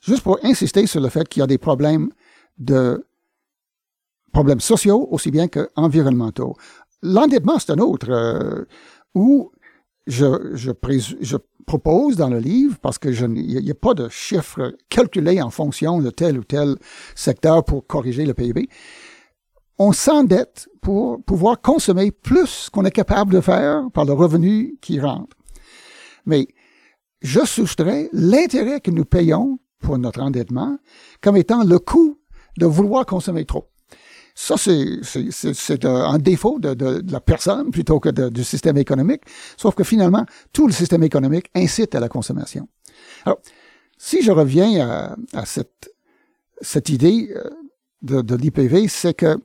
Juste 0.01 0.21
pour 0.21 0.39
insister 0.43 0.85
sur 0.87 1.01
le 1.01 1.09
fait 1.09 1.27
qu'il 1.27 1.41
y 1.41 1.43
a 1.43 1.47
des 1.47 1.57
problèmes 1.57 2.09
de 2.57 3.05
problèmes 4.31 4.59
sociaux 4.59 5.07
aussi 5.11 5.31
bien 5.31 5.47
qu'environnementaux. 5.47 6.55
L'endettement, 7.01 7.59
c'est 7.59 7.71
un 7.71 7.79
autre, 7.79 8.09
euh, 8.09 8.65
où 9.13 9.51
je, 10.07 10.51
je, 10.53 10.71
je, 11.21 11.37
propose 11.65 12.15
dans 12.15 12.29
le 12.29 12.39
livre, 12.39 12.77
parce 12.81 12.97
que 12.97 13.09
il 13.09 13.61
n'y 13.61 13.71
a 13.71 13.75
pas 13.75 13.93
de 13.93 14.07
chiffres 14.07 14.73
calculés 14.89 15.41
en 15.41 15.49
fonction 15.49 15.99
de 15.99 16.09
tel 16.09 16.39
ou 16.39 16.43
tel 16.43 16.77
secteur 17.13 17.65
pour 17.65 17.85
corriger 17.85 18.25
le 18.25 18.33
PIB. 18.33 18.69
On 19.77 19.91
s'endette 19.91 20.69
pour 20.81 21.21
pouvoir 21.23 21.61
consommer 21.61 22.11
plus 22.11 22.69
qu'on 22.71 22.85
est 22.85 22.91
capable 22.91 23.33
de 23.33 23.41
faire 23.41 23.83
par 23.93 24.05
le 24.05 24.13
revenu 24.13 24.77
qui 24.81 24.99
rentre. 24.99 25.35
Mais 26.25 26.47
je 27.21 27.45
soustrais 27.45 28.09
l'intérêt 28.13 28.79
que 28.79 28.91
nous 28.91 29.05
payons 29.05 29.59
pour 29.79 29.97
notre 29.97 30.21
endettement 30.21 30.77
comme 31.21 31.35
étant 31.35 31.63
le 31.63 31.79
coût 31.79 32.17
de 32.57 32.65
vouloir 32.65 33.05
consommer 33.05 33.45
trop. 33.45 33.67
Ça, 34.39 34.55
c'est 34.55 35.85
un 35.85 36.17
défaut 36.19 36.59
de, 36.59 36.75
de, 36.75 37.01
de, 37.01 37.11
la 37.11 37.19
personne 37.19 37.71
plutôt 37.71 37.99
que 37.99 38.09
de, 38.09 38.29
du 38.29 38.43
système 38.43 38.77
économique, 38.77 39.23
sauf 39.57 39.73
que 39.73 39.83
finalement, 39.83 40.27
tout 40.53 40.67
le 40.67 40.73
système 40.73 41.01
économique 41.01 41.49
incite 41.55 41.95
à 41.95 41.99
la 41.99 42.07
consommation. 42.07 42.69
Alors, 43.25 43.39
si 43.97 44.21
je 44.21 44.31
reviens 44.31 44.87
à, 44.87 45.15
à 45.33 45.45
cette, 45.47 45.91
cette 46.61 46.89
idée 46.89 47.33
euh, 47.35 47.49
de, 48.03 48.21
de 48.21 48.35
l'IPV, 48.35 48.87
c'est 48.89 49.15
que 49.15 49.39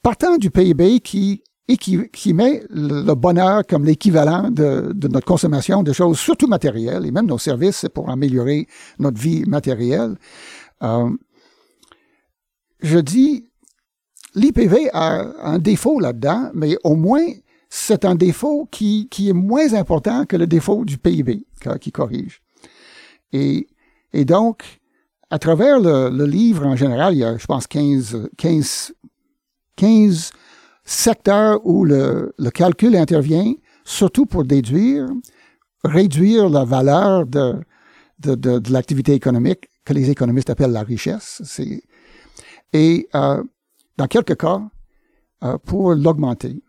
partant 0.00 0.36
du 0.36 0.52
PIB 0.52 1.00
qui, 1.00 1.42
et 1.66 1.76
qui, 1.76 2.08
qui 2.10 2.34
met 2.34 2.62
le, 2.70 3.12
bonheur 3.14 3.66
comme 3.66 3.84
l'équivalent 3.84 4.48
de, 4.48 4.92
de, 4.94 5.08
notre 5.08 5.26
consommation 5.26 5.82
de 5.82 5.92
choses, 5.92 6.20
surtout 6.20 6.46
matérielles, 6.46 7.04
et 7.04 7.10
même 7.10 7.26
nos 7.26 7.38
services 7.38 7.84
pour 7.92 8.10
améliorer 8.10 8.68
notre 9.00 9.20
vie 9.20 9.44
matérielle, 9.44 10.14
euh, 10.84 11.10
je 12.80 12.98
dis 12.98 13.47
l'IPV 14.34 14.90
a 14.92 15.26
un 15.42 15.58
défaut 15.58 16.00
là-dedans, 16.00 16.50
mais 16.54 16.76
au 16.84 16.94
moins, 16.94 17.26
c'est 17.68 18.04
un 18.04 18.14
défaut 18.14 18.68
qui, 18.70 19.08
qui 19.10 19.28
est 19.28 19.34
moins 19.34 19.74
important 19.74 20.24
que 20.24 20.36
le 20.36 20.46
défaut 20.46 20.84
du 20.84 20.98
PIB 20.98 21.44
qui 21.80 21.92
corrige. 21.92 22.40
Et, 23.32 23.68
et 24.12 24.24
donc, 24.24 24.62
à 25.30 25.38
travers 25.38 25.78
le, 25.78 26.08
le, 26.10 26.24
livre 26.24 26.66
en 26.66 26.76
général, 26.76 27.14
il 27.14 27.18
y 27.18 27.24
a, 27.24 27.36
je 27.36 27.46
pense, 27.46 27.66
15, 27.66 28.30
15, 28.38 28.94
15 29.76 30.30
secteurs 30.84 31.60
où 31.66 31.84
le, 31.84 32.34
le 32.38 32.50
calcul 32.50 32.96
intervient, 32.96 33.52
surtout 33.84 34.24
pour 34.24 34.44
déduire, 34.44 35.06
réduire 35.84 36.48
la 36.48 36.64
valeur 36.64 37.26
de, 37.26 37.56
de, 38.20 38.34
de, 38.34 38.72
l'activité 38.72 39.12
économique 39.12 39.68
que 39.84 39.92
les 39.92 40.10
économistes 40.10 40.50
appellent 40.50 40.72
la 40.72 40.82
richesse. 40.82 41.42
Et 42.72 43.08
euh, 43.14 43.42
dans 43.98 44.06
quelques 44.06 44.36
cas, 44.36 44.62
euh, 45.44 45.58
pour 45.58 45.92
l'augmenter. 45.92 46.62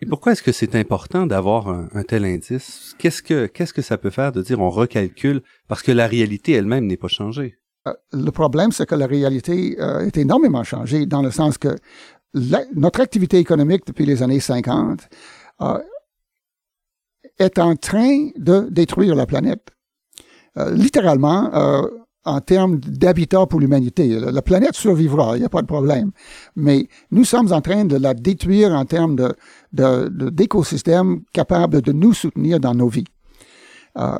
Et 0.00 0.06
pourquoi 0.06 0.32
est-ce 0.32 0.42
que 0.42 0.52
c'est 0.52 0.74
important 0.74 1.26
d'avoir 1.26 1.68
un, 1.68 2.02
tel 2.06 2.24
indice? 2.24 2.94
Qu'est-ce 2.98 3.22
que, 3.22 3.46
qu'est-ce 3.46 3.72
que 3.72 3.82
ça 3.82 3.96
peut 3.96 4.10
faire 4.10 4.32
de 4.32 4.42
dire 4.42 4.60
on 4.60 4.68
recalcule 4.68 5.42
parce 5.68 5.82
que 5.82 5.92
la 5.92 6.06
réalité 6.06 6.52
elle-même 6.52 6.86
n'est 6.86 6.96
pas 6.96 7.08
changée? 7.08 7.56
Euh, 7.86 7.94
le 8.12 8.30
problème, 8.30 8.70
c'est 8.72 8.86
que 8.86 8.94
la 8.94 9.06
réalité 9.06 9.80
euh, 9.80 10.00
est 10.00 10.16
énormément 10.16 10.62
changée 10.64 11.06
dans 11.06 11.22
le 11.22 11.30
sens 11.30 11.56
que 11.56 11.76
notre 12.74 13.00
activité 13.00 13.38
économique 13.38 13.86
depuis 13.86 14.06
les 14.06 14.22
années 14.22 14.40
50 14.40 15.06
est 17.38 17.58
en 17.58 17.76
train 17.76 18.30
de 18.36 18.68
détruire 18.70 19.14
la 19.14 19.26
planète. 19.26 19.68
littéralement, 20.56 21.50
en 22.24 22.40
termes 22.40 22.78
d'habitat 22.78 23.46
pour 23.46 23.60
l'humanité. 23.60 24.18
La 24.20 24.42
planète 24.42 24.74
survivra, 24.74 25.36
il 25.36 25.40
n'y 25.40 25.46
a 25.46 25.48
pas 25.48 25.62
de 25.62 25.66
problème. 25.66 26.12
Mais 26.56 26.86
nous 27.10 27.24
sommes 27.24 27.52
en 27.52 27.60
train 27.60 27.84
de 27.84 27.96
la 27.96 28.14
détruire 28.14 28.72
en 28.72 28.84
termes 28.84 29.16
d'écosystèmes 29.72 31.22
capables 31.32 31.82
de 31.82 31.92
nous 31.92 32.12
soutenir 32.12 32.60
dans 32.60 32.74
nos 32.74 32.88
vies. 32.88 33.04
Euh, 33.98 34.18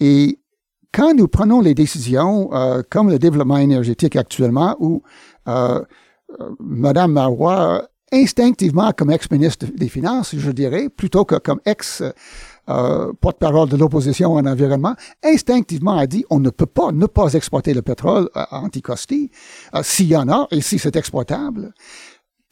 et 0.00 0.38
quand 0.92 1.14
nous 1.14 1.28
prenons 1.28 1.60
les 1.60 1.74
décisions, 1.74 2.52
euh, 2.52 2.82
comme 2.88 3.10
le 3.10 3.18
développement 3.18 3.56
énergétique 3.58 4.16
actuellement, 4.16 4.76
où 4.78 5.02
euh, 5.48 5.80
Madame 6.60 7.12
Marois, 7.12 7.88
instinctivement 8.12 8.92
comme 8.92 9.10
ex-ministre 9.10 9.66
des 9.74 9.88
Finances, 9.88 10.36
je 10.36 10.50
dirais, 10.50 10.88
plutôt 10.88 11.24
que 11.24 11.36
comme 11.36 11.60
ex 11.64 12.02
euh, 12.68 13.12
porte-parole 13.20 13.68
de 13.68 13.76
l'opposition 13.76 14.34
en 14.34 14.46
environnement, 14.46 14.94
instinctivement 15.24 15.96
a 15.96 16.06
dit 16.06 16.24
on 16.30 16.38
ne 16.38 16.50
peut 16.50 16.66
pas 16.66 16.92
ne 16.92 17.06
pas 17.06 17.32
exploiter 17.34 17.74
le 17.74 17.82
pétrole 17.82 18.30
à 18.34 18.54
euh, 18.54 18.60
Anticosti 18.60 19.32
euh, 19.74 19.82
s'il 19.82 20.06
y 20.06 20.16
en 20.16 20.28
a 20.28 20.46
et 20.52 20.60
si 20.60 20.78
c'est 20.78 20.94
exploitable. 20.94 21.74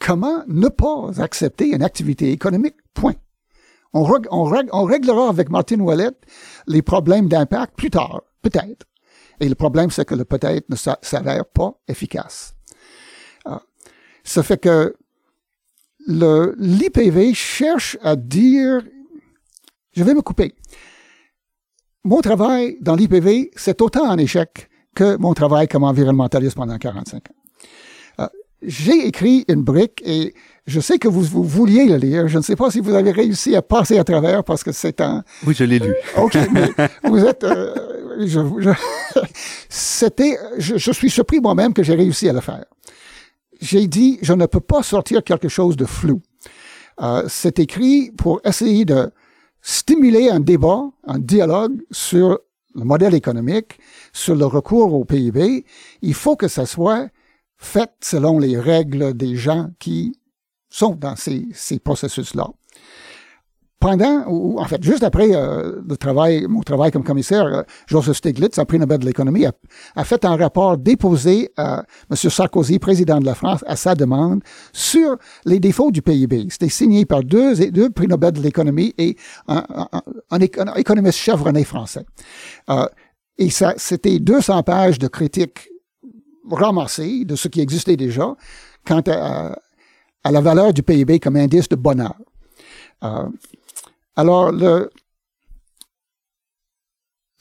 Comment 0.01 0.43
ne 0.49 0.69
pas 0.69 1.11
accepter 1.19 1.69
une 1.69 1.83
activité 1.83 2.33
économique? 2.33 2.75
Point. 2.93 3.15
On, 3.93 4.05
réglera 4.05 5.29
avec 5.29 5.49
Martin 5.49 5.79
Ouellet 5.81 6.11
les 6.67 6.83
problèmes 6.83 7.29
d'impact 7.29 7.75
plus 7.77 7.91
tard, 7.91 8.23
peut-être. 8.43 8.87
Et 9.41 9.49
le 9.49 9.55
problème, 9.55 9.91
c'est 9.91 10.05
que 10.05 10.15
le 10.15 10.25
peut-être 10.25 10.69
ne 10.69 10.77
s'avère 10.77 11.45
pas 11.47 11.75
efficace. 11.87 12.55
Euh, 13.47 13.59
ça 14.25 14.43
fait 14.43 14.59
que 14.59 14.97
l'IPV 16.07 17.35
cherche 17.35 17.97
à 18.03 18.17
dire 18.17 18.83
je 19.93 20.05
vais 20.05 20.15
me 20.15 20.23
couper. 20.23 20.55
Mon 22.05 22.21
travail 22.21 22.77
dans 22.81 22.95
l'IPV, 22.95 23.51
c'est 23.57 23.83
autant 23.83 24.09
un 24.09 24.17
échec 24.19 24.69
que 24.95 25.17
mon 25.17 25.35
travail 25.35 25.69
comme 25.69 25.85
environnementaliste 25.85 26.57
pendant 26.57 26.79
45 26.79 27.17
ans. 27.17 27.35
Euh, 28.21 28.27
j'ai 28.63 29.07
écrit 29.07 29.45
une 29.49 29.63
brique 29.63 30.03
et 30.05 30.35
je 30.67 30.81
sais 30.81 30.99
que 30.99 31.09
vous, 31.09 31.23
vous, 31.23 31.43
vouliez 31.43 31.87
le 31.87 31.97
lire. 31.97 32.29
Je 32.29 32.39
ne 32.39 32.43
sais 32.43 32.57
pas 32.57 32.71
si 32.71 32.81
vous 32.81 32.95
avez 32.95 33.11
réussi 33.11 33.55
à 33.55 33.63
passer 33.63 33.99
à 33.99 34.05
travers 34.05 34.45
parce 34.45 34.65
que 34.65 34.73
c'est 34.73 35.01
un... 35.01 35.25
Oui, 35.47 35.55
je 35.55 35.65
l'ai 35.65 35.79
lu. 35.79 35.95
OK, 36.17 36.37
mais 36.53 36.71
vous 37.05 37.25
êtes... 37.25 37.45
Euh, 37.45 37.75
je, 38.21 38.41
je, 38.59 38.71
c'était... 39.69 40.39
Je, 40.59 40.77
je 40.79 40.93
suis 40.93 41.11
surpris 41.11 41.41
moi-même 41.41 41.75
que 41.75 41.83
j'ai 41.83 41.95
réussi 41.95 42.29
à 42.29 42.33
le 42.33 42.41
faire. 42.41 42.65
J'ai 43.61 43.87
dit, 43.87 44.19
je 44.23 44.33
ne 44.33 44.47
peux 44.47 44.61
pas 44.61 44.83
sortir 44.83 45.23
quelque 45.23 45.49
chose 45.49 45.77
de 45.77 45.85
flou. 45.85 46.23
Euh, 47.03 47.25
c'est 47.29 47.59
écrit 47.59 48.11
pour 48.17 48.41
essayer 48.45 48.85
de 48.85 49.11
stimuler 49.63 50.31
un 50.31 50.41
débat, 50.41 50.91
un 51.05 51.19
dialogue 51.19 51.83
sur 51.91 52.39
le 52.75 52.85
modèle 52.85 53.15
économique, 53.15 53.79
sur 54.13 54.37
le 54.37 54.47
recours 54.47 54.95
au 54.95 55.05
PIB, 55.05 55.65
il 56.03 56.15
faut 56.15 56.37
que 56.37 56.49
ça 56.49 56.67
soit 56.67 57.09
fait 57.57 57.91
selon 58.01 58.39
les 58.39 58.59
règles 58.59 59.15
des 59.15 59.37
gens 59.37 59.71
qui 59.79 60.19
sont 60.69 60.95
dans 60.95 61.17
ces, 61.17 61.47
ces 61.53 61.79
processus-là 61.79 62.49
pendant, 63.81 64.27
ou 64.29 64.61
en 64.61 64.65
fait, 64.67 64.83
juste 64.85 65.03
après 65.03 65.35
euh, 65.35 65.81
le 65.89 65.97
travail, 65.97 66.47
mon 66.47 66.61
travail 66.61 66.91
comme 66.91 67.03
commissaire, 67.03 67.47
euh, 67.47 67.63
Joseph 67.87 68.19
Stiglitz, 68.19 68.59
un 68.59 68.67
prix 68.67 68.79
Nobel 68.79 68.99
de 68.99 69.07
l'économie, 69.07 69.47
a, 69.47 69.53
a, 69.97 70.05
fait 70.05 70.27
un 70.27 70.37
rapport 70.37 70.77
déposé 70.77 71.51
à 71.57 71.85
M. 72.11 72.17
Sarkozy, 72.17 72.79
président 72.79 73.19
de 73.19 73.25
la 73.25 73.35
France, 73.35 73.65
à 73.67 73.77
sa 73.77 73.95
demande 73.95 74.43
sur 74.75 75.17
les 75.47 75.59
défauts 75.61 75.91
du 75.91 76.03
PIB. 76.03 76.49
C'était 76.51 76.69
signé 76.69 77.07
par 77.07 77.25
deux, 77.25 77.71
deux 77.71 77.89
prix 77.89 78.07
Nobel 78.07 78.33
de 78.33 78.43
l'économie 78.43 78.95
et 78.99 79.17
un, 79.49 79.65
un, 79.91 80.03
un, 80.31 80.75
économiste 80.77 81.19
chevronné 81.19 81.65
français. 81.65 82.05
Euh, 82.69 82.87
et 83.39 83.49
ça, 83.49 83.73
c'était 83.79 84.19
200 84.19 84.63
pages 84.63 84.99
de 84.99 85.09
critiques 85.09 85.71
ramassées 86.51 87.25
de 87.25 87.35
ce 87.35 87.49
qui 87.49 87.63
existait 87.63 87.97
déjà 87.97 88.35
quant 88.87 89.03
à, 89.07 89.57
à 90.23 90.31
la 90.31 90.41
valeur 90.43 90.75
du 90.75 90.83
PIB 90.83 91.19
comme 91.19 91.37
indice 91.37 91.71
de 91.71 91.77
bonheur. 91.77 92.15
Alors, 94.17 94.51
le, 94.53 94.91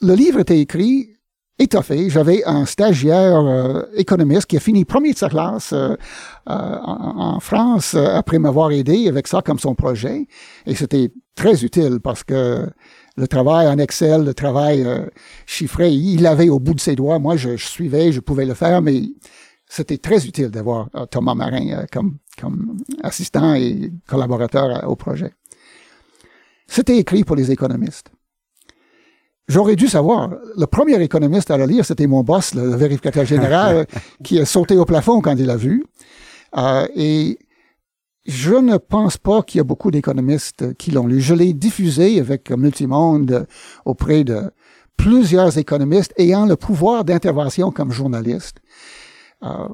livre 0.01 0.39
était 0.39 0.59
écrit, 0.59 1.15
étoffé. 1.57 2.09
J'avais 2.09 2.43
un 2.45 2.65
stagiaire 2.65 3.39
euh, 3.39 3.83
économiste 3.95 4.45
qui 4.45 4.57
a 4.57 4.59
fini 4.59 4.85
premier 4.85 5.13
de 5.13 5.17
sa 5.17 5.29
classe 5.29 5.73
euh, 5.73 5.95
euh, 6.49 6.77
en, 6.83 7.39
France 7.39 7.95
après 7.95 8.39
m'avoir 8.39 8.71
aidé 8.71 9.07
avec 9.07 9.27
ça 9.27 9.41
comme 9.41 9.59
son 9.59 9.75
projet. 9.75 10.27
Et 10.65 10.75
c'était 10.75 11.11
très 11.35 11.63
utile 11.63 11.99
parce 12.01 12.23
que 12.23 12.69
le 13.17 13.27
travail 13.27 13.67
en 13.67 13.77
Excel, 13.77 14.23
le 14.23 14.33
travail 14.33 14.85
chiffré, 15.45 15.91
il 15.91 16.21
l'avait 16.21 16.49
au 16.49 16.59
bout 16.59 16.73
de 16.73 16.79
ses 16.79 16.95
doigts. 16.95 17.19
Moi, 17.19 17.35
je, 17.35 17.57
je, 17.57 17.65
suivais, 17.65 18.11
je 18.13 18.21
pouvais 18.21 18.45
le 18.45 18.53
faire, 18.53 18.81
mais 18.81 19.01
c'était 19.67 19.97
très 19.97 20.25
utile 20.25 20.49
d'avoir 20.49 20.89
Thomas 21.11 21.35
Marin 21.35 21.85
comme 21.91 22.77
assistant 23.03 23.55
et 23.55 23.91
collaborateur 24.07 24.89
au 24.89 24.95
projet. 24.95 25.33
C'était 26.69 26.97
écrit 26.97 27.23
pour 27.23 27.35
les 27.35 27.51
économistes. 27.51 28.11
J'aurais 29.47 29.75
dû 29.75 29.87
savoir. 29.87 30.29
Le 30.55 30.67
premier 30.67 31.01
économiste 31.01 31.49
à 31.49 31.57
le 31.57 31.65
lire, 31.65 31.83
c'était 31.83 32.05
mon 32.05 32.23
boss, 32.23 32.53
le 32.53 32.75
vérificateur 32.75 33.25
général, 33.25 33.87
qui 34.23 34.39
a 34.39 34.45
sauté 34.45 34.77
au 34.77 34.85
plafond 34.85 35.19
quand 35.21 35.35
il 35.35 35.47
l'a 35.47 35.57
vu. 35.57 35.83
Euh, 36.55 36.87
et 36.95 37.39
je 38.27 38.53
ne 38.53 38.77
pense 38.77 39.17
pas 39.17 39.41
qu'il 39.41 39.57
y 39.57 39.61
a 39.61 39.63
beaucoup 39.63 39.89
d'économistes 39.89 40.75
qui 40.75 40.91
l'ont 40.91 41.07
lu. 41.07 41.19
Je 41.19 41.33
l'ai 41.33 41.53
diffusé 41.53 42.19
avec 42.19 42.51
Multimonde 42.51 43.47
auprès 43.85 44.23
de 44.23 44.51
plusieurs 44.95 45.57
économistes 45.57 46.13
ayant 46.17 46.45
le 46.45 46.55
pouvoir 46.55 47.03
d'intervention 47.03 47.71
comme 47.71 47.91
journaliste. 47.91 48.57
Euh, 49.41 49.67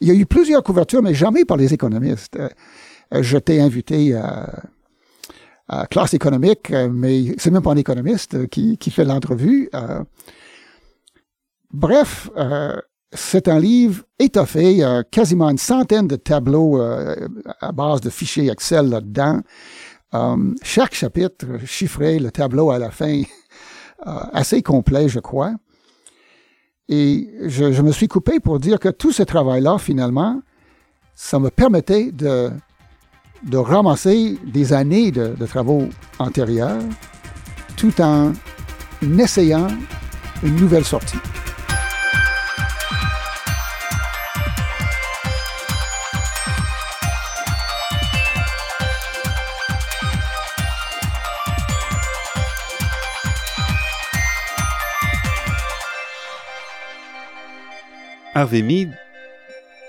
il 0.00 0.06
y 0.06 0.12
a 0.12 0.14
eu 0.14 0.26
plusieurs 0.26 0.62
couvertures, 0.62 1.02
mais 1.02 1.14
jamais 1.14 1.44
par 1.44 1.56
les 1.56 1.74
économistes. 1.74 2.36
Euh, 2.38 3.22
je 3.22 3.38
t'ai 3.38 3.60
invité 3.60 4.14
à 4.14 4.62
classe 5.90 6.14
économique, 6.14 6.70
euh, 6.70 6.88
mais 6.92 7.34
c'est 7.38 7.50
même 7.50 7.62
pas 7.62 7.72
un 7.72 7.76
économiste 7.76 8.34
euh, 8.34 8.46
qui, 8.46 8.76
qui 8.78 8.90
fait 8.90 9.04
l'entrevue. 9.04 9.68
Euh. 9.74 10.02
bref, 11.72 12.30
c'est 13.12 13.48
un 13.48 13.58
livre 13.58 14.04
étoffé, 14.18 14.84
a 14.84 15.02
quasiment 15.04 15.50
une 15.50 15.58
centaine 15.58 16.06
de 16.06 16.16
tableaux 16.16 16.80
à 16.80 17.72
base 17.72 18.00
de 18.00 18.10
fichiers 18.10 18.48
Excel 18.50 18.88
là-dedans. 18.88 19.40
chaque 20.62 20.94
chapitre 20.94 21.46
chiffré, 21.64 22.20
le 22.20 22.30
tableau 22.30 22.70
à 22.70 22.78
la 22.78 22.90
fin, 22.90 23.22
assez 24.32 24.62
complet, 24.62 25.08
je 25.08 25.18
crois. 25.18 25.54
Et 26.88 27.32
je, 27.46 27.72
je, 27.72 27.82
me 27.82 27.90
suis 27.90 28.06
coupé 28.06 28.38
pour 28.38 28.60
dire 28.60 28.78
que 28.78 28.88
tout 28.88 29.12
ce 29.12 29.24
travail-là, 29.24 29.78
finalement, 29.78 30.40
ça 31.16 31.40
me 31.40 31.50
permettait 31.50 32.12
de 32.12 32.50
de 33.42 33.56
ramasser 33.56 34.38
des 34.44 34.72
années 34.72 35.10
de, 35.10 35.34
travaux 35.46 35.88
antérieurs 36.18 36.82
tout 37.76 38.00
en 38.00 38.32
essayant 39.18 39.68
une 40.42 40.56
nouvelle 40.56 40.84
sortie. 40.84 41.18
Harvey 58.32 58.62
Mead, 58.62 58.96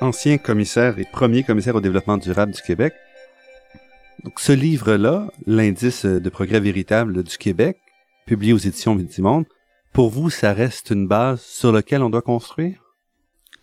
ancien 0.02 0.38
commissaire 0.38 0.97
et 0.97 1.06
premier 1.06 1.43
commissaire 1.43 1.76
au 1.76 1.80
développement 1.80 2.18
durable 2.18 2.52
du 2.52 2.62
Québec, 2.62 2.93
donc, 4.24 4.39
ce 4.39 4.51
livre-là, 4.51 5.32
l'indice 5.47 6.05
de 6.05 6.30
progrès 6.30 6.59
véritable 6.59 7.24
du 7.24 7.38
Québec, 7.38 7.78
publié 8.26 8.53
aux 8.53 8.57
éditions 8.57 8.95
Multimonde, 8.95 9.45
pour 9.93 10.09
vous, 10.09 10.30
ça 10.30 10.53
reste 10.53 10.91
une 10.91 11.07
base 11.07 11.41
sur 11.41 11.72
laquelle 11.72 12.03
on 12.03 12.09
doit 12.09 12.22
construire? 12.22 12.82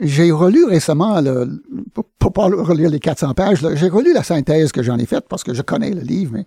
J'ai 0.00 0.30
relu 0.30 0.64
récemment, 0.64 1.20
le, 1.20 1.60
pour 2.18 2.32
pas 2.32 2.44
relire 2.44 2.88
les 2.88 3.00
400 3.00 3.34
pages, 3.34 3.66
j'ai 3.74 3.88
relu 3.88 4.12
la 4.12 4.22
synthèse 4.22 4.70
que 4.70 4.82
j'en 4.82 4.96
ai 4.96 5.06
faite 5.06 5.24
parce 5.28 5.42
que 5.42 5.54
je 5.54 5.62
connais 5.62 5.90
le 5.90 6.02
livre, 6.02 6.32
mais 6.34 6.46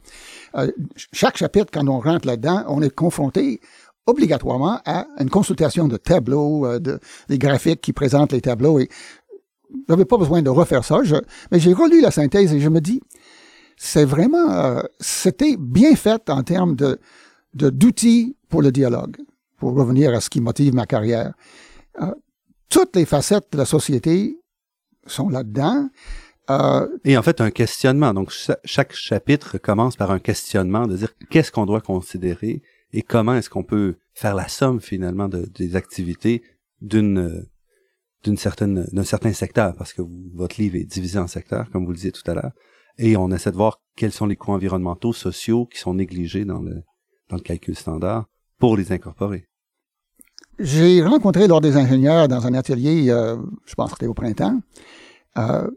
euh, 0.56 0.72
chaque 1.12 1.36
chapitre, 1.36 1.68
quand 1.74 1.86
on 1.90 2.00
rentre 2.00 2.28
là-dedans, 2.28 2.64
on 2.70 2.82
est 2.82 2.94
confronté 2.94 3.60
obligatoirement 4.06 4.80
à 4.86 5.06
une 5.20 5.30
consultation 5.30 5.90
de 5.90 5.98
tableaux, 5.98 6.66
euh, 6.66 6.80
de, 6.80 7.00
des 7.28 7.38
graphiques 7.38 7.82
qui 7.82 7.92
présentent 7.92 8.32
les 8.32 8.42
tableaux 8.42 8.80
et 8.80 8.88
j'avais 9.90 10.06
pas 10.06 10.18
besoin 10.18 10.42
de 10.42 10.50
refaire 10.50 10.86
ça, 10.86 11.02
mais 11.52 11.60
j'ai 11.60 11.74
relu 11.74 12.02
la 12.02 12.12
synthèse 12.12 12.54
et 12.54 12.60
je 12.60 12.70
me 12.70 12.80
dis, 12.80 13.02
c'est 13.84 14.06
vraiment, 14.06 14.52
euh, 14.52 14.84
c'était 15.00 15.58
bien 15.58 15.96
fait 15.96 16.30
en 16.30 16.44
termes 16.44 16.76
de 16.76 17.00
d'outils 17.56 18.38
pour 18.48 18.62
le 18.62 18.72
dialogue, 18.72 19.18
pour 19.58 19.74
revenir 19.74 20.14
à 20.14 20.22
ce 20.22 20.30
qui 20.30 20.40
motive 20.40 20.76
ma 20.76 20.86
carrière. 20.86 21.34
Euh, 22.00 22.14
toutes 22.70 22.96
les 22.96 23.06
facettes 23.06 23.48
de 23.52 23.58
la 23.58 23.66
société 23.66 24.38
sont 25.08 25.30
là-dedans. 25.30 25.90
Euh, 26.52 26.88
et 27.06 27.18
en 27.18 27.24
fait, 27.24 27.42
un 27.42 27.50
questionnement. 27.50 28.14
Donc, 28.14 28.32
chaque 28.64 28.94
chapitre 28.94 29.58
commence 29.58 29.96
par 29.96 30.12
un 30.12 30.20
questionnement 30.20 30.86
de 30.86 30.96
dire 30.96 31.14
qu'est-ce 31.32 31.52
qu'on 31.52 31.66
doit 31.66 31.82
considérer 31.82 32.62
et 32.94 33.02
comment 33.02 33.34
est-ce 33.34 33.50
qu'on 33.50 33.64
peut 33.64 33.96
faire 34.14 34.36
la 34.36 34.48
somme 34.48 34.80
finalement 34.80 35.28
de, 35.28 35.50
des 35.56 35.76
activités 35.76 36.44
d'une 36.82 37.48
d'une 38.24 38.38
certaine 38.38 38.88
d'un 38.92 39.04
certain 39.04 39.34
secteur 39.34 39.76
parce 39.76 39.94
que 39.94 40.04
votre 40.36 40.62
livre 40.62 40.76
est 40.76 40.84
divisé 40.84 41.18
en 41.18 41.26
secteurs 41.26 41.72
comme 41.72 41.86
vous 41.86 41.92
le 41.92 41.98
disiez 41.98 42.12
tout 42.12 42.30
à 42.30 42.36
l'heure 42.36 42.52
et 43.02 43.18
on 43.18 43.32
essaie 43.32 43.52
de 43.52 43.58
voir 43.58 43.82
quels 43.96 44.12
sont 44.12 44.28
les 44.28 44.36
coûts 44.36 44.52
environnementaux, 44.52 45.12
sociaux 45.12 45.66
qui 45.66 45.80
sont 45.80 45.96
négligés 45.96 46.46
dans 46.46 46.62
le, 46.62 46.84
dans 47.30 47.36
le 47.36 47.42
calcul 47.42 47.76
standard 47.76 48.26
pour 48.60 48.78
les 48.78 48.92
incorporer. 48.92 49.48
J'ai 50.60 51.04
rencontré 51.04 51.48
lors 51.48 51.62
des 51.62 51.78
ingénieurs 51.78 52.28
dans 52.28 52.46
un 52.46 52.54
atelier, 52.54 53.10
euh, 53.10 53.38
je 53.66 53.74
pense 53.74 53.90
que 53.90 53.96
c'était 53.96 54.08
au 54.08 54.14
printemps, 54.14 54.62
euh, 55.38 55.68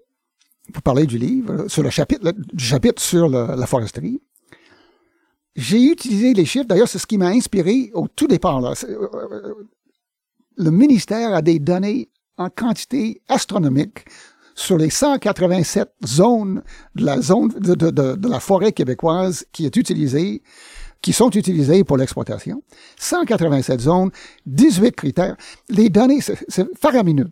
pour 0.73 0.83
parler 0.83 1.07
du 1.07 1.17
livre, 1.17 1.67
sur 1.69 1.83
le 1.83 1.89
chapitre, 1.89 2.31
du 2.53 2.65
chapitre 2.65 3.01
sur 3.01 3.29
la 3.29 3.67
foresterie. 3.67 4.21
J'ai 5.57 5.83
utilisé 5.83 6.35
les 6.35 6.45
chiffres, 6.45 6.67
d'ailleurs 6.67 6.89
c'est 6.89 6.99
ce 6.99 7.07
qui 7.07 7.17
m'a 7.17 7.29
inspiré 7.29 7.91
au 7.95 8.07
tout 8.07 8.27
départ. 8.27 8.63
Euh, 8.65 9.55
le 10.57 10.71
ministère 10.71 11.33
a 11.33 11.41
des 11.41 11.59
données 11.59 12.11
en 12.37 12.51
quantité 12.51 13.23
astronomique 13.29 14.05
sur 14.55 14.79
les 14.79 14.91
187 14.91 15.91
zones 16.07 16.63
de 16.95 17.05
la 17.05 17.21
zone 17.21 17.49
de, 17.49 17.75
de, 17.75 17.91
de, 17.91 18.15
de 18.15 18.29
la 18.29 18.41
forêt 18.41 18.73
québécoise 18.73 19.47
qui 19.53 19.67
est 19.67 19.77
utilisée, 19.77 20.43
qui 21.03 21.13
sont 21.13 21.31
utilisées 21.31 21.85
pour 21.85 21.97
l'exploitation. 21.97 22.63
187 22.99 23.81
zones, 23.81 24.11
18 24.47 24.93
critères. 24.93 25.37
Les 25.69 25.91
données, 25.91 26.21
c'est 26.21 26.79
faramineux. 26.79 27.31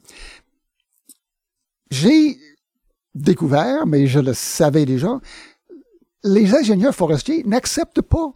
J'ai 1.90 2.38
découvert, 3.14 3.86
mais 3.86 4.06
je 4.06 4.20
le 4.20 4.34
savais 4.34 4.84
déjà, 4.84 5.20
les 6.24 6.54
ingénieurs 6.54 6.94
forestiers 6.94 7.42
n'acceptent 7.44 8.02
pas 8.02 8.32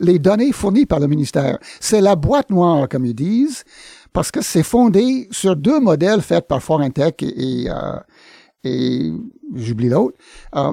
les 0.00 0.18
données 0.18 0.52
fournies 0.52 0.86
par 0.86 1.00
le 1.00 1.06
ministère. 1.06 1.58
C'est 1.80 2.00
la 2.00 2.16
boîte 2.16 2.50
noire, 2.50 2.88
comme 2.88 3.06
ils 3.06 3.14
disent, 3.14 3.64
parce 4.12 4.30
que 4.30 4.42
c'est 4.42 4.62
fondé 4.62 5.28
sur 5.30 5.56
deux 5.56 5.80
modèles 5.80 6.22
faits 6.22 6.46
par 6.46 6.62
Forintech 6.62 7.22
et, 7.22 7.64
et, 7.64 7.70
euh, 7.70 7.96
et 8.64 9.12
j'oublie 9.54 9.88
l'autre. 9.88 10.16
Euh, 10.54 10.72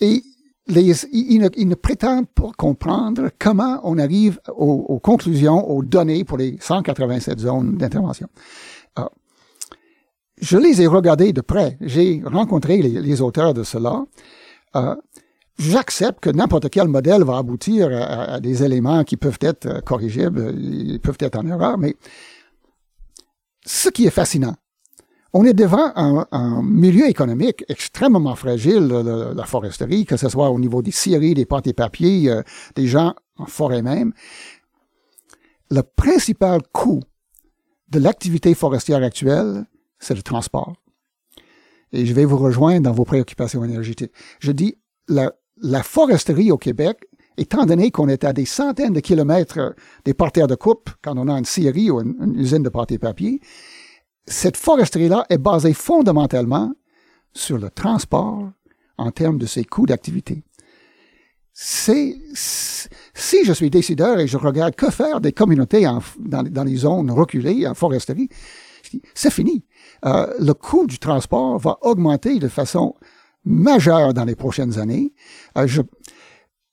et 0.00 0.22
ils, 0.68 1.40
ne, 1.40 1.74
prétendent 1.74 2.28
pas 2.28 2.50
comprendre 2.56 3.30
comment 3.38 3.80
on 3.82 3.98
arrive 3.98 4.40
aux, 4.48 5.00
conclusions, 5.00 5.68
aux 5.68 5.82
données 5.82 6.24
pour 6.24 6.38
les 6.38 6.56
187 6.60 7.40
zones 7.40 7.76
d'intervention. 7.76 8.28
Euh, 8.98 9.04
je 10.40 10.56
les 10.56 10.80
ai 10.80 10.86
regardés 10.86 11.32
de 11.32 11.40
près. 11.40 11.76
J'ai 11.80 12.22
rencontré 12.24 12.78
les, 12.78 13.00
les, 13.02 13.20
auteurs 13.20 13.52
de 13.52 13.62
cela. 13.62 14.04
Euh, 14.76 14.94
J'accepte 15.60 16.20
que 16.20 16.30
n'importe 16.30 16.70
quel 16.70 16.88
modèle 16.88 17.22
va 17.22 17.36
aboutir 17.36 17.90
à, 17.92 18.34
à, 18.34 18.40
des 18.40 18.62
éléments 18.62 19.04
qui 19.04 19.18
peuvent 19.18 19.38
être 19.42 19.84
corrigibles, 19.84 20.54
ils 20.58 20.98
peuvent 21.00 21.18
être 21.20 21.38
en 21.38 21.46
erreur, 21.46 21.76
mais 21.76 21.96
ce 23.66 23.90
qui 23.90 24.06
est 24.06 24.10
fascinant, 24.10 24.54
on 25.32 25.44
est 25.44 25.54
devant 25.54 25.92
un, 25.94 26.62
milieu 26.62 27.08
économique 27.08 27.64
extrêmement 27.68 28.34
fragile, 28.34 28.88
la 28.88 29.44
foresterie, 29.44 30.04
que 30.04 30.16
ce 30.16 30.28
soit 30.28 30.50
au 30.50 30.58
niveau 30.58 30.82
des 30.82 30.90
scieries, 30.90 31.34
des 31.34 31.46
pâtes 31.46 31.68
et 31.68 31.72
papiers, 31.72 32.30
euh, 32.30 32.42
des 32.74 32.86
gens 32.86 33.14
en 33.36 33.46
forêt 33.46 33.82
même. 33.82 34.12
Le 35.70 35.82
principal 35.82 36.60
coût 36.72 37.00
de 37.90 37.98
l'activité 37.98 38.54
forestière 38.54 39.02
actuelle, 39.02 39.66
c'est 39.98 40.14
le 40.14 40.22
transport. 40.22 40.74
Et 41.92 42.06
je 42.06 42.14
vais 42.14 42.24
vous 42.24 42.38
rejoindre 42.38 42.82
dans 42.82 42.92
vos 42.92 43.04
préoccupations 43.04 43.64
énergétiques. 43.64 44.12
Je 44.40 44.52
dis, 44.52 44.78
la, 45.08 45.82
foresterie 45.82 46.52
au 46.52 46.58
Québec, 46.58 47.06
étant 47.36 47.66
donné 47.66 47.90
qu'on 47.90 48.08
est 48.08 48.24
à 48.24 48.32
des 48.32 48.44
centaines 48.44 48.92
de 48.92 49.00
kilomètres 49.00 49.74
des 50.04 50.14
parterres 50.14 50.46
de 50.46 50.54
coupe, 50.54 50.90
quand 51.02 51.16
on 51.16 51.28
a 51.28 51.36
une 51.36 51.44
scierie 51.44 51.90
ou 51.90 52.00
une, 52.00 52.34
usine 52.36 52.62
de 52.62 52.68
pâte 52.68 52.92
et 52.92 52.98
papier, 52.98 53.40
cette 54.30 54.56
foresterie-là 54.56 55.26
est 55.28 55.38
basée 55.38 55.74
fondamentalement 55.74 56.72
sur 57.32 57.58
le 57.58 57.68
transport 57.68 58.50
en 58.96 59.10
termes 59.10 59.38
de 59.38 59.46
ses 59.46 59.64
coûts 59.64 59.86
d'activité. 59.86 60.44
C'est, 61.52 62.16
si 62.32 63.44
je 63.44 63.52
suis 63.52 63.70
décideur 63.70 64.20
et 64.20 64.28
je 64.28 64.36
regarde 64.36 64.76
que 64.76 64.88
faire 64.90 65.20
des 65.20 65.32
communautés 65.32 65.86
dans, 66.18 66.64
les 66.64 66.76
zones 66.76 67.10
reculées 67.10 67.66
en 67.66 67.74
foresterie, 67.74 68.28
c'est 69.14 69.32
fini. 69.32 69.64
Euh, 70.04 70.32
le 70.38 70.54
coût 70.54 70.86
du 70.86 70.98
transport 70.98 71.58
va 71.58 71.78
augmenter 71.82 72.38
de 72.38 72.48
façon 72.48 72.94
majeure 73.44 74.14
dans 74.14 74.24
les 74.24 74.36
prochaines 74.36 74.78
années. 74.78 75.12
Euh, 75.58 75.66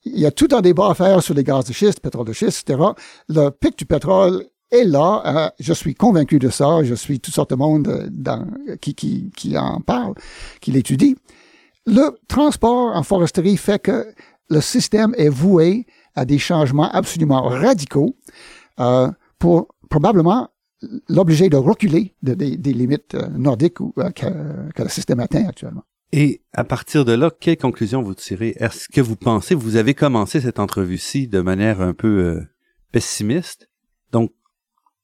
il 0.04 0.18
y 0.18 0.26
a 0.26 0.30
tout 0.30 0.48
un 0.52 0.60
débat 0.60 0.90
à 0.90 0.94
faire 0.94 1.22
sur 1.22 1.34
les 1.34 1.44
gaz 1.44 1.64
de 1.64 1.72
schiste, 1.72 2.00
pétrole 2.00 2.26
de 2.26 2.32
schiste, 2.32 2.70
etc. 2.70 2.90
Le 3.28 3.50
pic 3.50 3.76
du 3.76 3.84
pétrole 3.84 4.46
et 4.70 4.84
là, 4.84 5.22
euh, 5.24 5.50
je 5.58 5.72
suis 5.72 5.94
convaincu 5.94 6.38
de 6.38 6.50
ça. 6.50 6.82
Je 6.82 6.94
suis 6.94 7.20
toutes 7.20 7.34
sortes 7.34 7.50
de 7.50 7.56
monde 7.56 7.88
euh, 7.88 8.06
dans, 8.10 8.46
qui, 8.80 8.94
qui, 8.94 9.30
qui 9.34 9.56
en 9.56 9.80
parle, 9.80 10.14
qui 10.60 10.72
l'étudie. 10.72 11.16
Le 11.86 12.18
transport 12.28 12.94
en 12.94 13.02
foresterie 13.02 13.56
fait 13.56 13.78
que 13.78 14.12
le 14.50 14.60
système 14.60 15.14
est 15.16 15.30
voué 15.30 15.86
à 16.14 16.24
des 16.24 16.38
changements 16.38 16.90
absolument 16.90 17.42
radicaux 17.42 18.16
euh, 18.78 19.10
pour 19.38 19.68
probablement 19.88 20.50
l'obliger 21.08 21.48
de 21.48 21.56
reculer 21.56 22.14
de, 22.22 22.34
des 22.34 22.72
limites 22.72 23.14
euh, 23.14 23.28
nordiques 23.28 23.80
ou, 23.80 23.92
que, 23.92 24.70
que, 24.74 24.82
le 24.82 24.88
système 24.88 25.20
atteint 25.20 25.46
actuellement. 25.48 25.82
Et 26.12 26.42
à 26.52 26.64
partir 26.64 27.04
de 27.04 27.12
là, 27.12 27.30
quelles 27.30 27.56
conclusions 27.56 28.02
vous 28.02 28.14
tirez? 28.14 28.54
Est-ce 28.58 28.88
que 28.88 29.00
vous 29.00 29.16
pensez, 29.16 29.54
vous 29.54 29.76
avez 29.76 29.94
commencé 29.94 30.40
cette 30.40 30.58
entrevue-ci 30.58 31.26
de 31.26 31.40
manière 31.40 31.80
un 31.80 31.94
peu 31.94 32.42
pessimiste, 32.92 33.68
donc 34.12 34.32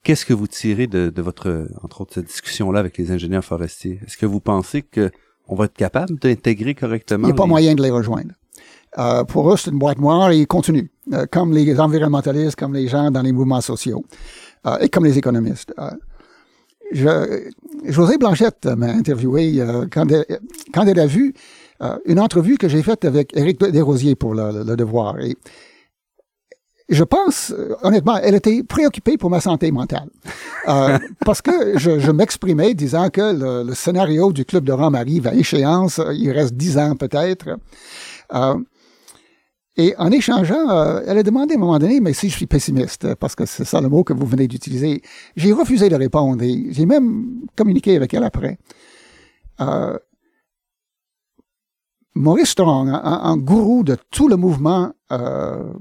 Qu'est-ce 0.04 0.26
que 0.26 0.34
vous 0.34 0.46
tirez 0.46 0.86
de, 0.86 1.22
votre, 1.22 1.66
entre 1.82 2.02
autres, 2.02 2.14
cette 2.14 2.26
discussion-là 2.26 2.78
avec 2.78 2.98
les 2.98 3.10
ingénieurs 3.10 3.44
forestiers? 3.44 4.00
Est-ce 4.06 4.18
que 4.18 4.26
vous 4.26 4.40
pensez 4.40 4.82
que 4.82 5.10
on 5.48 5.54
va 5.54 5.64
être 5.64 5.74
capable 5.74 6.18
d'intégrer 6.18 6.74
correctement? 6.74 7.26
Il 7.26 7.32
n'y 7.32 7.38
a 7.38 7.42
pas 7.42 7.46
moyen 7.46 7.74
de 7.74 7.82
les 7.82 7.90
rejoindre. 7.90 8.32
Euh, 8.98 9.24
pour 9.24 9.50
eux, 9.50 9.56
c'est 9.56 9.70
une 9.70 9.78
boîte 9.78 9.98
noire 9.98 10.30
et 10.30 10.40
ils 10.40 10.46
continuent, 10.46 10.88
euh, 11.14 11.24
comme 11.30 11.52
les 11.52 11.80
environnementalistes, 11.80 12.56
comme 12.56 12.74
les 12.74 12.86
gens 12.86 13.10
dans 13.10 13.22
les 13.22 13.32
mouvements 13.32 13.62
sociaux 13.62 14.04
euh, 14.66 14.78
et 14.78 14.90
comme 14.90 15.04
les 15.04 15.16
économistes. 15.18 15.74
Je, 16.92 17.50
José 17.86 18.18
Blanchette 18.18 18.66
m'a 18.66 18.88
interviewé 18.88 19.58
quand, 19.90 20.10
elle, 20.12 20.26
quand 20.72 20.86
elle 20.86 21.00
a 21.00 21.06
vu 21.06 21.34
une 22.04 22.20
entrevue 22.20 22.56
que 22.56 22.68
j'ai 22.68 22.82
faite 22.82 23.04
avec 23.04 23.36
Éric 23.36 23.58
Desrosiers 23.58 24.14
pour 24.14 24.34
le, 24.34 24.64
le 24.64 24.76
Devoir. 24.76 25.18
Et 25.18 25.36
je 26.88 27.04
pense, 27.04 27.50
euh, 27.50 27.74
honnêtement, 27.82 28.16
elle 28.16 28.34
était 28.34 28.62
préoccupée 28.62 29.16
pour 29.16 29.30
ma 29.30 29.40
santé 29.40 29.70
mentale. 29.70 30.08
Euh, 30.68 30.98
parce 31.24 31.40
que 31.40 31.78
je, 31.78 31.98
je 31.98 32.10
m'exprimais 32.10 32.74
disant 32.74 33.08
que 33.10 33.32
le, 33.32 33.66
le, 33.66 33.74
scénario 33.74 34.32
du 34.32 34.44
Club 34.44 34.64
de 34.64 34.72
Rome 34.72 34.94
arrive 34.94 35.26
à 35.26 35.34
échéance, 35.34 36.00
il 36.12 36.30
reste 36.30 36.54
dix 36.54 36.76
ans 36.78 36.94
peut-être. 36.94 37.58
Euh, 38.34 38.54
et 39.76 39.94
en 39.98 40.10
échangeant, 40.12 40.70
euh, 40.70 41.00
elle 41.06 41.18
a 41.18 41.22
demandé 41.22 41.54
à 41.54 41.56
un 41.56 41.60
moment 41.60 41.78
donné, 41.78 42.00
mais 42.00 42.12
si 42.12 42.28
je 42.28 42.36
suis 42.36 42.46
pessimiste, 42.46 43.14
parce 43.16 43.34
que 43.34 43.44
c'est 43.44 43.64
ça 43.64 43.80
le 43.80 43.88
mot 43.88 44.04
que 44.04 44.12
vous 44.12 44.26
venez 44.26 44.46
d'utiliser, 44.46 45.02
j'ai 45.36 45.52
refusé 45.52 45.88
de 45.88 45.96
répondre 45.96 46.42
et 46.44 46.66
j'ai 46.70 46.86
même 46.86 47.40
communiqué 47.56 47.96
avec 47.96 48.14
elle 48.14 48.22
après. 48.22 48.58
Euh, 49.60 49.98
Maurice 52.14 52.50
Strong, 52.50 52.88
un, 52.88 53.02
un, 53.02 53.36
gourou 53.36 53.82
de 53.82 53.96
tout 54.12 54.28
le 54.28 54.36
mouvement 54.36 54.92
euh, 55.10 55.72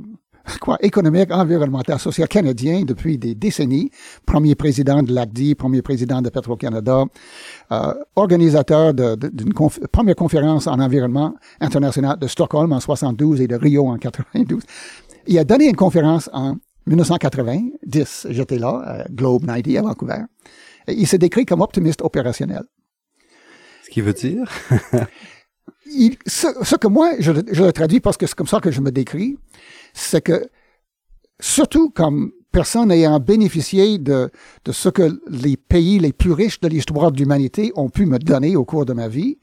quoi, 0.60 0.78
économique, 0.82 1.32
environnemental, 1.32 2.00
social 2.00 2.28
canadien 2.28 2.84
depuis 2.84 3.18
des 3.18 3.36
décennies, 3.36 3.90
premier 4.26 4.56
président 4.56 5.02
de 5.02 5.14
l'ACDI, 5.14 5.56
premier 5.56 5.82
président 5.82 6.22
de 6.22 6.30
Petro-Canada, 6.30 7.06
euh, 7.72 7.94
organisateur 8.16 8.94
d'une 8.94 9.54
première 9.92 10.16
conférence 10.16 10.68
en 10.68 10.80
environnement 10.80 11.34
international 11.60 12.18
de 12.20 12.28
Stockholm 12.28 12.72
en 12.74 12.80
72 12.80 13.42
et 13.42 13.48
de 13.48 13.56
Rio 13.56 13.88
en 13.88 13.98
92. 13.98 14.64
Il 15.28 15.40
a 15.40 15.44
donné 15.44 15.70
une 15.70 15.76
conférence 15.76 16.30
en 16.34 16.56
1990, 16.86 18.28
j'étais 18.30 18.60
là, 18.60 19.06
Globe 19.10 19.46
90 19.46 19.78
à 19.78 19.82
Vancouver. 19.84 20.24
Et 20.88 20.94
il 20.94 21.08
s'est 21.08 21.18
décrit 21.18 21.46
comme 21.46 21.62
optimiste 21.62 22.02
opérationnel. 22.02 22.64
Ce 23.86 23.90
qui 23.90 24.02
veut 24.02 24.14
dire? 24.14 24.52
il, 25.86 26.18
ce, 26.26 26.76
que 26.76 26.88
moi, 26.88 27.12
je, 27.20 27.32
je 27.52 27.64
le 27.64 27.72
traduis 27.72 28.02
parce 28.02 28.18
que 28.18 28.28
c'est 28.28 28.36
comme 28.36 28.48
ça 28.48 28.60
que 28.60 28.72
je 28.72 28.82
me 28.82 28.92
décris, 28.92 29.38
c'est 29.94 30.22
que, 30.22 30.50
surtout 31.40 31.90
comme 31.90 32.32
personne 32.52 32.92
ayant 32.92 33.20
bénéficié 33.20 33.98
de, 33.98 34.30
de 34.66 34.72
ce 34.72 34.90
que 34.90 35.20
les 35.28 35.58
pays 35.58 36.00
les 36.00 36.14
plus 36.14 36.32
riches 36.32 36.60
de 36.60 36.68
l'histoire 36.68 37.12
de 37.12 37.18
l'humanité 37.18 37.72
ont 37.76 37.90
pu 37.90 38.06
me 38.06 38.20
donner 38.20 38.56
au 38.56 38.66
cours 38.66 38.86
de 38.86 38.94
ma 38.94 39.08
vie, 39.08 39.40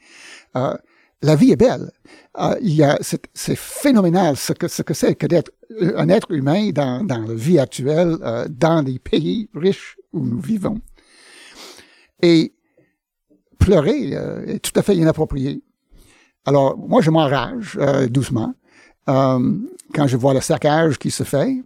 euh, 0.57 0.77
la 1.23 1.37
vie 1.37 1.51
est 1.53 1.57
belle. 1.57 1.91
Euh, 2.39 2.55
il 2.63 2.75
y 2.75 2.83
a, 2.83 2.97
c'est, 3.01 3.23
c'est 3.35 3.57
phénoménal 3.57 4.37
ce 4.37 4.53
que 4.53 4.69
ce 4.69 4.83
que 4.83 4.95
c'est 4.95 5.15
que 5.17 5.27
d'être 5.27 5.51
un 5.97 6.09
être 6.09 6.31
humain 6.31 6.71
dans, 6.71 7.05
dans 7.05 7.19
la 7.19 7.35
vie 7.35 7.59
actuelle, 7.59 8.17
euh, 8.23 8.47
dans 8.49 8.85
les 8.85 8.99
pays 8.99 9.51
riches 9.55 9.97
où 10.13 10.25
nous 10.25 10.41
vivons. 10.41 10.81
Et 12.23 12.55
pleurer 13.59 14.11
euh, 14.15 14.47
est 14.47 14.59
tout 14.61 14.79
à 14.79 14.83
fait 14.83 14.97
inapproprié. 14.97 15.63
Alors, 16.47 16.77
moi, 16.79 17.03
je 17.03 17.11
m'enrage 17.11 17.79
euh, 17.81 18.09
doucement. 18.09 18.55
Euh, 19.11 19.59
quand 19.95 20.07
je 20.07 20.17
vois 20.17 20.35
le 20.35 20.41
saccage 20.41 20.99
qui 20.99 21.11
se 21.11 21.25
fait. 21.25 21.57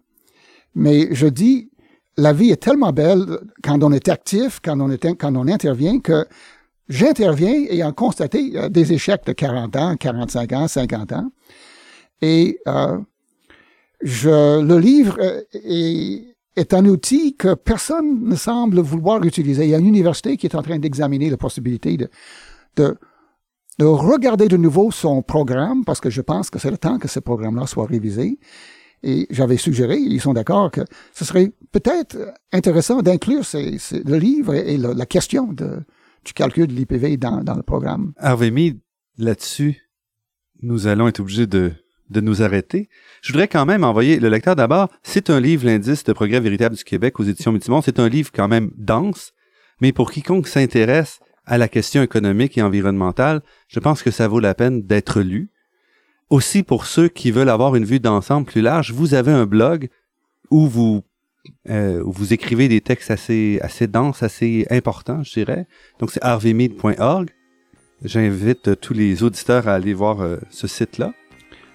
Mais 0.75 1.15
je 1.15 1.27
dis, 1.27 1.71
la 2.17 2.33
vie 2.33 2.51
est 2.51 2.63
tellement 2.63 2.93
belle 2.93 3.39
quand 3.63 3.83
on 3.83 3.93
est 3.93 4.09
actif, 4.09 4.61
quand 4.63 4.81
on, 4.81 4.91
intervient, 5.49 6.01
que 6.01 6.27
j'interviens 6.89 7.67
ayant 7.71 7.93
constaté 7.93 8.53
euh, 8.57 8.69
des 8.69 8.93
échecs 8.93 9.25
de 9.27 9.33
40 9.33 9.77
ans, 9.77 9.97
45 9.97 10.53
ans, 10.53 10.69
50 10.69 11.13
ans. 11.13 11.31
Et 12.23 12.59
euh, 12.67 12.99
je, 14.03 14.61
le 14.63 14.79
livre 14.79 15.17
euh, 15.21 15.43
est, 15.53 16.37
est 16.57 16.75
un 16.75 16.87
outil 16.87 17.37
que 17.37 17.55
personne 17.55 18.29
ne 18.29 18.37
semble 18.37 18.81
vouloir 18.81 19.23
utiliser. 19.25 19.65
Il 19.65 19.71
y 19.71 19.75
a 19.75 19.79
une 19.79 19.87
université 19.87 20.37
qui 20.37 20.47
est 20.47 20.55
en 20.55 20.63
train 20.63 20.79
d'examiner 20.79 21.31
la 21.31 21.37
possibilité 21.37 21.97
de, 21.97 22.09
de 22.77 22.97
de 23.79 23.85
regarder 23.85 24.49
de 24.49 24.57
nouveau 24.57 24.91
son 24.91 25.23
programme, 25.23 25.85
parce 25.85 26.01
que 26.01 26.11
je 26.11 26.21
pense 26.21 26.51
que 26.51 26.59
c'est 26.59 26.71
le 26.71 26.79
temps 26.79 26.99
que 26.99 27.09
ce 27.09 27.21
programme-là 27.21 27.67
soit 27.67 27.87
révisé. 27.87 28.39
Et 29.03 29.27
j'avais 29.31 29.59
suggéré, 29.59 29.99
ils 29.99 30.21
sont 30.21 30.33
d'accord, 30.33 30.71
que 30.71 30.81
ce 31.13 31.25
serait 31.25 31.53
peut-être 31.73 32.17
intéressant 32.53 33.03
d'inclure 33.03 33.43
le 33.53 34.17
livre 34.17 34.55
et, 34.55 34.79
la 34.79 35.07
question 35.07 35.53
de, 35.53 35.81
du 36.25 36.33
calcul 36.33 36.67
de 36.67 36.73
l'IPV 36.73 37.19
dans, 37.19 37.43
le 37.55 37.63
programme. 37.63 38.15
Harvey 38.17 38.51
là-dessus, 39.19 39.83
nous 40.63 40.87
allons 40.87 41.07
être 41.07 41.21
obligés 41.21 41.47
de, 41.47 41.73
nous 42.11 42.43
arrêter. 42.43 42.89
Je 43.23 43.33
voudrais 43.33 43.49
quand 43.49 43.67
même 43.67 43.83
envoyer 43.83 44.21
le 44.21 44.29
lecteur 44.29 44.57
d'abord. 44.57 44.89
C'est 45.03 45.31
un 45.31 45.41
livre, 45.41 45.67
l'indice 45.67 46.05
de 46.05 46.13
progrès 46.13 46.39
véritable 46.39 46.77
du 46.77 46.85
Québec 46.85 47.19
aux 47.19 47.25
éditions 47.25 47.51
Multimond. 47.51 47.83
C'est 47.83 47.99
un 47.99 48.09
livre 48.09 48.31
quand 48.33 48.47
même 48.47 48.71
dense, 48.77 49.33
mais 49.81 49.93
pour 49.93 50.13
quiconque 50.13 50.47
s'intéresse 50.47 51.19
à 51.47 51.59
la 51.59 51.69
question 51.69 52.03
économique 52.03 52.57
et 52.59 52.63
environnementale, 52.63 53.43
je 53.69 53.81
pense 53.81 54.03
que 54.03 54.11
ça 54.11 54.29
vaut 54.29 54.41
la 54.41 54.55
peine 54.55 54.83
d'être 54.83 55.21
lu. 55.21 55.51
Aussi 56.31 56.63
pour 56.63 56.87
ceux 56.87 57.09
qui 57.09 57.31
veulent 57.31 57.51
avoir 57.51 57.77
une 57.77 57.85
vue 57.85 58.01
d'ensemble 58.01 58.47
plus 58.47 58.63
large, 58.63 58.93
vous 58.93 59.15
avez 59.15 59.33
un 59.33 59.47
blog 59.47 59.89
où 60.51 60.67
vous 60.67 61.03
euh, 61.69 62.03
où 62.03 62.11
vous 62.11 62.33
écrivez 62.33 62.69
des 62.69 62.81
textes 62.81 63.11
assez 63.11 63.59
assez 63.63 63.87
denses, 63.87 64.23
assez 64.23 64.67
importants, 64.71 65.23
je 65.23 65.33
dirais. 65.35 65.67
Donc 65.99 66.11
c'est 66.11 66.25
harveymead.org. 66.25 67.31
J'invite 68.03 68.81
tous 68.81 68.95
les 68.95 69.23
auditeurs 69.23 69.69
à 69.69 69.75
aller 69.75 69.95
voir 69.95 70.21
euh, 70.21 70.39
ce 70.51 70.67
site-là. 70.67 71.13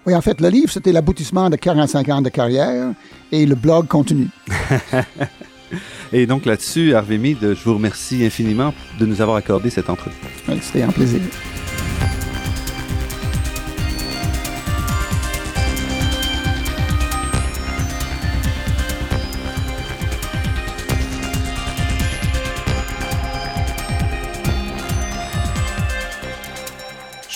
Oui, 0.06 0.16
en 0.16 0.22
fait, 0.22 0.42
le 0.42 0.50
livre, 0.50 0.72
c'était 0.72 0.92
l'aboutissement 0.92 1.50
de 1.50 1.56
45 1.56 2.10
ans 2.10 2.22
de 2.22 2.30
carrière 2.30 2.94
et 3.32 3.46
le 3.46 3.56
blog 3.56 3.88
continue. 3.88 4.30
Et 6.14 6.26
donc 6.26 6.46
là-dessus, 6.46 6.94
Harvey 6.94 7.18
Mead, 7.18 7.40
je 7.42 7.64
vous 7.64 7.74
remercie 7.74 8.26
infiniment 8.26 8.74
de 9.00 9.06
nous 9.06 9.22
avoir 9.22 9.38
accordé 9.38 9.70
cette 9.70 9.90
entrevue. 9.90 10.16
C'était 10.62 10.84
un 10.84 10.92
plaisir. 10.92 11.22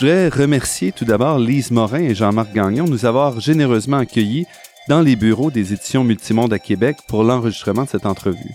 Je 0.03 0.07
voudrais 0.09 0.27
remercier 0.27 0.91
tout 0.91 1.05
d'abord 1.05 1.39
Lise 1.39 1.71
Morin 1.71 2.01
et 2.01 2.13
Jean-Marc 2.13 2.51
Gagnon 2.51 2.83
de 2.83 2.89
nous 2.89 3.05
avoir 3.05 3.39
généreusement 3.39 3.99
accueillis 3.99 4.45
dans 4.87 5.01
les 5.01 5.15
bureaux 5.15 5.51
des 5.51 5.73
éditions 5.73 6.03
Multimonde 6.03 6.53
à 6.53 6.59
Québec 6.59 6.97
pour 7.07 7.23
l'enregistrement 7.23 7.83
de 7.83 7.89
cette 7.89 8.05
entrevue. 8.05 8.51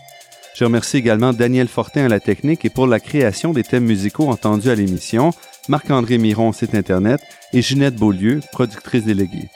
Je 0.55 0.65
remercie 0.65 0.97
également 0.97 1.33
Daniel 1.33 1.69
Fortin 1.69 2.05
à 2.05 2.09
la 2.09 2.21
technique 2.21 2.65
et 2.65 2.71
pour 2.71 2.87
la 2.87 3.01
création 3.01 3.53
des 3.53 3.63
thèmes 3.63 3.85
musicaux 3.85 4.29
entendus 4.29 4.71
à 4.71 4.75
l'émission, 4.75 5.31
Marc-André 5.69 6.19
Miron, 6.19 6.53
site 6.53 6.75
Internet, 6.75 7.21
et 7.53 7.63
Ginette 7.63 7.97
Beaulieu, 7.97 8.41
productrice 8.53 9.05
déléguée. 9.05 9.49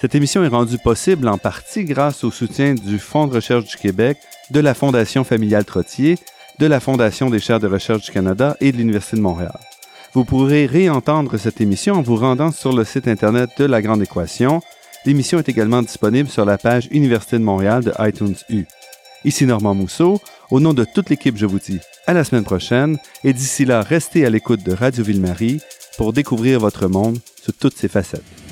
Cette 0.00 0.14
émission 0.14 0.44
est 0.44 0.48
rendue 0.48 0.78
possible 0.78 1.28
en 1.28 1.38
partie 1.38 1.84
grâce 1.84 2.24
au 2.24 2.30
soutien 2.30 2.74
du 2.74 2.98
Fonds 2.98 3.26
de 3.26 3.34
recherche 3.34 3.64
du 3.64 3.76
Québec, 3.76 4.18
de 4.50 4.60
la 4.60 4.74
Fondation 4.74 5.24
familiale 5.24 5.64
Trottier, 5.64 6.18
de 6.58 6.66
la 6.66 6.80
Fondation 6.80 7.30
des 7.30 7.40
chaires 7.40 7.60
de 7.60 7.66
recherche 7.66 8.02
du 8.02 8.10
Canada 8.10 8.56
et 8.60 8.72
de 8.72 8.76
l'Université 8.76 9.16
de 9.16 9.22
Montréal. 9.22 9.58
Vous 10.12 10.24
pourrez 10.24 10.66
réentendre 10.66 11.38
cette 11.38 11.60
émission 11.60 11.94
en 11.94 12.02
vous 12.02 12.16
rendant 12.16 12.50
sur 12.50 12.72
le 12.74 12.84
site 12.84 13.08
Internet 13.08 13.50
de 13.58 13.64
La 13.64 13.80
Grande 13.80 14.02
Équation. 14.02 14.60
L'émission 15.06 15.38
est 15.38 15.48
également 15.48 15.80
disponible 15.80 16.28
sur 16.28 16.44
la 16.44 16.58
page 16.58 16.88
Université 16.90 17.38
de 17.38 17.42
Montréal 17.42 17.82
de 17.82 17.92
iTunes 18.00 18.34
U. 18.50 18.66
Ici 19.24 19.46
Normand 19.46 19.74
Mousseau. 19.74 20.20
Au 20.50 20.60
nom 20.60 20.74
de 20.74 20.84
toute 20.84 21.08
l'équipe, 21.08 21.38
je 21.38 21.46
vous 21.46 21.58
dis 21.58 21.78
à 22.06 22.12
la 22.12 22.22
semaine 22.22 22.44
prochaine 22.44 22.98
et 23.24 23.32
d'ici 23.32 23.64
là, 23.64 23.82
restez 23.82 24.26
à 24.26 24.30
l'écoute 24.30 24.62
de 24.62 24.72
Radio 24.72 25.02
Ville-Marie 25.02 25.60
pour 25.96 26.12
découvrir 26.12 26.60
votre 26.60 26.86
monde 26.86 27.18
sous 27.42 27.52
toutes 27.52 27.76
ses 27.76 27.88
facettes. 27.88 28.49